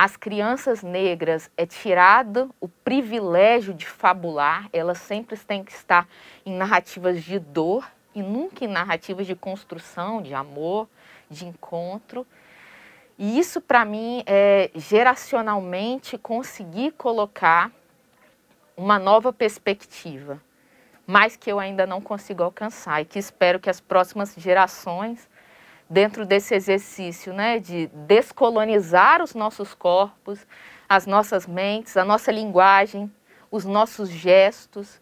as 0.00 0.16
crianças 0.16 0.80
negras 0.80 1.50
é 1.56 1.66
tirado 1.66 2.54
o 2.60 2.68
privilégio 2.68 3.74
de 3.74 3.84
fabular, 3.84 4.68
elas 4.72 4.98
sempre 4.98 5.36
têm 5.36 5.64
que 5.64 5.72
estar 5.72 6.06
em 6.46 6.56
narrativas 6.56 7.20
de 7.20 7.40
dor 7.40 7.84
e 8.14 8.22
nunca 8.22 8.64
em 8.64 8.68
narrativas 8.68 9.26
de 9.26 9.34
construção, 9.34 10.22
de 10.22 10.32
amor, 10.34 10.88
de 11.28 11.44
encontro. 11.44 12.24
E 13.18 13.38
isso 13.38 13.60
para 13.60 13.84
mim 13.84 14.22
é 14.26 14.70
geracionalmente 14.76 16.16
conseguir 16.16 16.92
colocar 16.92 17.72
uma 18.76 18.96
nova 18.96 19.32
perspectiva, 19.32 20.40
mas 21.04 21.34
que 21.34 21.50
eu 21.50 21.58
ainda 21.58 21.84
não 21.84 22.00
consigo 22.00 22.44
alcançar 22.44 23.02
e 23.02 23.04
que 23.04 23.18
espero 23.18 23.58
que 23.58 23.68
as 23.68 23.80
próximas 23.80 24.34
gerações 24.36 25.28
dentro 25.90 26.24
desse 26.24 26.54
exercício 26.54 27.32
né, 27.32 27.58
de 27.58 27.88
descolonizar 27.88 29.20
os 29.20 29.34
nossos 29.34 29.74
corpos, 29.74 30.46
as 30.88 31.04
nossas 31.04 31.44
mentes, 31.44 31.96
a 31.96 32.04
nossa 32.04 32.30
linguagem, 32.30 33.10
os 33.50 33.64
nossos 33.64 34.08
gestos, 34.10 35.00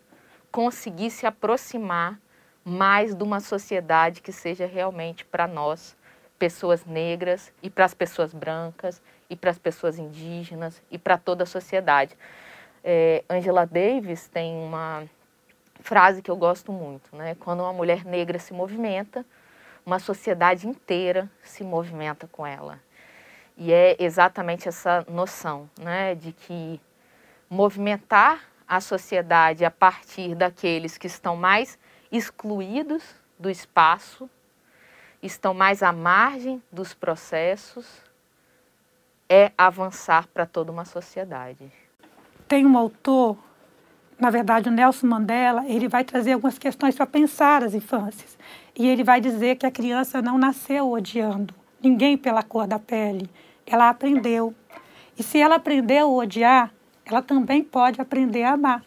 conseguir 0.51 1.11
se 1.11 1.27
aproximar 1.27 2.19
mais 2.65 3.15
de 3.15 3.23
uma 3.23 3.41
sociedade 3.41 4.23
que 4.23 4.33
seja 4.33 4.65
realmente 4.65 5.25
para 5.25 5.47
nós, 5.47 5.97
pessoas 6.39 6.85
negras, 6.85 7.53
e 7.63 7.71
para 7.71 7.85
as 7.85 7.95
pessoas 7.95 8.33
brancas, 8.33 9.03
e 9.29 9.37
para 9.37 9.51
as 9.51 9.59
pessoas 9.59 9.99
indígenas, 9.99 10.83
e 10.91 10.99
para 10.99 11.17
toda 11.19 11.45
a 11.45 11.47
sociedade. 11.47 12.17
É, 12.85 13.25
Angela 13.29 13.67
Davis 13.67 14.29
tem 14.29 14.55
uma 14.57 15.05
frase 15.81 16.23
que 16.23 16.31
eu 16.31 16.37
gosto 16.37 16.73
muito, 16.73 17.15
né? 17.15 17.37
Quando 17.41 17.61
uma 17.61 17.73
mulher 17.73 18.05
negra 18.05 18.39
se 18.39 18.53
movimenta, 18.53 19.25
uma 19.85 19.99
sociedade 19.99 20.67
inteira 20.67 21.31
se 21.43 21.63
movimenta 21.63 22.27
com 22.27 22.47
ela. 22.47 22.81
E 23.57 23.73
é 23.73 23.97
exatamente 23.99 24.69
essa 24.69 25.07
noção 25.09 25.71
né, 25.81 26.15
de 26.15 26.33
que 26.33 26.81
movimentar 27.49 28.45
a 28.69 28.81
sociedade 28.81 29.65
a 29.65 29.71
partir 29.71 30.35
daqueles 30.35 30.99
que 30.99 31.07
estão 31.07 31.37
mais 31.37 31.79
excluídos 32.11 33.03
do 33.39 33.49
espaço, 33.49 34.29
estão 35.27 35.53
mais 35.53 35.83
à 35.83 35.93
margem 35.93 36.63
dos 36.73 36.95
processos, 36.95 37.87
é 39.29 39.53
avançar 39.59 40.27
para 40.29 40.47
toda 40.47 40.71
uma 40.71 40.85
sociedade. 40.85 41.71
Tem 42.49 42.65
um 42.65 42.79
autor, 42.79 43.37
na 44.19 44.31
verdade, 44.31 44.69
o 44.69 44.73
Nelson 44.73 45.07
Mandela, 45.07 45.67
ele 45.67 45.89
vai 45.89 46.05
trazer 46.05 46.33
algumas 46.33 46.59
questões 46.59 46.95
para 46.95 47.07
pensar 47.07 47.63
as 47.65 47.75
infâncias. 47.75 48.39
E 48.75 48.87
ele 48.87 49.03
vai 49.03 49.21
dizer 49.21 49.57
que 49.57 49.67
a 49.67 49.71
criança 49.71 50.23
não 50.23 50.39
nasceu 50.39 50.91
odiando 50.91 51.55
ninguém 51.83 52.17
pela 52.17 52.43
cor 52.43 52.67
da 52.67 52.79
pele. 52.79 53.29
Ela 53.67 53.89
aprendeu. 53.89 54.55
E 55.19 55.23
se 55.23 55.39
ela 55.39 55.57
aprendeu 55.57 56.07
a 56.07 56.23
odiar, 56.23 56.73
ela 57.05 57.23
também 57.23 57.63
pode 57.63 58.01
aprender 58.01 58.43
a 58.43 58.53
amar. 58.53 58.83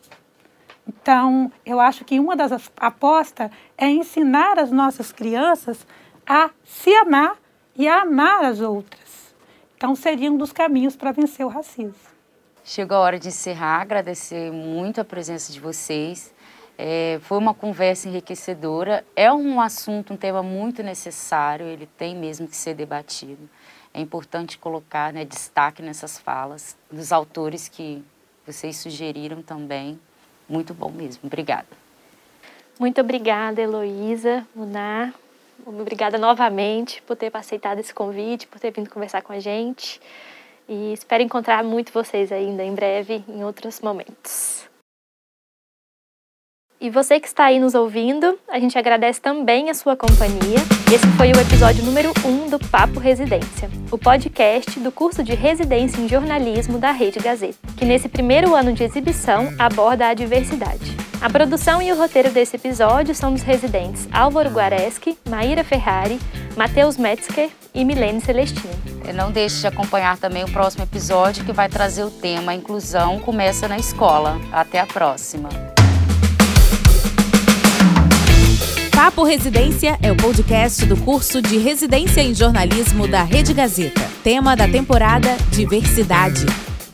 Então, 0.87 1.51
eu 1.65 1.79
acho 1.79 2.03
que 2.03 2.19
uma 2.19 2.35
das 2.35 2.51
apostas 2.77 3.51
é 3.77 3.87
ensinar 3.87 4.57
as 4.57 4.71
nossas 4.71 5.11
crianças 5.11 5.85
a 6.29 6.51
se 6.63 6.93
amar 6.93 7.37
e 7.75 7.87
a 7.87 8.03
amar 8.03 8.45
as 8.45 8.61
outras. 8.61 9.33
Então, 9.75 9.95
seria 9.95 10.31
um 10.31 10.37
dos 10.37 10.51
caminhos 10.51 10.95
para 10.95 11.11
vencer 11.11 11.43
o 11.43 11.49
racismo. 11.49 11.95
Chegou 12.63 12.97
a 12.97 12.99
hora 12.99 13.19
de 13.19 13.29
encerrar, 13.29 13.81
agradecer 13.81 14.51
muito 14.51 15.01
a 15.01 15.03
presença 15.03 15.51
de 15.51 15.59
vocês. 15.59 16.31
É, 16.77 17.19
foi 17.23 17.39
uma 17.39 17.55
conversa 17.55 18.07
enriquecedora. 18.07 19.03
É 19.15 19.33
um 19.33 19.59
assunto, 19.59 20.13
um 20.13 20.17
tema 20.17 20.43
muito 20.43 20.83
necessário, 20.83 21.65
ele 21.65 21.87
tem 21.97 22.15
mesmo 22.15 22.47
que 22.47 22.55
ser 22.55 22.75
debatido. 22.75 23.49
É 23.91 23.99
importante 23.99 24.59
colocar 24.59 25.11
né, 25.11 25.25
destaque 25.25 25.81
nessas 25.81 26.19
falas 26.19 26.77
dos 26.91 27.11
autores 27.11 27.67
que 27.67 28.03
vocês 28.45 28.77
sugeriram 28.77 29.41
também. 29.41 29.99
Muito 30.47 30.75
bom 30.75 30.91
mesmo. 30.91 31.21
Obrigada. 31.23 31.67
Muito 32.79 33.01
obrigada, 33.01 33.59
Heloísa, 33.59 34.45
Munar. 34.53 35.11
Obrigada 35.65 36.17
novamente 36.17 37.01
por 37.03 37.15
ter 37.15 37.35
aceitado 37.35 37.79
esse 37.79 37.93
convite, 37.93 38.47
por 38.47 38.59
ter 38.59 38.71
vindo 38.71 38.89
conversar 38.89 39.21
com 39.21 39.33
a 39.33 39.39
gente. 39.39 39.99
E 40.67 40.93
espero 40.93 41.23
encontrar 41.23 41.63
muito 41.63 41.91
vocês 41.91 42.31
ainda 42.31 42.63
em 42.63 42.73
breve, 42.73 43.23
em 43.27 43.43
outros 43.43 43.81
momentos. 43.81 44.68
E 46.81 46.89
você 46.89 47.19
que 47.19 47.27
está 47.27 47.45
aí 47.45 47.59
nos 47.59 47.75
ouvindo, 47.75 48.39
a 48.47 48.57
gente 48.57 48.77
agradece 48.77 49.19
também 49.19 49.69
a 49.69 49.73
sua 49.73 49.97
companhia. 49.97 50.59
Esse 50.93 51.05
foi 51.17 51.29
o 51.33 51.39
episódio 51.39 51.83
número 51.83 52.13
1 52.23 52.29
um 52.29 52.49
do 52.49 52.57
Papo 52.57 53.01
Residência, 53.01 53.69
o 53.91 53.97
podcast 53.97 54.79
do 54.79 54.89
curso 54.89 55.21
de 55.21 55.35
residência 55.35 55.99
em 55.99 56.07
jornalismo 56.07 56.77
da 56.77 56.91
Rede 56.91 57.19
Gazeta, 57.19 57.57
que 57.75 57.83
nesse 57.83 58.07
primeiro 58.07 58.55
ano 58.55 58.71
de 58.71 58.85
exibição 58.85 59.53
aborda 59.59 60.07
a 60.07 60.13
diversidade. 60.13 60.95
A 61.19 61.29
produção 61.29 61.81
e 61.81 61.91
o 61.91 61.97
roteiro 61.97 62.31
desse 62.31 62.55
episódio 62.55 63.13
são 63.13 63.33
dos 63.33 63.41
residentes 63.41 64.07
Álvaro 64.09 64.49
Guareschi, 64.49 65.17
Maíra 65.29 65.65
Ferrari, 65.65 66.17
Matheus 66.55 66.95
Metzger 66.95 67.49
e 67.73 67.83
Milene 67.83 68.21
Celestino. 68.21 68.73
Não 69.13 69.33
deixe 69.33 69.59
de 69.59 69.67
acompanhar 69.67 70.17
também 70.17 70.45
o 70.45 70.51
próximo 70.51 70.85
episódio 70.85 71.43
que 71.43 71.51
vai 71.51 71.67
trazer 71.67 72.05
o 72.05 72.11
tema 72.11 72.53
Inclusão 72.53 73.19
Começa 73.19 73.67
na 73.67 73.77
Escola. 73.77 74.39
Até 74.53 74.79
a 74.79 74.85
próxima! 74.85 75.49
Papo 78.99 79.23
Residência 79.23 79.97
é 80.01 80.11
o 80.11 80.17
podcast 80.17 80.85
do 80.85 80.97
curso 80.97 81.41
de 81.41 81.57
Residência 81.57 82.19
em 82.19 82.35
Jornalismo 82.35 83.07
da 83.07 83.23
Rede 83.23 83.53
Gazeta. 83.53 84.01
Tema 84.25 84.57
da 84.57 84.67
temporada: 84.67 85.37
Diversidade. 85.51 86.45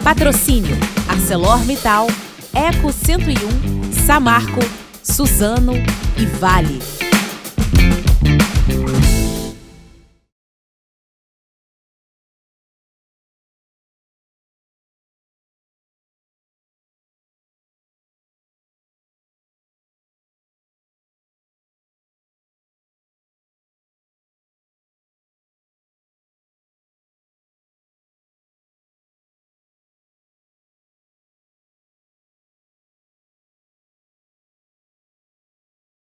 Patrocínio: 0.04 0.78
ArcelorMittal, 1.10 2.06
Eco 2.54 2.94
101, 2.94 4.06
Samarco, 4.06 4.60
Suzano 5.02 5.74
e 6.16 6.26
Vale. 6.28 6.95